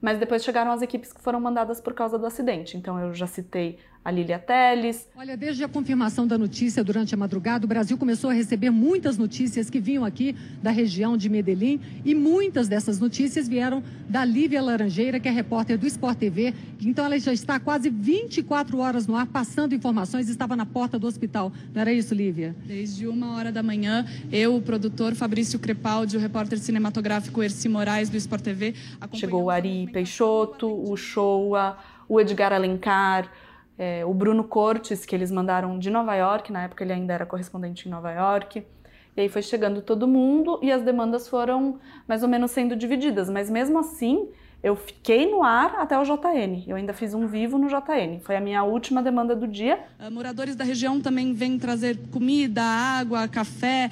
mas 0.00 0.18
depois 0.18 0.44
chegaram 0.44 0.70
as 0.72 0.80
equipes 0.80 1.12
que 1.12 1.20
foram 1.20 1.40
mandadas 1.40 1.80
por 1.80 1.92
causa 1.92 2.18
do 2.18 2.24
acidente. 2.24 2.76
Então 2.76 2.98
eu 2.98 3.12
já 3.12 3.26
citei 3.26 3.78
a 4.08 4.10
Lilia 4.10 4.38
Teles. 4.38 5.06
Olha, 5.14 5.36
desde 5.36 5.62
a 5.62 5.68
confirmação 5.68 6.26
da 6.26 6.38
notícia 6.38 6.82
durante 6.82 7.14
a 7.14 7.18
madrugada, 7.18 7.66
o 7.66 7.68
Brasil 7.68 7.98
começou 7.98 8.30
a 8.30 8.32
receber 8.32 8.70
muitas 8.70 9.18
notícias 9.18 9.68
que 9.68 9.78
vinham 9.78 10.02
aqui 10.02 10.34
da 10.62 10.70
região 10.70 11.14
de 11.14 11.28
Medellín 11.28 11.78
e 12.06 12.14
muitas 12.14 12.68
dessas 12.68 12.98
notícias 12.98 13.46
vieram 13.46 13.82
da 14.08 14.24
Lívia 14.24 14.62
Laranjeira, 14.62 15.20
que 15.20 15.28
é 15.28 15.30
repórter 15.30 15.76
do 15.76 15.86
Sport 15.86 16.16
TV. 16.16 16.54
Então 16.80 17.04
ela 17.04 17.18
já 17.18 17.34
está 17.34 17.60
quase 17.60 17.90
24 17.90 18.78
horas 18.78 19.06
no 19.06 19.14
ar, 19.14 19.26
passando 19.26 19.74
informações, 19.74 20.30
estava 20.30 20.56
na 20.56 20.64
porta 20.64 20.98
do 20.98 21.06
hospital. 21.06 21.52
Não 21.74 21.82
era 21.82 21.92
isso, 21.92 22.14
Lívia? 22.14 22.56
Desde 22.64 23.06
uma 23.06 23.36
hora 23.36 23.52
da 23.52 23.62
manhã, 23.62 24.06
eu, 24.32 24.56
o 24.56 24.62
produtor 24.62 25.14
Fabrício 25.14 25.58
Crepaldi, 25.58 26.16
o 26.16 26.20
repórter 26.20 26.58
cinematográfico 26.58 27.42
Erci 27.42 27.68
Moraes 27.68 28.08
do 28.08 28.16
Sport 28.16 28.42
TV. 28.42 28.74
Chegou 29.12 29.44
o 29.44 29.50
Ari 29.50 29.86
Peixoto, 29.92 30.66
o 30.66 30.96
Showa, 30.96 31.76
o 32.08 32.18
Edgar 32.18 32.54
Alencar, 32.54 33.30
é, 33.78 34.04
o 34.04 34.12
Bruno 34.12 34.42
Cortes, 34.44 35.06
que 35.06 35.14
eles 35.14 35.30
mandaram 35.30 35.78
de 35.78 35.88
Nova 35.88 36.14
York, 36.14 36.50
na 36.50 36.64
época 36.64 36.82
ele 36.82 36.92
ainda 36.92 37.14
era 37.14 37.24
correspondente 37.24 37.86
em 37.86 37.90
Nova 37.90 38.10
York. 38.10 38.66
E 39.16 39.20
aí 39.20 39.28
foi 39.28 39.42
chegando 39.42 39.80
todo 39.80 40.06
mundo 40.06 40.58
e 40.62 40.70
as 40.70 40.82
demandas 40.82 41.28
foram 41.28 41.78
mais 42.06 42.22
ou 42.22 42.28
menos 42.28 42.50
sendo 42.50 42.76
divididas, 42.76 43.28
mas 43.28 43.50
mesmo 43.50 43.78
assim 43.78 44.28
eu 44.62 44.74
fiquei 44.74 45.30
no 45.30 45.42
ar 45.42 45.76
até 45.76 45.96
o 45.96 46.02
JN. 46.02 46.64
Eu 46.66 46.76
ainda 46.76 46.92
fiz 46.92 47.14
um 47.14 47.26
vivo 47.28 47.58
no 47.58 47.68
JN. 47.68 48.18
Foi 48.20 48.36
a 48.36 48.40
minha 48.40 48.64
última 48.64 49.00
demanda 49.00 49.36
do 49.36 49.46
dia. 49.46 49.78
Uh, 50.00 50.10
moradores 50.10 50.56
da 50.56 50.64
região 50.64 51.00
também 51.00 51.32
vêm 51.32 51.58
trazer 51.58 51.96
comida, 52.10 52.62
água, 52.62 53.28
café, 53.28 53.88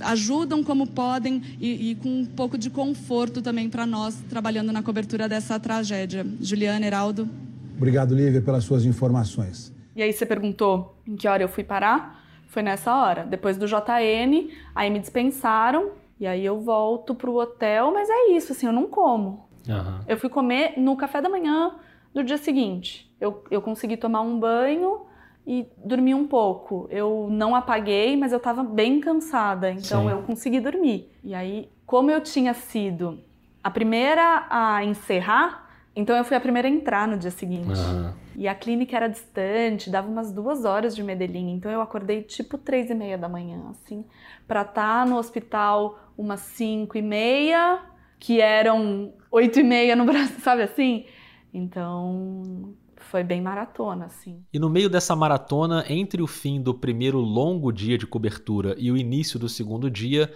ajudam 0.00 0.64
como 0.64 0.86
podem 0.86 1.42
e, 1.60 1.90
e 1.90 1.94
com 1.96 2.08
um 2.08 2.24
pouco 2.24 2.56
de 2.56 2.70
conforto 2.70 3.42
também 3.42 3.68
para 3.68 3.84
nós 3.84 4.22
trabalhando 4.28 4.72
na 4.72 4.82
cobertura 4.82 5.28
dessa 5.28 5.60
tragédia. 5.60 6.26
Juliana, 6.40 6.86
Heraldo. 6.86 7.28
Obrigado, 7.76 8.14
Lívia, 8.14 8.40
pelas 8.40 8.64
suas 8.64 8.84
informações. 8.84 9.74
E 9.94 10.02
aí 10.02 10.12
você 10.12 10.24
perguntou 10.24 10.96
em 11.06 11.14
que 11.14 11.28
hora 11.28 11.42
eu 11.42 11.48
fui 11.48 11.62
parar? 11.62 12.24
Foi 12.48 12.62
nessa 12.62 12.94
hora. 12.94 13.24
Depois 13.24 13.56
do 13.56 13.66
JN, 13.66 14.50
aí 14.74 14.90
me 14.90 14.98
dispensaram 14.98 15.90
e 16.18 16.26
aí 16.26 16.44
eu 16.44 16.60
volto 16.60 17.14
pro 17.14 17.36
hotel, 17.36 17.92
mas 17.92 18.08
é 18.08 18.30
isso, 18.32 18.52
assim, 18.52 18.66
eu 18.66 18.72
não 18.72 18.86
como. 18.86 19.46
Aham. 19.68 20.00
Eu 20.08 20.16
fui 20.16 20.30
comer 20.30 20.74
no 20.78 20.96
café 20.96 21.20
da 21.20 21.28
manhã 21.28 21.74
do 22.14 22.24
dia 22.24 22.38
seguinte. 22.38 23.12
Eu, 23.20 23.44
eu 23.50 23.60
consegui 23.60 23.96
tomar 23.96 24.22
um 24.22 24.38
banho 24.38 25.02
e 25.46 25.66
dormir 25.84 26.14
um 26.14 26.26
pouco. 26.26 26.86
Eu 26.90 27.28
não 27.30 27.54
apaguei, 27.54 28.16
mas 28.16 28.32
eu 28.32 28.38
estava 28.38 28.62
bem 28.62 29.00
cansada, 29.00 29.70
então 29.70 30.04
Sim. 30.04 30.10
eu 30.10 30.22
consegui 30.22 30.60
dormir. 30.60 31.10
E 31.22 31.34
aí, 31.34 31.68
como 31.84 32.10
eu 32.10 32.20
tinha 32.20 32.54
sido 32.54 33.20
a 33.62 33.70
primeira 33.70 34.46
a 34.48 34.84
encerrar, 34.84 35.65
então 35.96 36.14
eu 36.14 36.24
fui 36.24 36.36
a 36.36 36.40
primeira 36.40 36.68
a 36.68 36.70
entrar 36.70 37.08
no 37.08 37.18
dia 37.18 37.30
seguinte. 37.30 37.72
Aham. 37.72 38.14
E 38.36 38.46
a 38.46 38.54
clínica 38.54 38.94
era 38.94 39.08
distante, 39.08 39.88
dava 39.88 40.06
umas 40.06 40.30
duas 40.30 40.66
horas 40.66 40.94
de 40.94 41.02
Medellín, 41.02 41.52
então 41.52 41.72
eu 41.72 41.80
acordei 41.80 42.22
tipo 42.22 42.58
três 42.58 42.90
e 42.90 42.94
meia 42.94 43.16
da 43.16 43.30
manhã, 43.30 43.70
assim, 43.70 44.04
pra 44.46 44.60
estar 44.60 45.06
no 45.06 45.16
hospital 45.16 45.98
umas 46.18 46.40
cinco 46.40 46.98
e 46.98 47.02
meia, 47.02 47.82
que 48.20 48.38
eram 48.40 49.14
oito 49.30 49.58
e 49.58 49.62
meia 49.62 49.96
no 49.96 50.04
Brasil, 50.04 50.36
sabe 50.44 50.62
assim? 50.62 51.06
Então 51.52 52.74
foi 52.96 53.24
bem 53.24 53.40
maratona, 53.40 54.04
assim. 54.04 54.44
E 54.52 54.58
no 54.58 54.68
meio 54.68 54.90
dessa 54.90 55.16
maratona, 55.16 55.84
entre 55.88 56.20
o 56.20 56.26
fim 56.26 56.60
do 56.60 56.74
primeiro 56.74 57.18
longo 57.18 57.72
dia 57.72 57.96
de 57.96 58.06
cobertura 58.06 58.74
e 58.78 58.92
o 58.92 58.96
início 58.98 59.38
do 59.38 59.48
segundo 59.48 59.90
dia, 59.90 60.30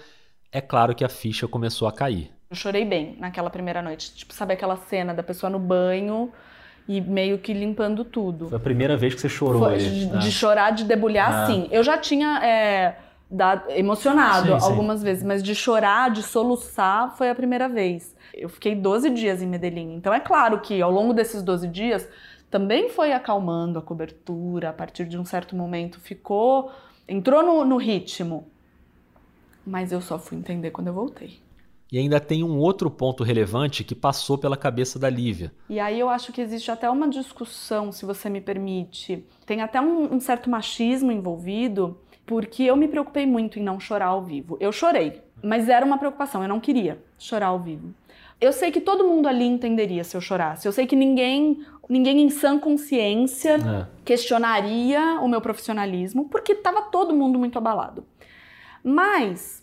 é 0.51 0.61
claro 0.61 0.95
que 0.95 1.05
a 1.05 1.09
ficha 1.09 1.47
começou 1.47 1.87
a 1.87 1.93
cair. 1.93 2.33
Eu 2.51 2.57
chorei 2.57 2.85
bem 2.85 3.15
naquela 3.21 3.49
primeira 3.49 3.81
noite, 3.81 4.13
tipo, 4.13 4.35
sabe 4.35 4.53
aquela 4.55 4.77
cena 4.77 5.15
da 5.15 5.23
pessoa 5.23 5.49
no 5.49 5.59
banho 5.61 6.33
e 6.89 7.01
meio 7.01 7.39
que 7.39 7.53
limpando 7.53 8.05
tudo. 8.05 8.49
Foi 8.49 8.57
a 8.59 8.61
primeira 8.61 8.97
vez 8.97 9.15
que 9.15 9.21
você 9.21 9.29
chorou 9.29 9.61
Foi, 9.63 9.75
aí. 9.75 9.79
de, 9.79 10.07
né? 10.07 10.19
de 10.19 10.33
chorar, 10.33 10.73
de 10.73 10.83
debulhar, 10.83 11.33
Ah. 11.45 11.47
sim. 11.47 11.69
Eu 11.71 11.85
já 11.85 11.97
tinha 11.97 12.45
é, 12.45 12.97
dado- 13.31 13.71
emocionado 13.71 14.49
Sim, 14.55 14.59
sim. 14.59 14.67
algumas 14.67 15.01
vezes, 15.01 15.23
mas 15.23 15.45
de 15.45 15.55
chorar, 15.55 16.11
de 16.11 16.25
soluçar, 16.25 17.17
foi 17.17 17.31
a 17.31 17.35
primeira 17.37 17.69
vez. 17.69 18.17
Eu 18.35 18.49
fiquei 18.49 18.75
12 18.75 19.11
dias 19.11 19.41
em 19.41 19.47
Medellín. 19.47 19.95
Então 19.95 20.13
é 20.13 20.19
claro 20.19 20.59
que 20.61 20.83
ao 20.83 20.91
longo 20.91 21.15
desses 21.15 21.45
12 21.45 21.69
dias 21.69 22.09
também 22.51 22.89
foi 22.89 23.13
acalmando 23.13 23.79
a 23.79 23.83
cobertura, 23.83 24.71
a 24.71 24.73
partir 24.73 25.05
de 25.05 25.17
um 25.17 25.25
certo 25.25 25.55
momento 25.55 26.01
ficou. 26.01 26.73
entrou 27.07 27.45
no, 27.45 27.65
no 27.65 27.77
ritmo. 27.77 28.49
Mas 29.65 29.93
eu 29.93 30.01
só 30.01 30.19
fui 30.19 30.37
entender 30.37 30.73
quando 30.73 30.89
eu 30.89 30.95
voltei. 30.95 31.39
E 31.93 31.99
ainda 31.99 32.20
tem 32.20 32.45
um 32.45 32.57
outro 32.59 32.88
ponto 32.91 33.24
relevante 33.24 33.82
que 33.82 33.95
passou 33.95 34.38
pela 34.38 34.57
cabeça 34.57 34.99
da 34.99 35.11
Lívia. 35.11 35.53
E 35.68 35.80
aí 35.80 35.99
eu 35.99 36.09
acho 36.09 36.32
que 36.32 36.41
existe 36.41 36.70
até 36.70 36.88
uma 36.88 37.09
discussão, 37.09 37.91
se 37.91 38.05
você 38.07 38.30
me 38.30 38.41
permite. 38.41 39.24
Tem 39.45 39.61
até 39.61 39.80
um, 39.80 40.14
um 40.14 40.20
certo 40.20 40.49
machismo 40.49 41.11
envolvido, 41.11 41.99
porque 42.24 42.62
eu 42.62 42.76
me 42.76 42.86
preocupei 42.86 43.26
muito 43.26 43.59
em 43.59 43.62
não 43.62 43.80
chorar 43.80 44.07
ao 44.07 44.22
vivo. 44.22 44.57
Eu 44.61 44.70
chorei, 44.70 45.20
mas 45.43 45.68
era 45.68 45.84
uma 45.84 45.99
preocupação, 45.99 46.43
eu 46.43 46.49
não 46.49 46.61
queria 46.61 47.03
chorar 47.18 47.47
ao 47.49 47.59
vivo. 47.59 47.93
Eu 48.41 48.53
sei 48.53 48.70
que 48.70 48.80
todo 48.80 49.05
mundo 49.05 49.26
ali 49.28 49.45
entenderia 49.45 50.03
se 50.05 50.16
eu 50.16 50.20
chorasse. 50.20 50.66
Eu 50.66 50.72
sei 50.72 50.86
que 50.86 50.97
ninguém, 50.97 51.62
ninguém 51.88 52.20
em 52.22 52.30
sã 52.30 52.59
consciência 52.59 53.57
É. 53.57 53.86
questionaria 54.05 55.18
o 55.20 55.28
meu 55.28 55.41
profissionalismo, 55.41 56.28
porque 56.28 56.53
estava 56.53 56.82
todo 56.82 57.14
mundo 57.14 57.38
muito 57.38 57.59
abalado. 57.59 58.05
Mas, 58.82 59.60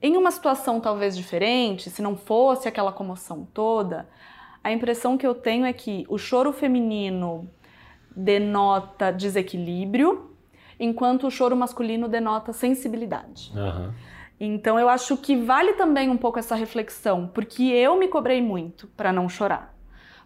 em 0.00 0.16
uma 0.16 0.30
situação 0.30 0.80
talvez 0.80 1.16
diferente, 1.16 1.90
se 1.90 2.00
não 2.00 2.16
fosse 2.16 2.68
aquela 2.68 2.92
comoção 2.92 3.46
toda, 3.52 4.08
a 4.62 4.72
impressão 4.72 5.16
que 5.16 5.26
eu 5.26 5.34
tenho 5.34 5.64
é 5.64 5.72
que 5.72 6.04
o 6.08 6.18
choro 6.18 6.52
feminino 6.52 7.48
denota 8.14 9.12
desequilíbrio, 9.12 10.36
enquanto 10.78 11.26
o 11.26 11.30
choro 11.30 11.56
masculino 11.56 12.08
denota 12.08 12.52
sensibilidade. 12.52 13.52
Aham. 13.56 13.94
Então 14.40 14.78
eu 14.78 14.88
acho 14.88 15.16
que 15.16 15.36
vale 15.36 15.72
também 15.72 16.08
um 16.08 16.16
pouco 16.16 16.38
essa 16.38 16.54
reflexão, 16.54 17.26
porque 17.26 17.64
eu 17.64 17.98
me 17.98 18.06
cobrei 18.06 18.40
muito 18.40 18.86
para 18.88 19.12
não 19.12 19.28
chorar, 19.28 19.74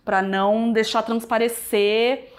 para 0.05 0.21
não 0.21 0.71
deixar 0.71 1.03
transparecer, 1.03 2.31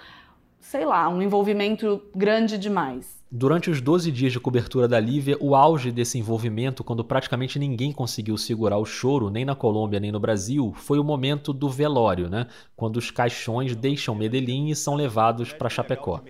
sei 0.60 0.86
lá, 0.86 1.10
um 1.10 1.22
envolvimento 1.22 2.04
grande 2.16 2.60
demais. 2.60 3.23
Durante 3.36 3.72
os 3.72 3.82
12 3.82 4.12
dias 4.12 4.32
de 4.32 4.40
cobertura 4.40 4.88
da 4.88 5.00
Lívia, 5.00 5.36
o 5.40 5.56
auge 5.56 5.92
desse 5.92 6.20
envolvimento, 6.20 6.84
quando 6.84 7.04
praticamente 7.04 7.58
ninguém 7.58 7.92
conseguiu 7.92 8.38
segurar 8.38 8.78
o 8.78 8.86
choro, 8.86 9.32
nem 9.32 9.44
na 9.44 9.56
Colômbia 9.56 10.00
nem 10.00 10.12
no 10.12 10.20
Brasil, 10.20 10.72
foi 10.78 11.00
o 11.00 11.04
momento 11.04 11.52
do 11.52 11.68
velório, 11.68 12.30
né? 12.30 12.46
Quando 12.76 12.98
os 12.98 13.10
caixões 13.10 13.76
deixam 13.76 14.14
Medellín 14.14 14.70
e 14.70 14.76
são 14.76 14.94
levados 14.94 15.52
para 15.52 15.68
Chapecó. 15.68 16.22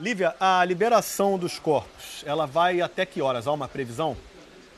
Lívia, 0.00 0.34
a 0.40 0.64
liberação 0.64 1.38
dos 1.38 1.60
corpos, 1.60 2.24
ela 2.26 2.44
vai 2.44 2.80
até 2.80 3.06
que 3.06 3.22
horas? 3.22 3.46
Há 3.46 3.52
uma 3.52 3.68
previsão? 3.68 4.16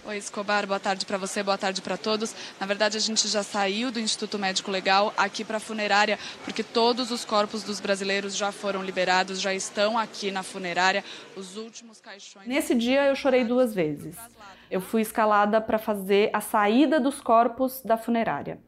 Oi, 0.07 0.19
Escobar, 0.19 0.67
boa 0.67 0.79
tarde 0.79 1.07
para 1.07 1.17
você, 1.17 1.43
boa 1.43 1.57
tarde 1.57 1.81
para 1.81 1.97
todos. 1.97 2.35
Na 2.61 2.67
verdade, 2.67 2.99
a 2.99 3.01
gente 3.01 3.27
já 3.27 3.43
saiu 3.43 3.91
do 3.91 3.99
Instituto 3.99 4.39
Médico 4.39 4.71
Legal 4.71 5.15
aqui 5.17 5.43
para 5.43 5.57
a 5.57 5.61
funerária, 5.61 6.19
porque 6.45 6.63
todos 6.63 7.11
os 7.11 7.25
corpos 7.25 7.63
dos 7.63 7.81
brasileiros 7.81 8.37
já 8.37 8.53
foram 8.53 8.83
liberados, 8.83 9.41
já 9.41 9.55
estão 9.55 9.97
aqui 9.97 10.31
na 10.31 10.43
funerária. 10.43 11.03
Os 11.35 11.57
últimos 11.57 12.03
caixões. 12.03 12.47
Nesse 12.47 12.75
dia 12.75 13.07
eu 13.07 13.17
chorei 13.17 13.47
duas 13.47 13.75
vezes. 13.75 14.15
Eu 14.71 14.83
fui 14.83 15.01
escalada 15.01 15.59
para 15.59 15.79
fazer 15.79 16.29
a 16.35 16.41
saída 16.43 17.01
dos 17.01 17.23
corpos 17.23 17.81
da 17.83 17.97
funerária. 17.97 18.59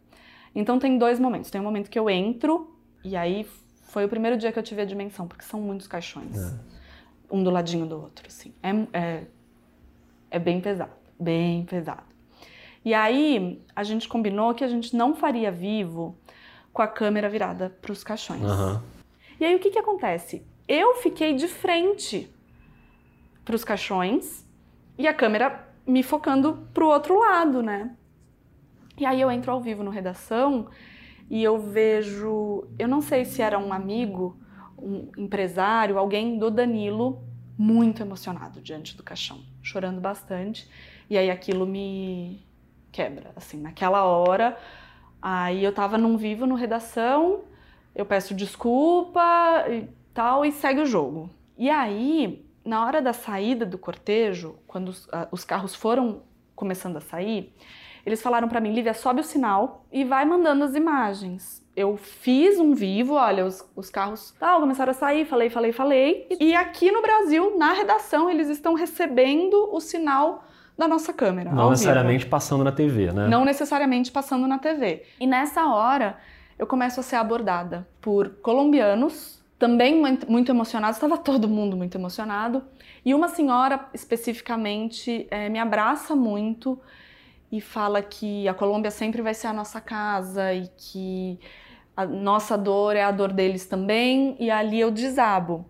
Então 0.55 0.79
tem 0.79 0.97
dois 0.97 1.21
momentos. 1.21 1.51
Tem 1.51 1.61
um 1.61 1.65
momento 1.65 1.91
que 1.91 1.99
eu 1.99 2.09
entro 2.09 2.75
e 3.05 3.15
aí 3.15 3.47
foi 3.89 4.07
o 4.07 4.09
primeiro 4.09 4.39
dia 4.39 4.51
que 4.51 4.59
eu 4.59 4.63
tive 4.63 4.81
a 4.81 4.87
dimensão, 4.87 5.29
porque 5.29 5.45
são 5.45 5.61
muitos 5.61 5.87
caixões, 5.87 6.35
um 7.31 7.45
do 7.45 7.51
ladinho 7.51 7.85
do 7.85 8.01
outro, 8.01 8.27
assim. 8.27 8.55
É, 8.63 8.71
é, 8.99 9.25
é 10.31 10.39
bem 10.39 10.63
pesado, 10.63 10.96
bem 11.19 11.65
pesado. 11.65 12.05
E 12.85 12.95
aí 12.95 13.63
a 13.75 13.83
gente 13.83 14.09
combinou 14.09 14.55
que 14.55 14.63
a 14.63 14.69
gente 14.69 14.95
não 14.95 15.15
faria 15.15 15.51
vivo 15.51 16.17
com 16.73 16.83
a 16.83 16.87
câmera 16.87 17.29
virada 17.29 17.77
para 17.83 17.93
os 17.93 18.05
caixões. 18.05 18.43
Aham. 18.43 18.83
E 19.41 19.45
aí 19.45 19.55
o 19.55 19.59
que 19.59 19.71
que 19.71 19.79
acontece? 19.79 20.47
Eu 20.69 20.95
fiquei 20.97 21.35
de 21.35 21.49
frente 21.49 22.33
para 23.45 23.55
os 23.55 23.65
caixões 23.65 24.47
e 24.99 25.07
a 25.07 25.15
câmera 25.15 25.69
me 25.87 26.03
focando 26.03 26.69
para 26.73 26.85
o 26.85 26.89
outro 26.89 27.19
lado, 27.19 27.63
né? 27.63 27.95
E 28.99 29.05
aí 29.05 29.21
eu 29.21 29.31
entro 29.31 29.53
ao 29.53 29.61
vivo 29.61 29.85
no 29.85 29.91
redação 29.91 30.69
e 31.29 31.43
eu 31.43 31.59
vejo, 31.59 32.69
eu 32.79 32.89
não 32.89 33.01
sei 33.01 33.25
se 33.25 33.43
era 33.43 33.59
um 33.59 33.73
amigo, 33.73 34.39
um 34.79 35.11
empresário, 35.17 35.99
alguém 35.99 36.39
do 36.39 36.51
Danilo 36.51 37.23
muito 37.59 38.03
emocionado 38.03 38.61
diante 38.61 38.97
do 38.97 39.03
caixão, 39.03 39.41
chorando 39.63 40.01
bastante. 40.01 40.69
E 41.09 41.17
aí 41.17 41.31
aquilo 41.31 41.67
me 41.67 42.45
quebra, 42.91 43.31
assim, 43.37 43.61
naquela 43.61 44.05
hora. 44.05 44.57
Aí 45.21 45.63
eu 45.63 45.73
tava 45.73 45.99
num 45.99 46.17
vivo 46.17 46.47
no 46.47 46.55
redação, 46.55 47.43
eu 47.95 48.05
peço 48.07 48.35
desculpa 48.35 49.65
e 49.69 49.89
tal 50.13 50.45
e 50.45 50.53
segue 50.53 50.81
o 50.81 50.87
jogo. 50.87 51.31
E 51.59 51.71
aí, 51.71 52.47
na 52.65 52.85
hora 52.85 53.01
da 53.01 53.13
saída 53.13 53.65
do 53.65 53.79
cortejo, 53.79 54.57
quando 54.67 54.89
os, 54.89 55.09
ah, 55.13 55.29
os 55.31 55.45
carros 55.45 55.75
foram 55.75 56.23
começando 56.55 56.97
a 56.97 57.01
sair, 57.01 57.55
eles 58.05 58.23
falaram 58.23 58.49
pra 58.49 58.61
mim, 58.61 58.73
Lívia, 58.73 58.95
sobe 58.95 59.21
o 59.21 59.25
sinal 59.25 59.85
e 59.91 60.05
vai 60.05 60.25
mandando 60.25 60.65
as 60.65 60.75
imagens. 60.75 61.65
Eu 61.75 61.97
fiz 61.97 62.59
um 62.59 62.73
vivo, 62.73 63.15
olha, 63.15 63.45
os, 63.45 63.69
os 63.75 63.91
carros 63.91 64.33
tal, 64.39 64.61
começaram 64.61 64.93
a 64.93 64.95
sair, 64.95 65.27
falei, 65.27 65.51
falei, 65.51 65.73
falei. 65.73 66.29
E 66.39 66.55
aqui 66.55 66.93
no 66.93 67.03
Brasil, 67.03 67.59
na 67.59 67.73
redação, 67.73 68.31
eles 68.31 68.49
estão 68.49 68.75
recebendo 68.75 69.75
o 69.75 69.81
sinal 69.81 70.45
da 70.77 70.87
nossa 70.87 71.13
câmera. 71.13 71.51
Não 71.51 71.71
necessariamente 71.71 72.25
vivo. 72.25 72.31
passando 72.31 72.65
na 72.65 72.73
TV, 72.73 73.13
né? 73.13 73.29
Não 73.29 73.45
necessariamente 73.45 74.13
passando 74.13 74.47
na 74.47 74.59
TV. 74.59 75.05
E 75.19 75.27
nessa 75.27 75.67
hora, 75.67 76.19
eu 76.59 76.67
começo 76.67 77.01
a 77.01 77.03
ser 77.03 77.17
abordada 77.17 77.87
por 78.01 78.29
colombianos, 78.43 79.43
também 79.59 80.03
muito 80.29 80.53
emocionados, 80.53 80.97
estava 80.97 81.17
todo 81.17 81.49
mundo 81.49 81.77
muito 81.77 81.97
emocionado. 81.97 82.63
E 83.05 83.15
uma 83.15 83.29
senhora 83.29 83.89
especificamente 83.95 85.27
é, 85.31 85.49
me 85.49 85.59
abraça 85.59 86.15
muito 86.15 86.79
e 87.51 87.61
fala 87.61 88.03
que 88.03 88.47
a 88.49 88.53
Colômbia 88.53 88.91
sempre 88.91 89.23
vai 89.23 89.33
ser 89.33 89.47
a 89.47 89.53
nossa 89.53 89.81
casa 89.81 90.53
e 90.53 90.69
que 90.77 91.39
a 91.97 92.05
nossa 92.05 92.59
dor 92.59 92.97
é 92.97 93.03
a 93.03 93.11
dor 93.11 93.33
deles 93.33 93.65
também. 93.67 94.37
E 94.39 94.51
ali 94.51 94.79
eu 94.79 94.91
desabo. 94.91 95.65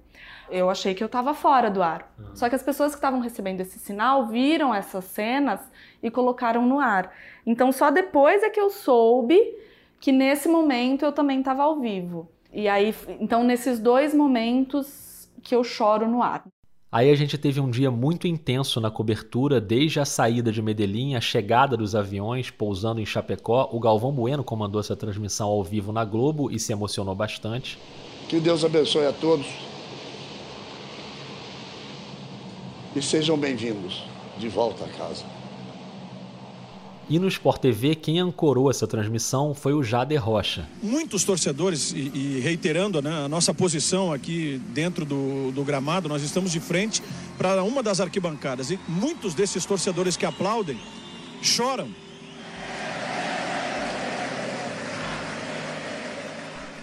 Eu 0.50 0.70
achei 0.70 0.94
que 0.94 1.02
eu 1.02 1.06
estava 1.06 1.34
fora 1.34 1.70
do 1.70 1.82
ar. 1.82 2.12
Uhum. 2.18 2.36
Só 2.36 2.48
que 2.48 2.54
as 2.54 2.62
pessoas 2.62 2.92
que 2.92 2.98
estavam 2.98 3.20
recebendo 3.20 3.60
esse 3.60 3.78
sinal 3.78 4.26
viram 4.26 4.74
essas 4.74 5.04
cenas 5.04 5.60
e 6.02 6.10
colocaram 6.10 6.66
no 6.66 6.78
ar. 6.78 7.12
Então 7.44 7.72
só 7.72 7.90
depois 7.90 8.42
é 8.42 8.50
que 8.50 8.60
eu 8.60 8.70
soube 8.70 9.38
que 10.00 10.12
nesse 10.12 10.48
momento 10.48 11.04
eu 11.04 11.12
também 11.12 11.40
estava 11.40 11.62
ao 11.62 11.80
vivo. 11.80 12.30
E 12.52 12.68
aí, 12.68 12.94
então 13.20 13.42
nesses 13.42 13.78
dois 13.78 14.14
momentos 14.14 15.28
que 15.42 15.54
eu 15.54 15.62
choro 15.64 16.08
no 16.08 16.22
ar. 16.22 16.44
Aí 16.90 17.10
a 17.10 17.14
gente 17.14 17.36
teve 17.36 17.60
um 17.60 17.68
dia 17.68 17.90
muito 17.90 18.26
intenso 18.26 18.80
na 18.80 18.90
cobertura, 18.90 19.60
desde 19.60 20.00
a 20.00 20.04
saída 20.04 20.52
de 20.52 20.62
Medellín, 20.62 21.14
a 21.14 21.20
chegada 21.20 21.76
dos 21.76 21.94
aviões 21.94 22.48
pousando 22.48 23.00
em 23.00 23.04
Chapecó. 23.04 23.68
O 23.72 23.80
Galvão 23.80 24.12
Bueno 24.12 24.44
comandou 24.44 24.80
essa 24.80 24.96
transmissão 24.96 25.48
ao 25.48 25.62
vivo 25.62 25.92
na 25.92 26.04
Globo 26.04 26.50
e 26.50 26.58
se 26.58 26.72
emocionou 26.72 27.14
bastante. 27.14 27.78
Que 28.28 28.40
Deus 28.40 28.64
abençoe 28.64 29.06
a 29.06 29.12
todos 29.12 29.75
e 32.96 33.02
sejam 33.02 33.36
bem-vindos 33.36 34.02
de 34.38 34.48
volta 34.48 34.86
a 34.86 34.88
casa. 34.88 35.22
E 37.08 37.18
no 37.18 37.28
Sport 37.28 37.60
TV, 37.60 37.94
quem 37.94 38.18
ancorou 38.18 38.70
essa 38.70 38.86
transmissão 38.86 39.54
foi 39.54 39.74
o 39.74 39.82
Jader 39.82 40.24
Rocha. 40.24 40.66
Muitos 40.82 41.22
torcedores, 41.22 41.92
e, 41.92 42.10
e 42.14 42.40
reiterando 42.40 43.02
né, 43.02 43.24
a 43.24 43.28
nossa 43.28 43.52
posição 43.52 44.12
aqui 44.12 44.60
dentro 44.68 45.04
do, 45.04 45.52
do 45.52 45.62
gramado, 45.62 46.08
nós 46.08 46.22
estamos 46.22 46.50
de 46.50 46.58
frente 46.58 47.02
para 47.36 47.62
uma 47.62 47.82
das 47.82 48.00
arquibancadas. 48.00 48.70
E 48.70 48.80
muitos 48.88 49.34
desses 49.34 49.64
torcedores 49.64 50.16
que 50.16 50.24
aplaudem 50.24 50.80
choram 51.42 51.88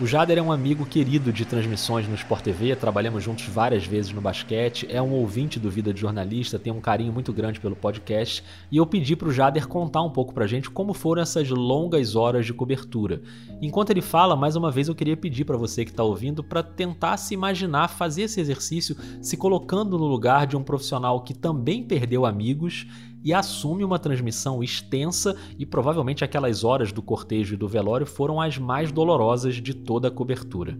O 0.04 0.06
Jader 0.06 0.38
é 0.38 0.42
um 0.42 0.52
amigo 0.52 0.86
querido 0.86 1.32
de 1.32 1.46
transmissões 1.46 2.06
no 2.10 2.16
Sport 2.16 2.44
TV, 2.44 2.76
trabalhamos 2.76 3.24
juntos 3.24 3.46
várias 3.46 3.86
vezes 3.86 4.12
no 4.12 4.20
basquete, 4.20 4.86
é 4.90 5.02
um 5.02 5.14
ouvinte 5.14 5.62
do 5.62 5.72
Vida 5.72 5.94
de 5.94 6.02
Jornalista, 6.02 6.60
tem 6.60 6.74
um 6.74 6.82
carinho 6.82 7.14
muito 7.14 7.32
grande 7.32 7.58
pelo 7.58 7.74
podcast, 7.74 8.44
e 8.70 8.76
eu 8.76 8.86
pedi 8.86 9.16
para 9.16 9.30
o 9.30 9.32
Jader 9.32 9.66
contar 9.66 10.02
um 10.02 10.10
pouco 10.10 10.34
pra 10.34 10.46
gente 10.46 10.70
como 10.70 10.94
foram 10.94 11.22
essas 11.22 11.48
longas 11.48 12.18
horas 12.18 12.46
de 12.46 12.54
cobertura. 12.54 13.22
Enquanto 13.62 13.92
ele 13.92 14.02
fala, 14.02 14.36
mais 14.36 14.58
uma 14.58 14.70
vez 14.70 14.90
eu 14.90 14.96
queria 14.96 15.16
pedir 15.16 15.46
para 15.46 15.56
você 15.56 15.86
que 15.86 15.92
está 15.92 16.04
ouvindo 16.04 16.44
para 16.44 16.62
tentar 16.62 17.16
se 17.16 17.34
imaginar 17.34 17.88
fazer 17.88 18.24
esse 18.24 18.42
exercício 18.42 18.98
se 19.22 19.38
colocando 19.38 19.98
no 19.98 20.06
lugar 20.06 20.46
de 20.46 20.58
um 20.58 20.64
profissional 20.64 21.22
que 21.22 21.34
também 21.34 21.82
perdeu 21.82 22.26
amigos 22.26 22.86
e 23.24 23.34
assume 23.34 23.84
uma 23.84 23.98
transmissão 23.98 24.64
extensa 24.64 25.36
e 25.58 25.66
provavelmente 25.66 26.24
aquelas 26.24 26.64
horas 26.64 26.92
do 26.92 27.02
cortejo 27.02 27.54
e 27.54 27.58
do 27.58 27.68
velório 27.68 28.06
foram 28.06 28.42
as 28.42 28.58
mais 28.58 28.92
dolorosas 28.92 29.56
de 29.56 29.74
toda 29.74 30.10
a 30.10 30.12
cobertura. 30.12 30.78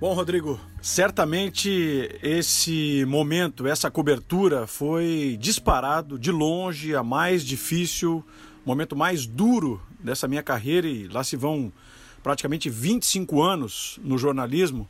Bom, 0.00 0.14
Rodrigo, 0.14 0.58
certamente 0.80 2.08
esse 2.22 3.04
momento, 3.06 3.66
essa 3.66 3.90
cobertura 3.90 4.66
foi 4.66 5.36
disparado 5.38 6.18
de 6.18 6.32
longe 6.32 6.94
a 6.94 7.02
mais 7.02 7.44
difícil, 7.44 8.24
momento 8.64 8.96
mais 8.96 9.26
duro 9.26 9.78
dessa 10.02 10.26
minha 10.26 10.42
carreira 10.42 10.88
e 10.88 11.06
lá 11.06 11.22
se 11.22 11.36
vão 11.36 11.70
praticamente 12.22 12.70
25 12.70 13.42
anos 13.42 14.00
no 14.02 14.16
jornalismo. 14.16 14.88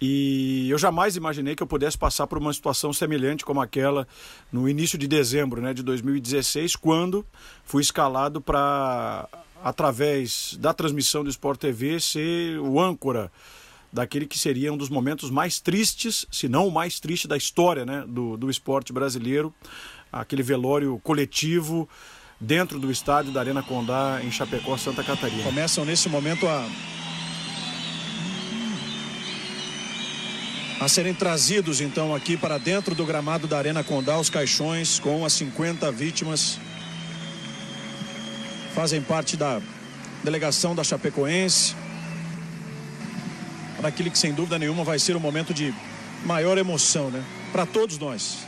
E 0.00 0.68
eu 0.68 0.76
jamais 0.78 1.16
imaginei 1.16 1.56
que 1.56 1.62
eu 1.62 1.66
pudesse 1.66 1.96
passar 1.96 2.26
por 2.26 2.38
uma 2.38 2.52
situação 2.52 2.92
semelhante 2.92 3.44
como 3.44 3.60
aquela 3.60 4.06
no 4.52 4.68
início 4.68 4.98
de 4.98 5.08
dezembro 5.08 5.60
né, 5.60 5.72
de 5.72 5.82
2016, 5.82 6.76
quando 6.76 7.24
fui 7.64 7.82
escalado 7.82 8.40
para, 8.40 9.26
através 9.64 10.56
da 10.60 10.74
transmissão 10.74 11.24
do 11.24 11.30
Sport 11.30 11.60
TV, 11.60 11.98
ser 11.98 12.58
o 12.58 12.78
âncora 12.78 13.32
daquele 13.90 14.26
que 14.26 14.38
seria 14.38 14.70
um 14.70 14.76
dos 14.76 14.90
momentos 14.90 15.30
mais 15.30 15.58
tristes, 15.60 16.26
se 16.30 16.48
não 16.48 16.68
o 16.68 16.72
mais 16.72 17.00
triste 17.00 17.26
da 17.26 17.36
história 17.36 17.86
né, 17.86 18.04
do, 18.06 18.36
do 18.36 18.50
esporte 18.50 18.92
brasileiro, 18.92 19.54
aquele 20.12 20.42
velório 20.42 21.00
coletivo 21.02 21.88
dentro 22.38 22.78
do 22.78 22.90
estádio 22.90 23.32
da 23.32 23.40
Arena 23.40 23.62
Condá, 23.62 24.20
em 24.22 24.30
Chapecó, 24.30 24.76
Santa 24.76 25.02
Catarina. 25.02 25.42
Começam 25.42 25.86
nesse 25.86 26.10
momento 26.10 26.46
a 26.46 26.68
a 30.78 30.88
serem 30.88 31.14
trazidos 31.14 31.80
então 31.80 32.14
aqui 32.14 32.36
para 32.36 32.58
dentro 32.58 32.94
do 32.94 33.06
gramado 33.06 33.46
da 33.46 33.56
Arena 33.56 33.82
Condá 33.82 34.18
os 34.18 34.28
caixões 34.28 34.98
com 34.98 35.24
as 35.24 35.32
50 35.32 35.90
vítimas. 35.90 36.58
Fazem 38.74 39.00
parte 39.00 39.36
da 39.36 39.60
delegação 40.22 40.74
da 40.74 40.84
Chapecoense. 40.84 41.74
Para 43.78 43.88
aquele 43.88 44.10
que 44.10 44.18
sem 44.18 44.34
dúvida 44.34 44.58
nenhuma 44.58 44.84
vai 44.84 44.98
ser 44.98 45.16
um 45.16 45.20
momento 45.20 45.54
de 45.54 45.74
maior 46.24 46.58
emoção, 46.58 47.10
né? 47.10 47.24
Para 47.52 47.64
todos 47.64 47.98
nós. 47.98 48.46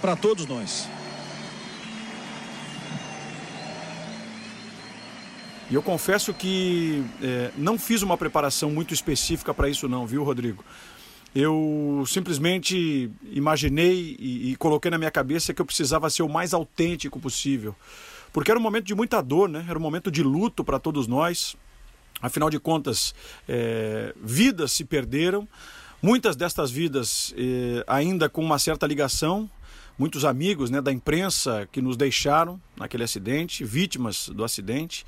Para 0.00 0.16
todos 0.16 0.46
nós. 0.46 0.88
E 5.70 5.74
eu 5.74 5.82
confesso 5.82 6.32
que 6.32 7.04
é, 7.22 7.50
não 7.56 7.78
fiz 7.78 8.02
uma 8.02 8.16
preparação 8.16 8.70
muito 8.70 8.94
específica 8.94 9.52
para 9.52 9.68
isso 9.68 9.88
não, 9.88 10.06
viu, 10.06 10.24
Rodrigo? 10.24 10.64
Eu 11.34 12.04
simplesmente 12.06 13.10
imaginei 13.30 14.16
e, 14.18 14.50
e, 14.50 14.56
coloquei 14.56 14.90
na 14.90 14.98
minha 14.98 15.10
cabeça 15.10 15.54
que 15.54 15.62
eu 15.62 15.66
precisava 15.66 16.10
ser 16.10 16.22
o 16.22 16.28
mais 16.28 16.52
autêntico 16.52 17.20
possível. 17.20 17.74
Porque 18.32 18.50
era 18.50 18.58
um 18.58 18.62
momento 18.62 18.86
de 18.86 18.94
muita 18.94 19.20
dor, 19.20 19.48
né? 19.48 19.64
era 19.68 19.78
um 19.78 19.82
momento 19.82 20.10
de 20.10 20.22
luto 20.22 20.64
para 20.64 20.78
todos 20.78 21.06
nós. 21.06 21.56
Afinal 22.20 22.50
de 22.50 22.58
contas, 22.58 23.14
é, 23.48 24.14
vidas 24.20 24.72
se 24.72 24.84
perderam, 24.84 25.48
muitas 26.02 26.36
destas 26.36 26.70
vidas 26.70 27.32
é, 27.36 27.84
ainda 27.86 28.28
com 28.28 28.42
uma 28.42 28.58
certa 28.58 28.86
ligação, 28.86 29.48
muitos 29.98 30.24
amigos 30.24 30.70
né, 30.70 30.80
da 30.80 30.92
imprensa 30.92 31.68
que 31.70 31.80
nos 31.80 31.96
deixaram 31.96 32.60
naquele 32.76 33.04
acidente, 33.04 33.64
vítimas 33.64 34.28
do 34.28 34.44
acidente 34.44 35.04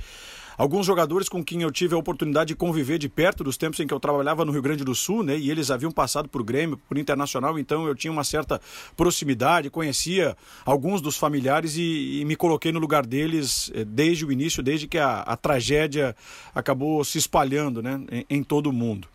alguns 0.57 0.87
jogadores 0.87 1.29
com 1.29 1.45
quem 1.45 1.63
eu 1.63 1.71
tive 1.71 1.95
a 1.95 1.99
oportunidade 1.99 2.49
de 2.49 2.55
conviver 2.55 2.99
de 2.99 3.09
perto 3.09 3.45
dos 3.45 3.57
tempos 3.57 3.81
em 3.81 3.87
que 3.87 3.95
eu 3.95 4.01
trabalhava 4.01 4.45
no 4.45 4.53
Rio 4.53 4.63
Grande 4.63 4.85
do 4.85 4.95
Sul, 4.95 5.23
né? 5.23 5.37
E 5.37 5.51
eles 5.51 5.71
haviam 5.71 5.91
passado 5.91 6.29
por 6.29 6.43
Grêmio, 6.43 6.81
por 6.89 6.99
Internacional, 6.99 7.59
então 7.59 7.87
eu 7.87 7.95
tinha 7.95 8.13
uma 8.13 8.25
certa 8.25 8.61
proximidade, 8.97 9.71
conhecia 9.71 10.37
alguns 10.65 11.01
dos 11.01 11.17
familiares 11.17 11.77
e, 11.77 12.21
e 12.21 12.25
me 12.25 12.37
coloquei 12.37 12.73
no 12.73 12.79
lugar 12.79 13.07
deles 13.07 13.71
eh, 13.75 13.85
desde 13.85 14.25
o 14.25 14.33
início, 14.33 14.63
desde 14.63 14.87
que 14.87 14.99
a, 14.99 15.21
a 15.21 15.37
tragédia 15.37 16.17
acabou 16.55 17.05
se 17.05 17.19
espalhando, 17.19 17.83
né? 17.83 18.01
Em, 18.11 18.27
em 18.39 18.43
todo 18.43 18.69
o 18.69 18.73
mundo. 18.73 19.09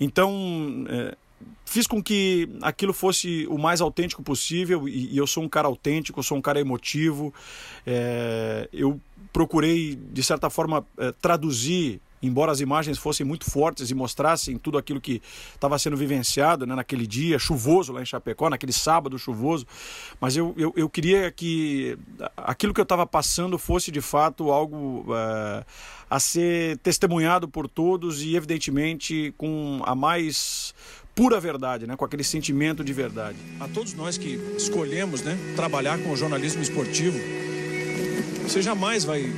Então, 0.00 0.84
é, 0.88 1.16
fiz 1.64 1.86
com 1.86 2.02
que 2.02 2.48
aquilo 2.60 2.92
fosse 2.92 3.46
o 3.48 3.56
mais 3.56 3.80
autêntico 3.80 4.22
possível 4.22 4.88
e, 4.88 5.14
e 5.14 5.16
eu 5.16 5.26
sou 5.26 5.42
um 5.42 5.48
cara 5.48 5.68
autêntico, 5.68 6.22
sou 6.22 6.36
um 6.36 6.42
cara 6.42 6.60
emotivo. 6.60 7.32
É, 7.86 8.68
eu 8.72 9.00
procurei, 9.32 9.96
de 9.96 10.22
certa 10.22 10.50
forma, 10.50 10.86
é, 10.98 11.12
traduzir 11.12 12.00
embora 12.22 12.52
as 12.52 12.60
imagens 12.60 12.98
fossem 12.98 13.26
muito 13.26 13.50
fortes 13.50 13.90
e 13.90 13.94
mostrassem 13.94 14.56
tudo 14.56 14.78
aquilo 14.78 15.00
que 15.00 15.20
estava 15.54 15.78
sendo 15.78 15.96
vivenciado 15.96 16.64
né, 16.64 16.74
naquele 16.74 17.06
dia 17.06 17.38
chuvoso 17.38 17.92
lá 17.92 18.00
em 18.00 18.06
Chapecó, 18.06 18.48
naquele 18.48 18.72
sábado 18.72 19.18
chuvoso, 19.18 19.66
mas 20.20 20.36
eu, 20.36 20.54
eu, 20.56 20.72
eu 20.76 20.88
queria 20.88 21.30
que 21.32 21.98
aquilo 22.36 22.72
que 22.72 22.80
eu 22.80 22.84
estava 22.84 23.06
passando 23.06 23.58
fosse 23.58 23.90
de 23.90 24.00
fato 24.00 24.52
algo 24.52 25.04
uh, 25.08 25.64
a 26.08 26.20
ser 26.20 26.78
testemunhado 26.78 27.48
por 27.48 27.68
todos 27.68 28.22
e, 28.22 28.36
evidentemente, 28.36 29.34
com 29.36 29.82
a 29.84 29.94
mais 29.94 30.72
pura 31.14 31.40
verdade, 31.40 31.86
né? 31.86 31.96
com 31.96 32.04
aquele 32.04 32.24
sentimento 32.24 32.82
de 32.84 32.92
verdade. 32.92 33.36
A 33.60 33.68
todos 33.68 33.94
nós 33.94 34.16
que 34.16 34.34
escolhemos 34.56 35.22
né, 35.22 35.36
trabalhar 35.56 35.98
com 35.98 36.10
o 36.10 36.16
jornalismo 36.16 36.62
esportivo, 36.62 37.18
você 38.42 38.60
jamais 38.60 39.04
vai 39.04 39.32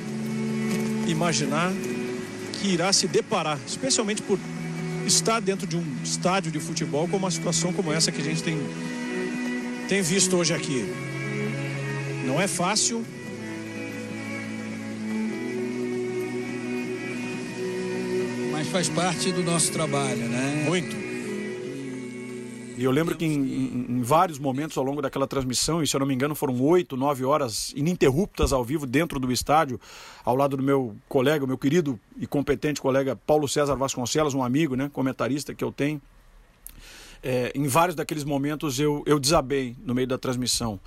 imaginar 1.06 1.72
que 2.60 2.68
irá 2.68 2.92
se 2.92 3.06
deparar, 3.06 3.58
especialmente 3.66 4.22
por 4.22 4.38
estar 5.06 5.40
dentro 5.40 5.66
de 5.66 5.76
um 5.76 5.84
estádio 6.02 6.50
de 6.50 6.58
futebol 6.58 7.06
com 7.06 7.16
uma 7.16 7.30
situação 7.30 7.72
como 7.72 7.92
essa 7.92 8.10
que 8.10 8.20
a 8.20 8.24
gente 8.24 8.42
tem, 8.42 8.58
tem 9.88 10.02
visto 10.02 10.36
hoje 10.36 10.54
aqui. 10.54 10.84
Não 12.24 12.40
é 12.40 12.48
fácil. 12.48 13.04
Mas 18.50 18.68
faz 18.68 18.88
parte 18.88 19.30
do 19.30 19.42
nosso 19.42 19.70
trabalho, 19.70 20.26
né? 20.26 20.64
Muito. 20.66 21.03
E 22.84 22.86
eu 22.86 22.90
lembro 22.90 23.16
que 23.16 23.24
em, 23.24 23.86
em, 23.88 24.02
vários 24.02 24.38
momentos 24.38 24.76
ao 24.76 24.84
longo 24.84 25.00
daquela 25.00 25.26
transmissão, 25.26 25.82
e 25.82 25.86
se 25.86 25.96
eu 25.96 26.00
não 26.00 26.06
me 26.06 26.12
engano 26.12 26.34
foram 26.34 26.60
oito, 26.60 26.98
nove 26.98 27.24
horas 27.24 27.72
ininterruptas 27.74 28.52
ao 28.52 28.62
vivo 28.62 28.86
dentro 28.86 29.18
do 29.18 29.32
estádio, 29.32 29.80
ao 30.22 30.36
lado 30.36 30.54
do 30.54 30.62
meu 30.62 30.94
colega, 31.08 31.46
meu 31.46 31.56
querido 31.56 31.98
e 32.18 32.26
competente 32.26 32.82
colega 32.82 33.16
Paulo 33.16 33.48
César 33.48 33.74
Vasconcelos, 33.74 34.34
um 34.34 34.42
amigo, 34.42 34.76
né, 34.76 34.90
comentarista 34.92 35.54
que 35.54 35.64
eu 35.64 35.72
tenho. 35.72 35.98
É, 37.22 37.52
em 37.54 37.66
vários 37.66 37.96
daqueles 37.96 38.22
momentos 38.22 38.78
eu, 38.78 39.02
eu 39.06 39.18
desabei 39.18 39.74
no 39.82 39.94
meio 39.94 40.06
da 40.06 40.18
transmissão. 40.18 40.78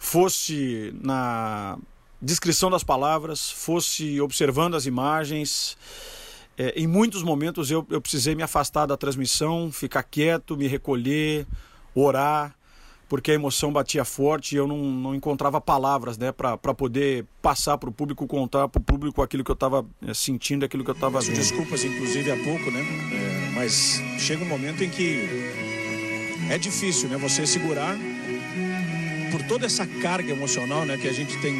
Fosse 0.00 0.92
na 1.00 1.78
descrição 2.20 2.68
das 2.68 2.82
palavras, 2.82 3.48
fosse 3.52 4.20
observando 4.20 4.74
as 4.74 4.84
imagens. 4.84 5.78
É, 6.58 6.72
em 6.76 6.86
muitos 6.86 7.22
momentos 7.22 7.70
eu, 7.70 7.86
eu 7.90 8.00
precisei 8.00 8.34
me 8.34 8.42
afastar 8.42 8.86
da 8.86 8.96
transmissão, 8.96 9.70
ficar 9.70 10.02
quieto, 10.02 10.56
me 10.56 10.66
recolher, 10.66 11.46
orar, 11.94 12.54
porque 13.08 13.30
a 13.30 13.34
emoção 13.34 13.72
batia 13.72 14.04
forte 14.04 14.54
e 14.54 14.58
eu 14.58 14.66
não, 14.66 14.78
não 14.78 15.14
encontrava 15.14 15.60
palavras 15.60 16.18
né, 16.18 16.32
para 16.32 16.56
poder 16.56 17.24
passar 17.40 17.78
para 17.78 17.88
o 17.88 17.92
público, 17.92 18.26
contar 18.26 18.68
para 18.68 18.80
o 18.80 18.82
público 18.82 19.22
aquilo 19.22 19.44
que 19.44 19.50
eu 19.50 19.54
estava 19.54 19.86
é, 20.06 20.12
sentindo, 20.12 20.64
aquilo 20.64 20.82
que 20.82 20.90
eu 20.90 20.94
estava 20.94 21.20
vendo. 21.20 21.36
Desculpas, 21.36 21.84
inclusive, 21.84 22.30
há 22.30 22.36
pouco, 22.36 22.70
né? 22.70 22.80
É, 22.80 23.54
mas 23.54 24.00
chega 24.18 24.42
um 24.42 24.48
momento 24.48 24.82
em 24.82 24.90
que 24.90 25.28
é 26.50 26.58
difícil 26.58 27.08
né, 27.08 27.16
você 27.16 27.46
segurar 27.46 27.96
por 29.30 29.42
toda 29.42 29.66
essa 29.66 29.86
carga 29.86 30.32
emocional 30.32 30.84
né, 30.84 30.96
que 30.96 31.06
a 31.06 31.12
gente 31.12 31.40
tem 31.40 31.54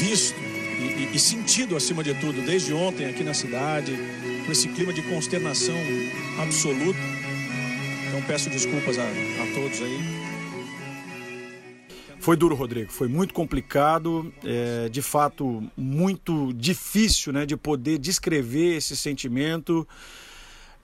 visto 0.00 0.47
e, 0.78 1.10
e, 1.14 1.18
sentido 1.18 1.76
acima 1.76 2.02
de 2.02 2.14
tudo, 2.14 2.40
desde 2.42 2.72
ontem 2.72 3.06
aqui 3.06 3.24
na 3.24 3.34
cidade, 3.34 3.96
com 4.46 4.52
esse 4.52 4.68
clima 4.68 4.92
de 4.92 5.02
consternação 5.02 5.76
absoluta. 6.40 6.98
Então 8.08 8.22
peço 8.22 8.48
desculpas 8.48 8.98
a, 8.98 9.02
a 9.02 9.54
todos 9.54 9.82
aí. 9.82 10.28
Foi 12.20 12.36
duro, 12.36 12.54
Rodrigo. 12.54 12.92
Foi 12.92 13.08
muito 13.08 13.32
complicado, 13.32 14.32
é, 14.44 14.88
de 14.88 15.00
fato, 15.00 15.62
muito 15.76 16.52
difícil 16.52 17.32
né, 17.32 17.46
de 17.46 17.56
poder 17.56 17.98
descrever 17.98 18.76
esse 18.76 18.96
sentimento 18.96 19.86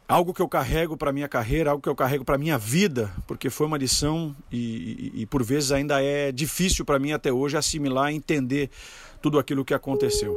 algo 0.08 0.34
que 0.34 0.42
eu 0.42 0.48
carrego 0.48 0.96
para 0.96 1.12
minha 1.12 1.28
carreira, 1.28 1.70
algo 1.70 1.82
que 1.82 1.88
eu 1.88 1.94
carrego 1.94 2.24
para 2.24 2.38
minha 2.38 2.58
vida, 2.58 3.10
porque 3.26 3.48
foi 3.50 3.66
uma 3.66 3.78
lição 3.78 4.34
e, 4.52 5.12
e, 5.14 5.22
e 5.22 5.26
por 5.26 5.42
vezes 5.42 5.72
ainda 5.72 6.02
é 6.02 6.30
difícil 6.30 6.84
para 6.84 6.98
mim 6.98 7.12
até 7.12 7.32
hoje 7.32 7.56
assimilar, 7.56 8.12
entender 8.12 8.70
tudo 9.22 9.38
aquilo 9.38 9.64
que 9.64 9.74
aconteceu. 9.74 10.36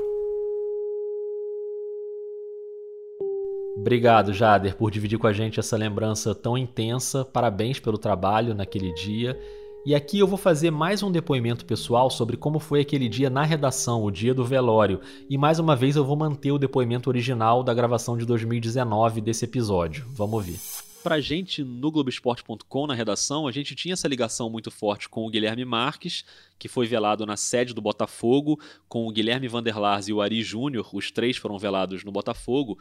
Obrigado, 3.78 4.34
Jader, 4.34 4.76
por 4.76 4.90
dividir 4.90 5.20
com 5.20 5.28
a 5.28 5.34
gente 5.34 5.60
essa 5.60 5.78
lembrança 5.78 6.34
tão 6.34 6.58
intensa. 6.58 7.24
Parabéns 7.24 7.80
pelo 7.80 7.98
trabalho 7.98 8.56
naquele 8.56 8.92
dia. 8.94 9.40
E 9.88 9.96
aqui 9.96 10.20
eu 10.20 10.28
vou 10.28 10.38
fazer 10.38 10.70
mais 10.70 11.02
um 11.02 11.10
depoimento 11.10 11.66
pessoal 11.66 12.10
sobre 12.10 12.36
como 12.36 12.60
foi 12.60 12.82
aquele 12.82 13.08
dia 13.08 13.30
na 13.30 13.44
redação, 13.46 14.04
o 14.04 14.12
dia 14.12 14.34
do 14.34 14.44
velório. 14.44 15.00
E 15.30 15.38
mais 15.38 15.60
uma 15.60 15.78
vez 15.78 15.96
eu 15.96 16.04
vou 16.04 16.18
manter 16.18 16.52
o 16.52 16.58
depoimento 16.58 17.10
original 17.10 17.64
da 17.64 17.74
gravação 17.74 18.18
de 18.18 18.26
2019 18.26 19.22
desse 19.22 19.46
episódio. 19.46 20.06
Vamos 20.10 20.34
ouvir. 20.34 20.60
Pra 21.02 21.22
gente 21.22 21.64
no 21.64 21.90
Globoesporte.com, 21.90 22.86
na 22.86 22.94
redação, 22.94 23.48
a 23.48 23.52
gente 23.54 23.76
tinha 23.76 23.94
essa 23.94 24.10
ligação 24.10 24.50
muito 24.50 24.70
forte 24.70 25.08
com 25.08 25.26
o 25.26 25.30
Guilherme 25.30 25.64
Marques, 25.64 26.26
que 26.60 26.68
foi 26.68 26.86
velado 26.86 27.26
na 27.26 27.38
sede 27.38 27.74
do 27.74 27.80
Botafogo, 27.80 28.60
com 28.90 29.08
o 29.08 29.12
Guilherme 29.12 29.48
Vanderlars 29.48 30.10
e 30.10 30.12
o 30.12 30.22
Ari 30.22 30.44
Júnior, 30.44 30.90
os 30.92 31.12
três 31.12 31.38
foram 31.38 31.58
velados 31.58 32.04
no 32.04 32.12
Botafogo. 32.12 32.78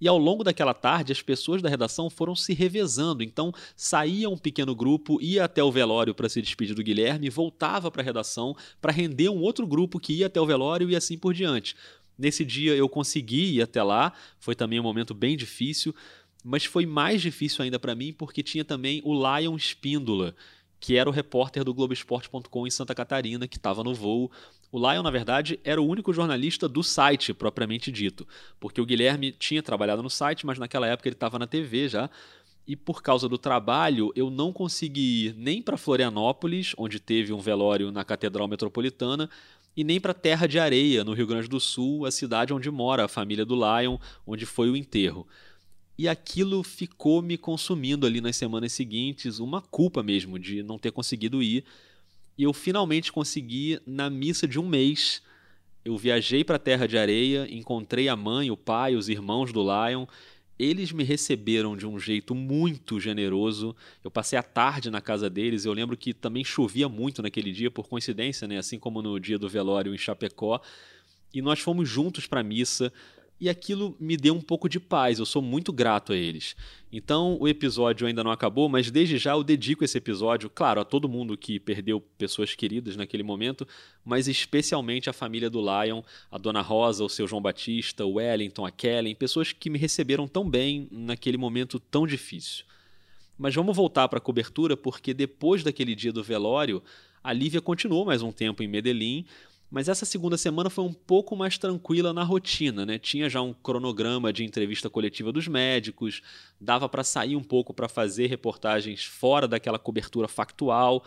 E 0.00 0.06
ao 0.06 0.18
longo 0.18 0.44
daquela 0.44 0.74
tarde, 0.74 1.12
as 1.12 1.22
pessoas 1.22 1.62
da 1.62 1.68
redação 1.68 2.10
foram 2.10 2.34
se 2.36 2.52
revezando. 2.52 3.22
Então, 3.22 3.52
saía 3.74 4.28
um 4.28 4.36
pequeno 4.36 4.74
grupo, 4.74 5.18
ia 5.22 5.44
até 5.44 5.62
o 5.62 5.72
velório 5.72 6.14
para 6.14 6.28
se 6.28 6.42
despedir 6.42 6.74
do 6.74 6.82
Guilherme, 6.82 7.30
voltava 7.30 7.90
para 7.90 8.02
a 8.02 8.04
redação 8.04 8.54
para 8.80 8.92
render 8.92 9.30
um 9.30 9.40
outro 9.40 9.66
grupo 9.66 9.98
que 9.98 10.12
ia 10.12 10.26
até 10.26 10.40
o 10.40 10.46
velório 10.46 10.90
e 10.90 10.96
assim 10.96 11.16
por 11.16 11.32
diante. 11.32 11.74
Nesse 12.18 12.44
dia 12.44 12.74
eu 12.74 12.88
consegui 12.88 13.56
ir 13.56 13.62
até 13.62 13.82
lá, 13.82 14.12
foi 14.38 14.54
também 14.54 14.80
um 14.80 14.82
momento 14.82 15.14
bem 15.14 15.36
difícil, 15.36 15.94
mas 16.44 16.64
foi 16.64 16.86
mais 16.86 17.20
difícil 17.20 17.62
ainda 17.62 17.78
para 17.78 17.94
mim 17.94 18.12
porque 18.12 18.42
tinha 18.42 18.64
também 18.64 19.02
o 19.04 19.14
Lion 19.14 19.56
Espíndola, 19.56 20.34
que 20.78 20.96
era 20.96 21.08
o 21.08 21.12
repórter 21.12 21.64
do 21.64 21.74
Globoesporte.com 21.74 22.66
em 22.66 22.70
Santa 22.70 22.94
Catarina, 22.94 23.48
que 23.48 23.56
estava 23.56 23.82
no 23.82 23.94
voo. 23.94 24.30
O 24.70 24.78
Lion, 24.78 25.02
na 25.02 25.10
verdade, 25.10 25.60
era 25.62 25.80
o 25.80 25.86
único 25.86 26.12
jornalista 26.12 26.68
do 26.68 26.82
site, 26.82 27.32
propriamente 27.32 27.90
dito, 27.92 28.26
porque 28.58 28.80
o 28.80 28.86
Guilherme 28.86 29.32
tinha 29.32 29.62
trabalhado 29.62 30.02
no 30.02 30.10
site, 30.10 30.44
mas 30.44 30.58
naquela 30.58 30.86
época 30.86 31.08
ele 31.08 31.14
estava 31.14 31.38
na 31.38 31.46
TV 31.46 31.88
já. 31.88 32.10
E 32.66 32.74
por 32.74 33.00
causa 33.00 33.28
do 33.28 33.38
trabalho, 33.38 34.12
eu 34.16 34.28
não 34.28 34.52
consegui 34.52 35.26
ir 35.26 35.34
nem 35.36 35.62
para 35.62 35.76
Florianópolis, 35.76 36.74
onde 36.76 36.98
teve 36.98 37.32
um 37.32 37.38
velório 37.38 37.92
na 37.92 38.04
Catedral 38.04 38.48
Metropolitana, 38.48 39.30
e 39.76 39.84
nem 39.84 40.00
para 40.00 40.14
Terra 40.14 40.46
de 40.46 40.58
Areia, 40.58 41.04
no 41.04 41.12
Rio 41.12 41.26
Grande 41.26 41.48
do 41.48 41.60
Sul, 41.60 42.06
a 42.06 42.10
cidade 42.10 42.52
onde 42.52 42.70
mora 42.70 43.04
a 43.04 43.08
família 43.08 43.44
do 43.44 43.54
Lion, 43.54 43.98
onde 44.26 44.44
foi 44.46 44.68
o 44.70 44.76
enterro. 44.76 45.26
E 45.98 46.08
aquilo 46.08 46.62
ficou 46.62 47.22
me 47.22 47.38
consumindo 47.38 48.06
ali 48.06 48.20
nas 48.20 48.36
semanas 48.36 48.72
seguintes, 48.72 49.38
uma 49.38 49.62
culpa 49.62 50.02
mesmo 50.02 50.38
de 50.38 50.62
não 50.62 50.78
ter 50.78 50.90
conseguido 50.90 51.42
ir. 51.42 51.64
E 52.38 52.42
eu 52.42 52.52
finalmente 52.52 53.10
consegui 53.10 53.80
na 53.86 54.10
missa 54.10 54.46
de 54.46 54.58
um 54.58 54.68
mês. 54.68 55.22
Eu 55.84 55.96
viajei 55.96 56.44
para 56.44 56.56
a 56.56 56.58
Terra 56.58 56.86
de 56.86 56.98
Areia, 56.98 57.46
encontrei 57.50 58.08
a 58.08 58.16
mãe, 58.16 58.50
o 58.50 58.56
pai, 58.56 58.94
os 58.94 59.08
irmãos 59.08 59.52
do 59.52 59.62
Lion. 59.62 60.06
Eles 60.58 60.90
me 60.92 61.04
receberam 61.04 61.76
de 61.76 61.86
um 61.86 61.98
jeito 61.98 62.34
muito 62.34 62.98
generoso. 62.98 63.74
Eu 64.02 64.10
passei 64.10 64.38
a 64.38 64.42
tarde 64.42 64.90
na 64.90 65.00
casa 65.00 65.30
deles. 65.30 65.64
Eu 65.64 65.72
lembro 65.72 65.96
que 65.96 66.12
também 66.12 66.44
chovia 66.44 66.88
muito 66.88 67.22
naquele 67.22 67.52
dia, 67.52 67.70
por 67.70 67.88
coincidência, 67.88 68.48
né? 68.48 68.58
assim 68.58 68.78
como 68.78 69.00
no 69.00 69.18
dia 69.18 69.38
do 69.38 69.48
velório 69.48 69.94
em 69.94 69.98
Chapecó. 69.98 70.60
E 71.32 71.40
nós 71.42 71.60
fomos 71.60 71.88
juntos 71.88 72.26
para 72.26 72.40
a 72.40 72.44
missa 72.44 72.92
e 73.40 73.48
aquilo 73.48 73.94
me 74.00 74.16
deu 74.16 74.34
um 74.34 74.40
pouco 74.40 74.68
de 74.68 74.80
paz. 74.80 75.18
Eu 75.18 75.26
sou 75.26 75.42
muito 75.42 75.72
grato 75.72 76.12
a 76.12 76.16
eles. 76.16 76.56
Então, 76.90 77.36
o 77.38 77.46
episódio 77.46 78.06
ainda 78.06 78.24
não 78.24 78.30
acabou, 78.30 78.68
mas 78.68 78.90
desde 78.90 79.18
já 79.18 79.32
eu 79.32 79.44
dedico 79.44 79.84
esse 79.84 79.98
episódio, 79.98 80.48
claro, 80.48 80.80
a 80.80 80.84
todo 80.84 81.08
mundo 81.08 81.36
que 81.36 81.60
perdeu 81.60 82.00
pessoas 82.00 82.54
queridas 82.54 82.96
naquele 82.96 83.22
momento, 83.22 83.68
mas 84.04 84.28
especialmente 84.28 85.10
a 85.10 85.12
família 85.12 85.50
do 85.50 85.60
Lion, 85.60 86.02
a 86.30 86.38
Dona 86.38 86.62
Rosa, 86.62 87.04
o 87.04 87.08
seu 87.08 87.26
João 87.26 87.42
Batista, 87.42 88.06
o 88.06 88.14
Wellington, 88.14 88.64
a 88.64 88.70
Kellen, 88.70 89.14
pessoas 89.14 89.52
que 89.52 89.68
me 89.68 89.78
receberam 89.78 90.26
tão 90.26 90.48
bem 90.48 90.88
naquele 90.90 91.36
momento 91.36 91.78
tão 91.78 92.06
difícil. 92.06 92.64
Mas 93.38 93.54
vamos 93.54 93.76
voltar 93.76 94.08
para 94.08 94.18
a 94.18 94.22
cobertura, 94.22 94.76
porque 94.76 95.12
depois 95.12 95.62
daquele 95.62 95.94
dia 95.94 96.12
do 96.12 96.22
velório, 96.22 96.82
a 97.22 97.32
Lívia 97.34 97.60
continuou 97.60 98.06
mais 98.06 98.22
um 98.22 98.32
tempo 98.32 98.62
em 98.62 98.68
Medellín 98.68 99.26
mas 99.76 99.90
essa 99.90 100.06
segunda 100.06 100.38
semana 100.38 100.70
foi 100.70 100.84
um 100.84 100.92
pouco 100.94 101.36
mais 101.36 101.58
tranquila 101.58 102.10
na 102.10 102.22
rotina, 102.22 102.86
né? 102.86 102.98
Tinha 102.98 103.28
já 103.28 103.42
um 103.42 103.52
cronograma 103.52 104.32
de 104.32 104.42
entrevista 104.42 104.88
coletiva 104.88 105.30
dos 105.30 105.46
médicos, 105.46 106.22
dava 106.58 106.88
para 106.88 107.04
sair 107.04 107.36
um 107.36 107.42
pouco 107.42 107.74
para 107.74 107.86
fazer 107.86 108.26
reportagens 108.26 109.04
fora 109.04 109.46
daquela 109.46 109.78
cobertura 109.78 110.28
factual, 110.28 111.04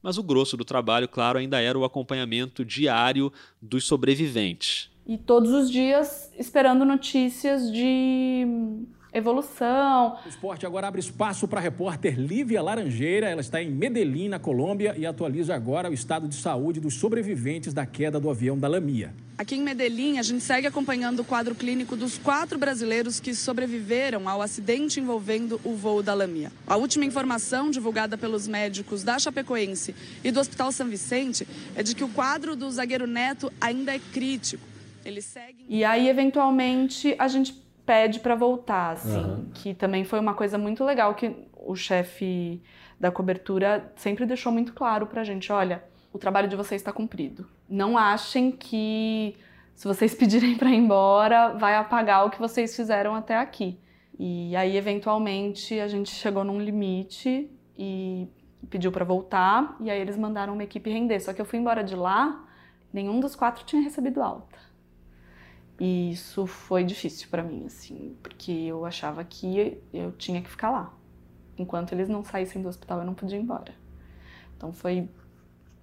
mas 0.00 0.18
o 0.18 0.22
grosso 0.22 0.56
do 0.56 0.64
trabalho, 0.64 1.08
claro, 1.08 1.36
ainda 1.36 1.60
era 1.60 1.76
o 1.76 1.82
acompanhamento 1.82 2.64
diário 2.64 3.32
dos 3.60 3.86
sobreviventes. 3.88 4.88
E 5.04 5.18
todos 5.18 5.50
os 5.50 5.68
dias 5.68 6.32
esperando 6.38 6.84
notícias 6.84 7.72
de 7.72 8.46
evolução. 9.12 10.16
O 10.24 10.28
esporte 10.28 10.64
agora 10.64 10.88
abre 10.88 11.00
espaço 11.00 11.46
para 11.46 11.60
a 11.60 11.62
repórter 11.62 12.18
Lívia 12.18 12.62
Laranjeira. 12.62 13.28
Ela 13.28 13.40
está 13.40 13.62
em 13.62 13.70
Medellín, 13.70 14.28
na 14.28 14.38
Colômbia, 14.38 14.94
e 14.96 15.04
atualiza 15.04 15.54
agora 15.54 15.90
o 15.90 15.94
estado 15.94 16.26
de 16.26 16.34
saúde 16.34 16.80
dos 16.80 16.94
sobreviventes 16.94 17.74
da 17.74 17.84
queda 17.84 18.18
do 18.18 18.30
avião 18.30 18.58
da 18.58 18.68
Lamia. 18.68 19.12
Aqui 19.36 19.56
em 19.56 19.62
Medellín, 19.62 20.18
a 20.18 20.22
gente 20.22 20.42
segue 20.42 20.66
acompanhando 20.66 21.20
o 21.20 21.24
quadro 21.24 21.54
clínico 21.54 21.96
dos 21.96 22.16
quatro 22.16 22.58
brasileiros 22.58 23.18
que 23.18 23.34
sobreviveram 23.34 24.28
ao 24.28 24.40
acidente 24.40 25.00
envolvendo 25.00 25.60
o 25.64 25.74
voo 25.74 26.02
da 26.02 26.14
Lamia. 26.14 26.52
A 26.66 26.76
última 26.76 27.04
informação 27.04 27.70
divulgada 27.70 28.16
pelos 28.16 28.46
médicos 28.46 29.02
da 29.02 29.18
Chapecoense 29.18 29.94
e 30.22 30.30
do 30.30 30.38
Hospital 30.38 30.70
São 30.70 30.88
Vicente 30.88 31.46
é 31.74 31.82
de 31.82 31.94
que 31.94 32.04
o 32.04 32.08
quadro 32.08 32.54
do 32.54 32.70
zagueiro 32.70 33.06
Neto 33.06 33.52
ainda 33.60 33.94
é 33.94 33.98
crítico. 33.98 34.62
Eles 35.04 35.24
seguem... 35.24 35.66
E 35.68 35.84
aí, 35.84 36.08
eventualmente, 36.08 37.16
a 37.18 37.26
gente 37.26 37.60
pede 37.92 38.20
para 38.20 38.34
voltar, 38.34 38.92
assim, 38.92 39.22
uhum. 39.22 39.50
que 39.52 39.74
também 39.74 40.02
foi 40.02 40.18
uma 40.18 40.32
coisa 40.32 40.56
muito 40.56 40.82
legal 40.82 41.14
que 41.14 41.36
o 41.54 41.76
chefe 41.76 42.62
da 42.98 43.10
cobertura 43.10 43.92
sempre 43.96 44.24
deixou 44.24 44.50
muito 44.50 44.72
claro 44.72 45.06
pra 45.06 45.22
gente, 45.22 45.52
olha, 45.52 45.84
o 46.10 46.16
trabalho 46.16 46.48
de 46.48 46.56
vocês 46.56 46.80
está 46.80 46.90
cumprido. 46.90 47.46
Não 47.68 47.98
achem 47.98 48.50
que 48.50 49.36
se 49.74 49.86
vocês 49.86 50.14
pedirem 50.16 50.56
para 50.56 50.70
ir 50.70 50.76
embora, 50.76 51.48
vai 51.48 51.76
apagar 51.76 52.26
o 52.26 52.30
que 52.30 52.38
vocês 52.38 52.74
fizeram 52.74 53.14
até 53.14 53.36
aqui. 53.36 53.78
E 54.18 54.56
aí, 54.56 54.74
eventualmente, 54.74 55.78
a 55.78 55.86
gente 55.86 56.10
chegou 56.10 56.44
num 56.44 56.58
limite 56.58 57.50
e 57.76 58.26
pediu 58.70 58.90
para 58.90 59.04
voltar, 59.04 59.76
e 59.80 59.90
aí 59.90 60.00
eles 60.00 60.16
mandaram 60.16 60.54
uma 60.54 60.64
equipe 60.64 60.88
render. 60.88 61.20
Só 61.20 61.34
que 61.34 61.42
eu 61.42 61.44
fui 61.44 61.58
embora 61.58 61.84
de 61.84 61.94
lá, 61.94 62.42
nenhum 62.90 63.20
dos 63.20 63.36
quatro 63.36 63.66
tinha 63.66 63.82
recebido 63.82 64.22
alta. 64.22 64.71
E 65.84 66.12
isso 66.12 66.46
foi 66.46 66.84
difícil 66.84 67.26
para 67.28 67.42
mim, 67.42 67.64
assim, 67.66 68.16
porque 68.22 68.52
eu 68.52 68.86
achava 68.86 69.24
que 69.24 69.82
eu 69.92 70.12
tinha 70.12 70.40
que 70.40 70.48
ficar 70.48 70.70
lá. 70.70 70.94
Enquanto 71.58 71.90
eles 71.90 72.08
não 72.08 72.22
saíssem 72.22 72.62
do 72.62 72.68
hospital, 72.68 73.00
eu 73.00 73.04
não 73.04 73.14
podia 73.14 73.36
ir 73.36 73.42
embora. 73.42 73.74
Então 74.56 74.72
foi 74.72 75.08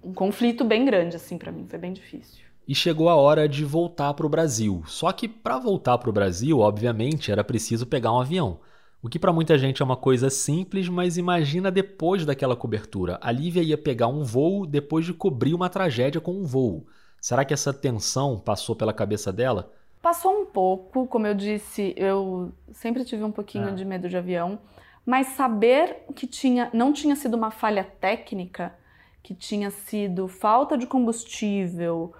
um 0.02 0.14
conflito 0.14 0.64
bem 0.64 0.86
grande, 0.86 1.16
assim, 1.16 1.36
para 1.36 1.52
mim, 1.52 1.66
foi 1.68 1.78
bem 1.78 1.92
difícil. 1.92 2.46
E 2.66 2.74
chegou 2.74 3.10
a 3.10 3.14
hora 3.14 3.46
de 3.46 3.62
voltar 3.62 4.14
para 4.14 4.24
o 4.24 4.30
Brasil. 4.30 4.82
Só 4.86 5.12
que 5.12 5.28
para 5.28 5.58
voltar 5.58 5.98
para 5.98 6.08
o 6.08 6.14
Brasil, 6.14 6.60
obviamente, 6.60 7.30
era 7.30 7.44
preciso 7.44 7.86
pegar 7.86 8.10
um 8.10 8.20
avião. 8.20 8.58
O 9.02 9.08
que 9.10 9.18
para 9.18 9.34
muita 9.34 9.58
gente 9.58 9.82
é 9.82 9.84
uma 9.84 9.98
coisa 9.98 10.30
simples, 10.30 10.88
mas 10.88 11.18
imagina 11.18 11.70
depois 11.70 12.24
daquela 12.24 12.56
cobertura. 12.56 13.18
A 13.20 13.30
Lívia 13.30 13.62
ia 13.62 13.76
pegar 13.76 14.06
um 14.06 14.24
voo 14.24 14.64
depois 14.66 15.04
de 15.04 15.12
cobrir 15.12 15.52
uma 15.52 15.68
tragédia 15.68 16.22
com 16.22 16.32
um 16.32 16.46
voo. 16.46 16.86
Será 17.20 17.44
que 17.44 17.52
essa 17.52 17.70
tensão 17.70 18.38
passou 18.38 18.74
pela 18.74 18.94
cabeça 18.94 19.30
dela? 19.30 19.70
Passou 20.02 20.40
um 20.40 20.46
pouco, 20.46 21.06
como 21.06 21.26
eu 21.26 21.34
disse, 21.34 21.92
eu 21.96 22.52
sempre 22.72 23.04
tive 23.04 23.22
um 23.22 23.30
pouquinho 23.30 23.68
É. 23.68 23.72
de 23.72 23.84
medo 23.84 24.08
de 24.08 24.16
avião, 24.16 24.58
mas 25.04 25.28
saber 25.28 26.04
que 26.14 26.26
tinha, 26.26 26.70
não 26.72 26.92
tinha 26.92 27.14
sido 27.14 27.34
uma 27.34 27.50
falha 27.50 27.84
técnica, 27.84 28.74
que 29.22 29.34
tinha 29.34 29.70
sido 29.70 30.26
falta 30.26 30.78
de 30.78 30.86
combustível 30.86 32.14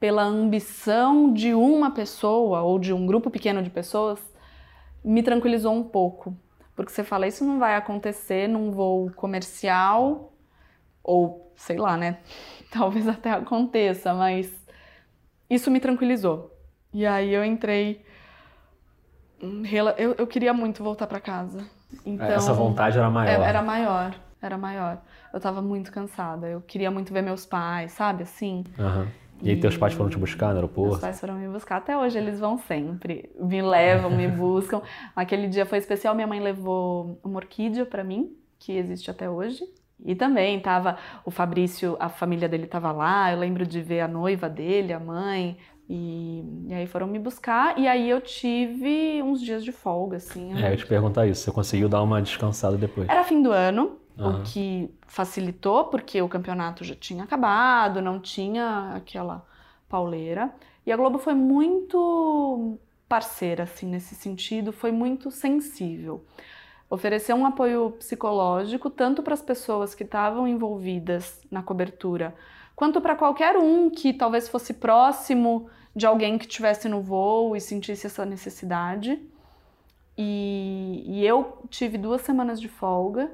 pela 0.00 0.22
ambição 0.22 1.32
de 1.32 1.52
uma 1.52 1.90
pessoa 1.90 2.62
ou 2.62 2.78
de 2.78 2.92
um 2.92 3.06
grupo 3.06 3.30
pequeno 3.30 3.62
de 3.62 3.68
pessoas, 3.70 4.18
me 5.04 5.22
tranquilizou 5.22 5.74
um 5.74 5.84
pouco. 5.84 6.34
Porque 6.74 6.90
você 6.92 7.04
fala, 7.04 7.26
isso 7.26 7.44
não 7.44 7.58
vai 7.58 7.74
acontecer 7.74 8.48
num 8.48 8.70
voo 8.70 9.10
comercial, 9.14 10.32
ou 11.02 11.52
sei 11.56 11.76
lá, 11.76 11.96
né? 11.96 12.18
Talvez 12.72 13.06
até 13.06 13.30
aconteça, 13.30 14.14
mas 14.14 14.50
isso 15.48 15.70
me 15.70 15.80
tranquilizou. 15.80 16.55
E 16.96 17.04
aí 17.04 17.30
eu 17.34 17.44
entrei. 17.44 18.00
hum, 19.42 19.62
Eu, 19.98 20.14
eu 20.14 20.26
queria 20.26 20.54
muito 20.54 20.82
voltar 20.82 21.06
para 21.06 21.20
casa. 21.20 21.62
Então, 22.06 22.26
Essa 22.26 22.54
vontade 22.54 22.96
era 22.96 23.10
maior. 23.10 23.42
é- 23.44 23.48
Era 23.48 23.62
maior, 23.62 24.14
era 24.40 24.56
maior. 24.56 24.98
Eu 25.32 25.38
tava 25.38 25.60
muito 25.60 25.92
cansada. 25.92 26.48
Eu 26.48 26.62
queria 26.62 26.90
muito 26.90 27.12
ver 27.12 27.20
meus 27.22 27.44
pais, 27.44 27.92
sabe? 27.92 28.22
Assim. 28.22 28.64
Aham. 28.78 29.06
E 29.42 29.50
aí 29.50 29.60
teus 29.60 29.76
pais 29.76 29.92
foram 29.92 30.08
te 30.08 30.16
buscar 30.16 30.46
no 30.46 30.52
Meus 30.54 30.64
aeroporto? 30.64 31.00
pais 31.02 31.20
foram 31.20 31.34
me 31.34 31.46
buscar. 31.48 31.76
Até 31.76 31.94
hoje 31.98 32.16
eles 32.16 32.40
vão 32.40 32.56
sempre. 32.56 33.30
Me 33.38 33.60
levam, 33.60 34.10
me 34.10 34.26
buscam. 34.32 34.80
Aquele 35.14 35.48
dia 35.48 35.66
foi 35.66 35.76
especial. 35.76 36.14
Minha 36.14 36.26
mãe 36.26 36.40
levou 36.40 37.20
uma 37.22 37.36
orquídea 37.36 37.84
para 37.84 38.02
mim, 38.02 38.34
que 38.58 38.72
existe 38.72 39.10
até 39.10 39.28
hoje. 39.28 39.62
E 40.02 40.14
também 40.14 40.58
tava 40.60 40.96
o 41.24 41.30
Fabrício, 41.30 41.96
a 42.00 42.08
família 42.08 42.48
dele 42.48 42.66
tava 42.66 42.90
lá. 42.92 43.30
Eu 43.30 43.38
lembro 43.38 43.66
de 43.66 43.82
ver 43.82 44.00
a 44.00 44.08
noiva 44.08 44.48
dele, 44.48 44.94
a 44.94 45.00
mãe. 45.00 45.58
E, 45.88 46.44
e 46.68 46.74
aí 46.74 46.86
foram 46.86 47.06
me 47.06 47.18
buscar. 47.18 47.78
E 47.78 47.86
aí 47.86 48.08
eu 48.10 48.20
tive 48.20 49.22
uns 49.22 49.40
dias 49.40 49.64
de 49.64 49.72
folga, 49.72 50.16
assim. 50.16 50.52
É, 50.60 50.72
eu 50.72 50.76
te 50.76 50.86
perguntar 50.86 51.26
isso. 51.26 51.42
Você 51.42 51.52
conseguiu 51.52 51.88
dar 51.88 52.02
uma 52.02 52.20
descansada 52.20 52.76
depois? 52.76 53.08
Era 53.08 53.22
fim 53.24 53.40
do 53.42 53.52
ano, 53.52 53.96
Aham. 54.18 54.40
o 54.40 54.42
que 54.42 54.90
facilitou, 55.06 55.84
porque 55.84 56.20
o 56.20 56.28
campeonato 56.28 56.82
já 56.82 56.94
tinha 56.94 57.24
acabado, 57.24 58.02
não 58.02 58.18
tinha 58.18 58.92
aquela 58.96 59.46
pauleira. 59.88 60.52
E 60.84 60.92
a 60.92 60.96
Globo 60.96 61.18
foi 61.18 61.34
muito 61.34 62.78
parceira, 63.08 63.62
assim, 63.64 63.86
nesse 63.86 64.14
sentido, 64.14 64.72
foi 64.72 64.90
muito 64.90 65.30
sensível. 65.30 66.24
Ofereceu 66.88 67.34
um 67.34 67.46
apoio 67.46 67.92
psicológico 67.92 68.88
tanto 68.88 69.22
para 69.22 69.34
as 69.34 69.42
pessoas 69.42 69.94
que 69.94 70.04
estavam 70.04 70.46
envolvidas 70.46 71.40
na 71.50 71.62
cobertura, 71.62 72.34
quanto 72.76 73.00
para 73.00 73.16
qualquer 73.16 73.56
um 73.56 73.88
que 73.88 74.12
talvez 74.12 74.48
fosse 74.48 74.74
próximo 74.74 75.68
de 75.94 76.06
alguém 76.06 76.36
que 76.36 76.44
estivesse 76.44 76.88
no 76.90 77.00
voo 77.00 77.56
e 77.56 77.60
sentisse 77.60 78.06
essa 78.06 78.26
necessidade. 78.26 79.18
E, 80.16 81.02
e 81.06 81.26
eu 81.26 81.62
tive 81.70 81.96
duas 81.96 82.20
semanas 82.20 82.60
de 82.60 82.68
folga, 82.68 83.32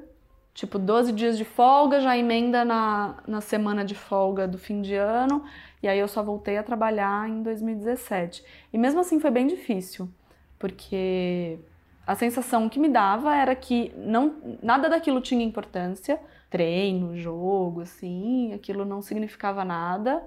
tipo 0.53 0.79
12 0.79 1.11
dias 1.11 1.37
de 1.37 1.43
folga, 1.43 1.99
já 1.99 2.17
emenda 2.17 2.63
na, 2.63 3.17
na 3.27 3.41
semana 3.41 3.83
de 3.83 3.95
folga 3.95 4.47
do 4.47 4.57
fim 4.57 4.81
de 4.81 4.95
ano, 4.95 5.43
e 5.81 5.87
aí 5.89 5.99
eu 5.99 6.07
só 6.07 6.23
voltei 6.23 6.57
a 6.57 6.63
trabalhar 6.63 7.29
em 7.29 7.43
2017. 7.43 8.43
E 8.71 8.77
mesmo 8.77 9.01
assim 9.01 9.19
foi 9.19 9.29
bem 9.29 9.45
difícil, 9.45 10.09
porque 10.57 11.59
a 12.07 12.15
sensação 12.15 12.69
que 12.69 12.79
me 12.79 12.87
dava 12.87 13.35
era 13.35 13.55
que 13.55 13.93
não, 13.97 14.57
nada 14.61 14.89
daquilo 14.89 15.19
tinha 15.19 15.43
importância, 15.43 16.19
treino, 16.53 17.17
jogo, 17.17 17.81
assim, 17.81 18.53
aquilo 18.53 18.85
não 18.85 19.01
significava 19.01 19.65
nada. 19.65 20.23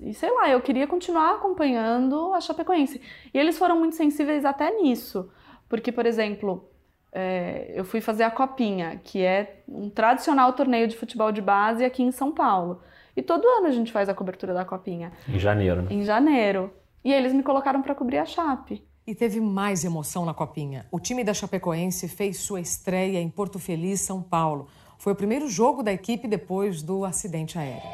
E 0.00 0.14
sei 0.14 0.30
lá, 0.32 0.48
eu 0.48 0.62
queria 0.62 0.86
continuar 0.86 1.34
acompanhando 1.34 2.32
a 2.32 2.40
Chapecoense. 2.40 3.02
E 3.34 3.38
eles 3.38 3.58
foram 3.58 3.78
muito 3.78 3.94
sensíveis 3.94 4.46
até 4.46 4.70
nisso. 4.80 5.28
Porque, 5.68 5.92
por 5.92 6.06
exemplo, 6.06 6.66
é, 7.12 7.70
eu 7.74 7.84
fui 7.84 8.00
fazer 8.00 8.22
a 8.22 8.30
Copinha, 8.30 8.98
que 9.04 9.22
é 9.22 9.60
um 9.68 9.90
tradicional 9.90 10.54
torneio 10.54 10.88
de 10.88 10.96
futebol 10.96 11.30
de 11.30 11.42
base 11.42 11.84
aqui 11.84 12.02
em 12.02 12.12
São 12.12 12.32
Paulo. 12.32 12.80
E 13.14 13.20
todo 13.20 13.46
ano 13.46 13.66
a 13.66 13.70
gente 13.70 13.92
faz 13.92 14.08
a 14.08 14.14
cobertura 14.14 14.54
da 14.54 14.64
Copinha, 14.64 15.12
Em 15.28 15.38
janeiro, 15.38 15.82
né? 15.82 15.88
em 15.90 16.02
janeiro. 16.02 16.72
E 17.04 17.12
eles 17.12 17.34
me 17.34 17.42
colocaram 17.42 17.82
para 17.82 17.94
cobrir 17.94 18.16
a 18.16 18.24
Chape. 18.24 18.82
E 19.06 19.14
teve 19.14 19.38
mais 19.38 19.84
emoção 19.84 20.24
na 20.24 20.32
Copinha. 20.32 20.86
O 20.90 20.98
time 20.98 21.22
da 21.22 21.34
Chapecoense 21.34 22.08
fez 22.08 22.38
sua 22.38 22.58
estreia 22.60 23.18
em 23.20 23.28
Porto 23.28 23.58
Feliz, 23.58 24.00
São 24.00 24.22
Paulo. 24.22 24.68
Foi 24.98 25.12
o 25.12 25.16
primeiro 25.16 25.48
jogo 25.48 25.80
da 25.80 25.92
equipe 25.92 26.26
depois 26.26 26.82
do 26.82 27.04
acidente 27.04 27.56
aéreo. 27.56 27.88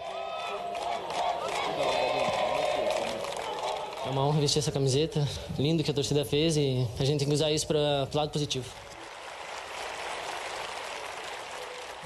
É 4.06 4.10
uma 4.10 4.26
honra 4.26 4.40
vestir 4.40 4.60
essa 4.60 4.72
camiseta. 4.72 5.28
Lindo 5.58 5.84
que 5.84 5.90
a 5.90 5.94
torcida 5.94 6.24
fez 6.24 6.56
e 6.56 6.86
a 6.98 7.04
gente 7.04 7.18
tem 7.18 7.28
que 7.28 7.34
usar 7.34 7.52
isso 7.52 7.66
para 7.66 8.08
o 8.10 8.16
lado 8.16 8.30
positivo. 8.30 8.64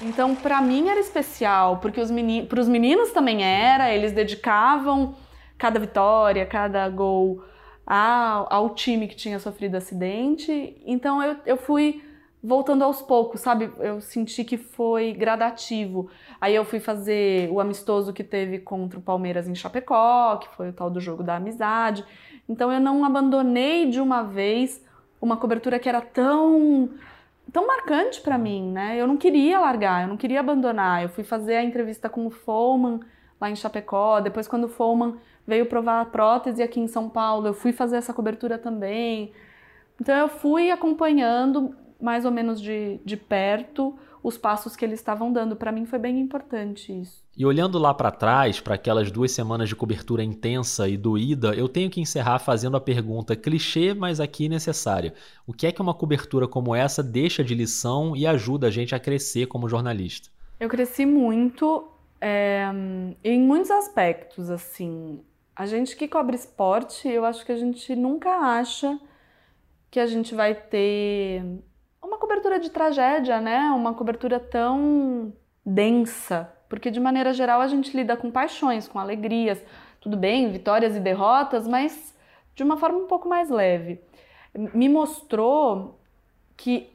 Então, 0.01 0.35
para 0.35 0.61
mim 0.61 0.89
era 0.89 0.99
especial, 0.99 1.77
porque 1.77 2.01
os 2.01 2.11
meni 2.11 2.43
para 2.43 2.59
os 2.59 2.67
meninos 2.67 3.11
também 3.11 3.41
era, 3.41 3.93
eles 3.93 4.11
dedicavam 4.11 5.15
cada 5.57 5.79
vitória, 5.79 6.45
cada 6.45 6.87
gol 6.89 7.41
ao, 7.85 8.53
ao 8.53 8.69
time 8.75 9.07
que 9.07 9.15
tinha 9.15 9.39
sofrido 9.39 9.75
acidente. 9.75 10.75
Então, 10.85 11.23
eu, 11.23 11.37
eu 11.45 11.57
fui 11.57 12.01
voltando 12.41 12.83
aos 12.83 13.01
poucos, 13.01 13.41
sabe? 13.41 13.71
Eu 13.79 13.99
senti 13.99 14.43
que 14.43 14.57
foi 14.57 15.13
gradativo. 15.13 16.09
Aí 16.39 16.55
eu 16.55 16.63
fui 16.63 16.79
fazer 16.79 17.49
o 17.51 17.59
amistoso 17.59 18.13
que 18.13 18.23
teve 18.23 18.59
contra 18.59 18.97
o 18.97 19.01
Palmeiras 19.01 19.47
em 19.47 19.55
Chapecó, 19.55 20.37
que 20.37 20.47
foi 20.55 20.69
o 20.69 20.73
tal 20.73 20.89
do 20.89 20.99
jogo 20.99 21.21
da 21.21 21.35
amizade. 21.35 22.03
Então, 22.47 22.71
eu 22.71 22.79
não 22.79 23.03
abandonei 23.03 23.89
de 23.89 23.99
uma 23.99 24.23
vez 24.23 24.83
uma 25.21 25.35
cobertura 25.37 25.77
que 25.77 25.89
era 25.89 26.01
tão 26.01 26.89
tão 27.51 27.65
marcante 27.65 28.21
para 28.21 28.37
mim, 28.37 28.71
né? 28.71 28.95
Eu 28.95 29.07
não 29.07 29.17
queria 29.17 29.59
largar, 29.59 30.03
eu 30.03 30.07
não 30.07 30.17
queria 30.17 30.39
abandonar. 30.39 31.01
Eu 31.01 31.09
fui 31.09 31.23
fazer 31.23 31.55
a 31.55 31.63
entrevista 31.63 32.07
com 32.07 32.27
o 32.27 32.29
Foreman 32.29 32.99
lá 33.41 33.49
em 33.49 33.55
Chapecó, 33.55 34.19
depois 34.19 34.47
quando 34.47 34.65
o 34.65 34.69
Foreman 34.69 35.15
veio 35.47 35.65
provar 35.65 36.01
a 36.01 36.05
prótese 36.05 36.61
aqui 36.61 36.79
em 36.79 36.87
São 36.87 37.09
Paulo, 37.09 37.47
eu 37.47 37.53
fui 37.53 37.71
fazer 37.71 37.97
essa 37.97 38.13
cobertura 38.13 38.57
também. 38.57 39.33
Então 39.99 40.15
eu 40.15 40.27
fui 40.27 40.69
acompanhando 40.69 41.75
mais 41.99 42.25
ou 42.25 42.31
menos 42.31 42.61
de, 42.61 42.99
de 43.03 43.17
perto 43.17 43.97
os 44.21 44.37
passos 44.37 44.75
que 44.75 44.83
eles 44.83 44.99
estavam 44.99 45.31
dando. 45.31 45.55
Para 45.55 45.71
mim 45.71 45.85
foi 45.85 45.97
bem 45.97 46.19
importante 46.19 46.91
isso. 46.91 47.23
E 47.37 47.45
olhando 47.45 47.79
lá 47.79 47.93
para 47.93 48.11
trás, 48.11 48.59
para 48.59 48.75
aquelas 48.75 49.09
duas 49.11 49.31
semanas 49.31 49.69
de 49.69 49.75
cobertura 49.75 50.23
intensa 50.23 50.89
e 50.89 50.97
doída, 50.97 51.55
eu 51.55 51.69
tenho 51.69 51.89
que 51.89 52.01
encerrar 52.01 52.39
fazendo 52.39 52.75
a 52.75 52.81
pergunta 52.81 53.35
clichê, 53.35 53.93
mas 53.93 54.19
aqui 54.19 54.49
necessária. 54.49 55.13
O 55.47 55.53
que 55.53 55.67
é 55.67 55.71
que 55.71 55.81
uma 55.81 55.93
cobertura 55.93 56.47
como 56.47 56.75
essa 56.75 57.01
deixa 57.01 57.43
de 57.43 57.55
lição 57.55 58.15
e 58.15 58.27
ajuda 58.27 58.67
a 58.67 58.71
gente 58.71 58.93
a 58.93 58.99
crescer 58.99 59.47
como 59.47 59.69
jornalista? 59.69 60.29
Eu 60.59 60.67
cresci 60.67 61.05
muito 61.05 61.87
é, 62.19 62.65
em 63.23 63.39
muitos 63.39 63.71
aspectos, 63.71 64.49
assim. 64.49 65.21
A 65.55 65.65
gente 65.65 65.95
que 65.95 66.07
cobre 66.07 66.35
esporte, 66.35 67.07
eu 67.07 67.23
acho 67.23 67.45
que 67.45 67.51
a 67.51 67.57
gente 67.57 67.95
nunca 67.95 68.29
acha 68.29 68.99
que 69.89 69.99
a 69.99 70.05
gente 70.05 70.35
vai 70.35 70.53
ter 70.53 71.43
uma 72.01 72.17
cobertura 72.17 72.59
de 72.59 72.69
tragédia, 72.69 73.39
né? 73.39 73.69
Uma 73.71 73.93
cobertura 73.93 74.39
tão 74.39 75.33
densa, 75.65 76.51
porque 76.67 76.89
de 76.89 76.99
maneira 76.99 77.33
geral 77.33 77.61
a 77.61 77.67
gente 77.67 77.95
lida 77.95 78.15
com 78.15 78.31
paixões, 78.31 78.87
com 78.87 78.99
alegrias, 78.99 79.63
tudo 79.99 80.17
bem, 80.17 80.51
vitórias 80.51 80.95
e 80.95 80.99
derrotas, 80.99 81.67
mas 81.67 82.15
de 82.55 82.63
uma 82.63 82.77
forma 82.77 82.99
um 82.99 83.07
pouco 83.07 83.27
mais 83.27 83.49
leve. 83.49 83.99
Me 84.53 84.89
mostrou 84.89 85.99
que 86.57 86.89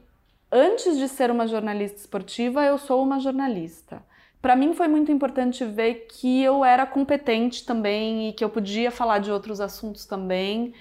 antes 0.51 0.97
de 0.97 1.07
ser 1.07 1.31
uma 1.31 1.47
jornalista 1.47 1.97
esportiva, 1.97 2.63
eu 2.63 2.77
sou 2.77 3.01
uma 3.01 3.19
jornalista. 3.19 4.03
Para 4.41 4.55
mim 4.55 4.73
foi 4.73 4.87
muito 4.87 5.11
importante 5.11 5.65
ver 5.65 6.07
que 6.07 6.43
eu 6.43 6.63
era 6.63 6.85
competente 6.85 7.65
também 7.65 8.29
e 8.29 8.33
que 8.33 8.43
eu 8.43 8.49
podia 8.49 8.91
falar 8.91 9.19
de 9.19 9.31
outros 9.31 9.59
assuntos 9.59 10.05
também 10.05 10.73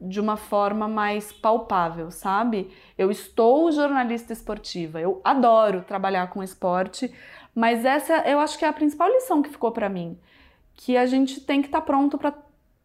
de 0.00 0.20
uma 0.20 0.36
forma 0.36 0.88
mais 0.88 1.32
palpável, 1.32 2.10
sabe? 2.10 2.70
Eu 2.96 3.10
estou 3.10 3.70
jornalista 3.70 4.32
esportiva, 4.32 5.00
eu 5.00 5.20
adoro 5.22 5.82
trabalhar 5.82 6.28
com 6.30 6.42
esporte, 6.42 7.12
mas 7.54 7.84
essa 7.84 8.18
eu 8.26 8.40
acho 8.40 8.58
que 8.58 8.64
é 8.64 8.68
a 8.68 8.72
principal 8.72 9.08
lição 9.10 9.42
que 9.42 9.50
ficou 9.50 9.72
para 9.72 9.88
mim, 9.88 10.18
que 10.74 10.96
a 10.96 11.04
gente 11.04 11.40
tem 11.40 11.60
que 11.60 11.68
estar 11.68 11.80
tá 11.80 11.86
pronto 11.86 12.16
para 12.16 12.32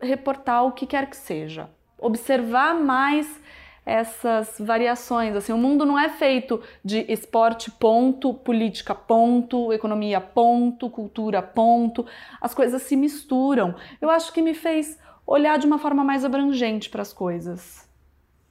reportar 0.02 0.66
o 0.66 0.74
que 0.74 0.86
quer 0.86 1.10
que 1.10 1.18
seja. 1.18 1.70
observar 1.98 2.76
mais 2.76 3.42
essas 3.86 4.56
variações. 4.60 5.36
Assim, 5.36 5.54
o 5.54 5.58
mundo 5.58 5.86
não 5.86 5.98
é 5.98 6.10
feito 6.10 6.62
de 6.84 7.06
esporte 7.12 7.70
ponto, 7.70 8.34
política 8.34 8.96
ponto, 8.96 9.72
economia 9.72 10.20
ponto, 10.20 10.90
cultura 10.90 11.42
ponto. 11.42 12.06
As 12.42 12.54
coisas 12.54 12.82
se 12.82 12.96
misturam. 12.96 13.76
Eu 14.02 14.10
acho 14.10 14.34
que 14.34 14.42
me 14.42 14.56
fez 14.56 15.00
olhar 15.26 15.58
de 15.58 15.66
uma 15.66 15.78
forma 15.78 16.04
mais 16.04 16.24
abrangente 16.24 16.90
para 16.90 17.02
as 17.02 17.14
coisas. 17.14 17.86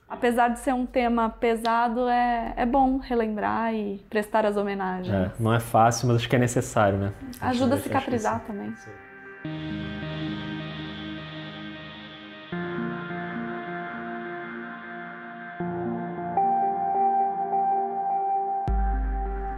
Apesar 0.09 0.49
de 0.49 0.61
ser 0.61 0.73
um 0.75 0.85
tema 0.87 1.31
pesado, 1.31 2.09
é, 2.09 2.53
é 2.57 2.67
bom 2.67 2.99
relembrar 2.99 3.75
e 3.75 4.05
prestar 4.11 4.45
as 4.45 4.57
homenagens. 4.57 5.13
É, 5.13 5.33
não 5.41 5.53
é 5.53 5.59
fácil, 5.59 6.09
mas 6.09 6.19
acho 6.19 6.29
que 6.29 6.37
é 6.37 6.39
necessário, 6.39 6.99
né? 6.99 7.13
Ajuda 7.41 7.77
a 7.77 7.79
cicatrizar 7.79 8.37
assim. 8.37 8.47
também. 8.47 10.04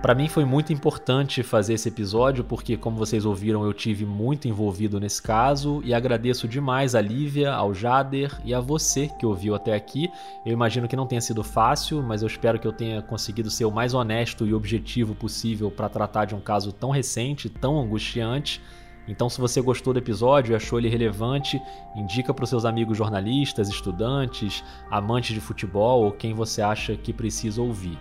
Para 0.07 0.15
mim 0.15 0.29
foi 0.29 0.45
muito 0.45 0.73
importante 0.73 1.43
fazer 1.43 1.75
esse 1.75 1.89
episódio 1.89 2.45
porque, 2.45 2.77
como 2.77 2.97
vocês 2.97 3.27
ouviram, 3.27 3.65
eu 3.65 3.73
tive 3.73 4.07
muito 4.07 4.47
envolvido 4.47 5.01
nesse 5.01 5.21
caso 5.21 5.83
e 5.85 5.93
agradeço 5.93 6.47
demais 6.47 6.95
a 6.95 7.01
Lívia, 7.01 7.53
ao 7.53 7.75
Jader 7.75 8.41
e 8.45 8.55
a 8.55 8.61
você 8.61 9.09
que 9.19 9.27
ouviu 9.27 9.53
até 9.57 9.75
aqui. 9.75 10.09
Eu 10.47 10.53
imagino 10.53 10.87
que 10.87 10.95
não 10.95 11.09
tenha 11.09 11.21
sido 11.21 11.43
fácil, 11.43 12.05
mas 12.05 12.23
eu 12.23 12.29
espero 12.29 12.57
que 12.57 12.69
eu 12.69 12.73
tenha 12.73 13.03
conseguido 13.03 13.51
ser 13.51 13.65
o 13.65 13.73
mais 13.73 13.95
honesto 13.95 14.47
e 14.47 14.55
objetivo 14.55 15.13
possível 15.13 15.73
para 15.73 15.89
tratar 15.89 16.27
de 16.27 16.37
um 16.37 16.41
caso 16.41 16.71
tão 16.71 16.91
recente, 16.91 17.49
tão 17.49 17.77
angustiante. 17.77 18.63
Então, 19.09 19.29
se 19.29 19.41
você 19.41 19.61
gostou 19.61 19.93
do 19.93 19.99
episódio 19.99 20.53
e 20.53 20.55
achou 20.55 20.79
ele 20.79 20.89
relevante, 20.89 21.61
indica 21.97 22.33
para 22.33 22.45
os 22.45 22.51
seus 22.51 22.65
amigos 22.65 22.97
jornalistas, 22.97 23.69
estudantes, 23.69 24.63
amantes 24.89 25.35
de 25.35 25.41
futebol 25.41 26.05
ou 26.05 26.13
quem 26.13 26.33
você 26.33 26.63
acha 26.63 26.95
que 26.95 27.13
precisa 27.13 27.61
ouvir. 27.61 27.99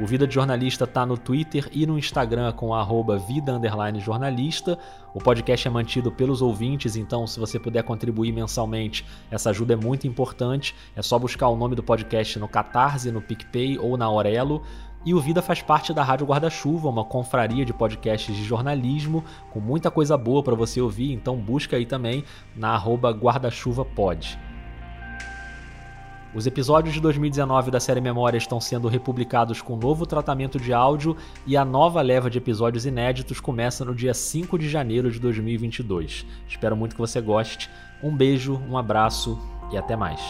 O 0.00 0.06
Vida 0.06 0.26
de 0.26 0.34
Jornalista 0.34 0.84
está 0.84 1.06
no 1.06 1.16
Twitter 1.16 1.68
e 1.72 1.86
no 1.86 1.96
Instagram 1.96 2.50
com 2.52 2.74
arroba 2.74 3.16
vida 3.16 3.60
jornalista. 4.00 4.76
O 5.14 5.20
podcast 5.20 5.68
é 5.68 5.70
mantido 5.70 6.10
pelos 6.10 6.42
ouvintes, 6.42 6.96
então 6.96 7.28
se 7.28 7.38
você 7.38 7.60
puder 7.60 7.84
contribuir 7.84 8.32
mensalmente, 8.32 9.06
essa 9.30 9.50
ajuda 9.50 9.74
é 9.74 9.76
muito 9.76 10.08
importante. 10.08 10.74
É 10.96 11.02
só 11.02 11.16
buscar 11.16 11.46
o 11.46 11.56
nome 11.56 11.76
do 11.76 11.82
podcast 11.82 12.40
no 12.40 12.48
Catarse, 12.48 13.12
no 13.12 13.22
PicPay 13.22 13.78
ou 13.78 13.96
na 13.96 14.06
Aurelo. 14.06 14.62
E 15.06 15.14
o 15.14 15.20
Vida 15.20 15.40
faz 15.40 15.62
parte 15.62 15.92
da 15.92 16.02
Rádio 16.02 16.26
Guarda-Chuva, 16.26 16.88
uma 16.88 17.04
confraria 17.04 17.64
de 17.64 17.72
podcasts 17.72 18.34
de 18.34 18.42
jornalismo, 18.42 19.22
com 19.52 19.60
muita 19.60 19.92
coisa 19.92 20.16
boa 20.16 20.42
para 20.42 20.56
você 20.56 20.80
ouvir, 20.80 21.12
então 21.12 21.36
busca 21.36 21.76
aí 21.76 21.86
também 21.86 22.24
na 22.56 22.70
arroba 22.70 23.12
guarda-chuva-pod. 23.12 24.43
Os 26.34 26.48
episódios 26.48 26.92
de 26.92 27.00
2019 27.00 27.70
da 27.70 27.78
série 27.78 28.00
Memória 28.00 28.36
estão 28.36 28.60
sendo 28.60 28.88
republicados 28.88 29.62
com 29.62 29.76
novo 29.76 30.04
tratamento 30.04 30.58
de 30.58 30.72
áudio 30.72 31.16
e 31.46 31.56
a 31.56 31.64
nova 31.64 32.02
leva 32.02 32.28
de 32.28 32.38
episódios 32.38 32.84
inéditos 32.84 33.38
começa 33.38 33.84
no 33.84 33.94
dia 33.94 34.12
5 34.12 34.58
de 34.58 34.68
janeiro 34.68 35.12
de 35.12 35.20
2022. 35.20 36.26
Espero 36.48 36.76
muito 36.76 36.96
que 36.96 37.00
você 37.00 37.20
goste. 37.20 37.70
Um 38.02 38.14
beijo, 38.16 38.60
um 38.68 38.76
abraço 38.76 39.38
e 39.70 39.76
até 39.76 39.94
mais. 39.94 40.20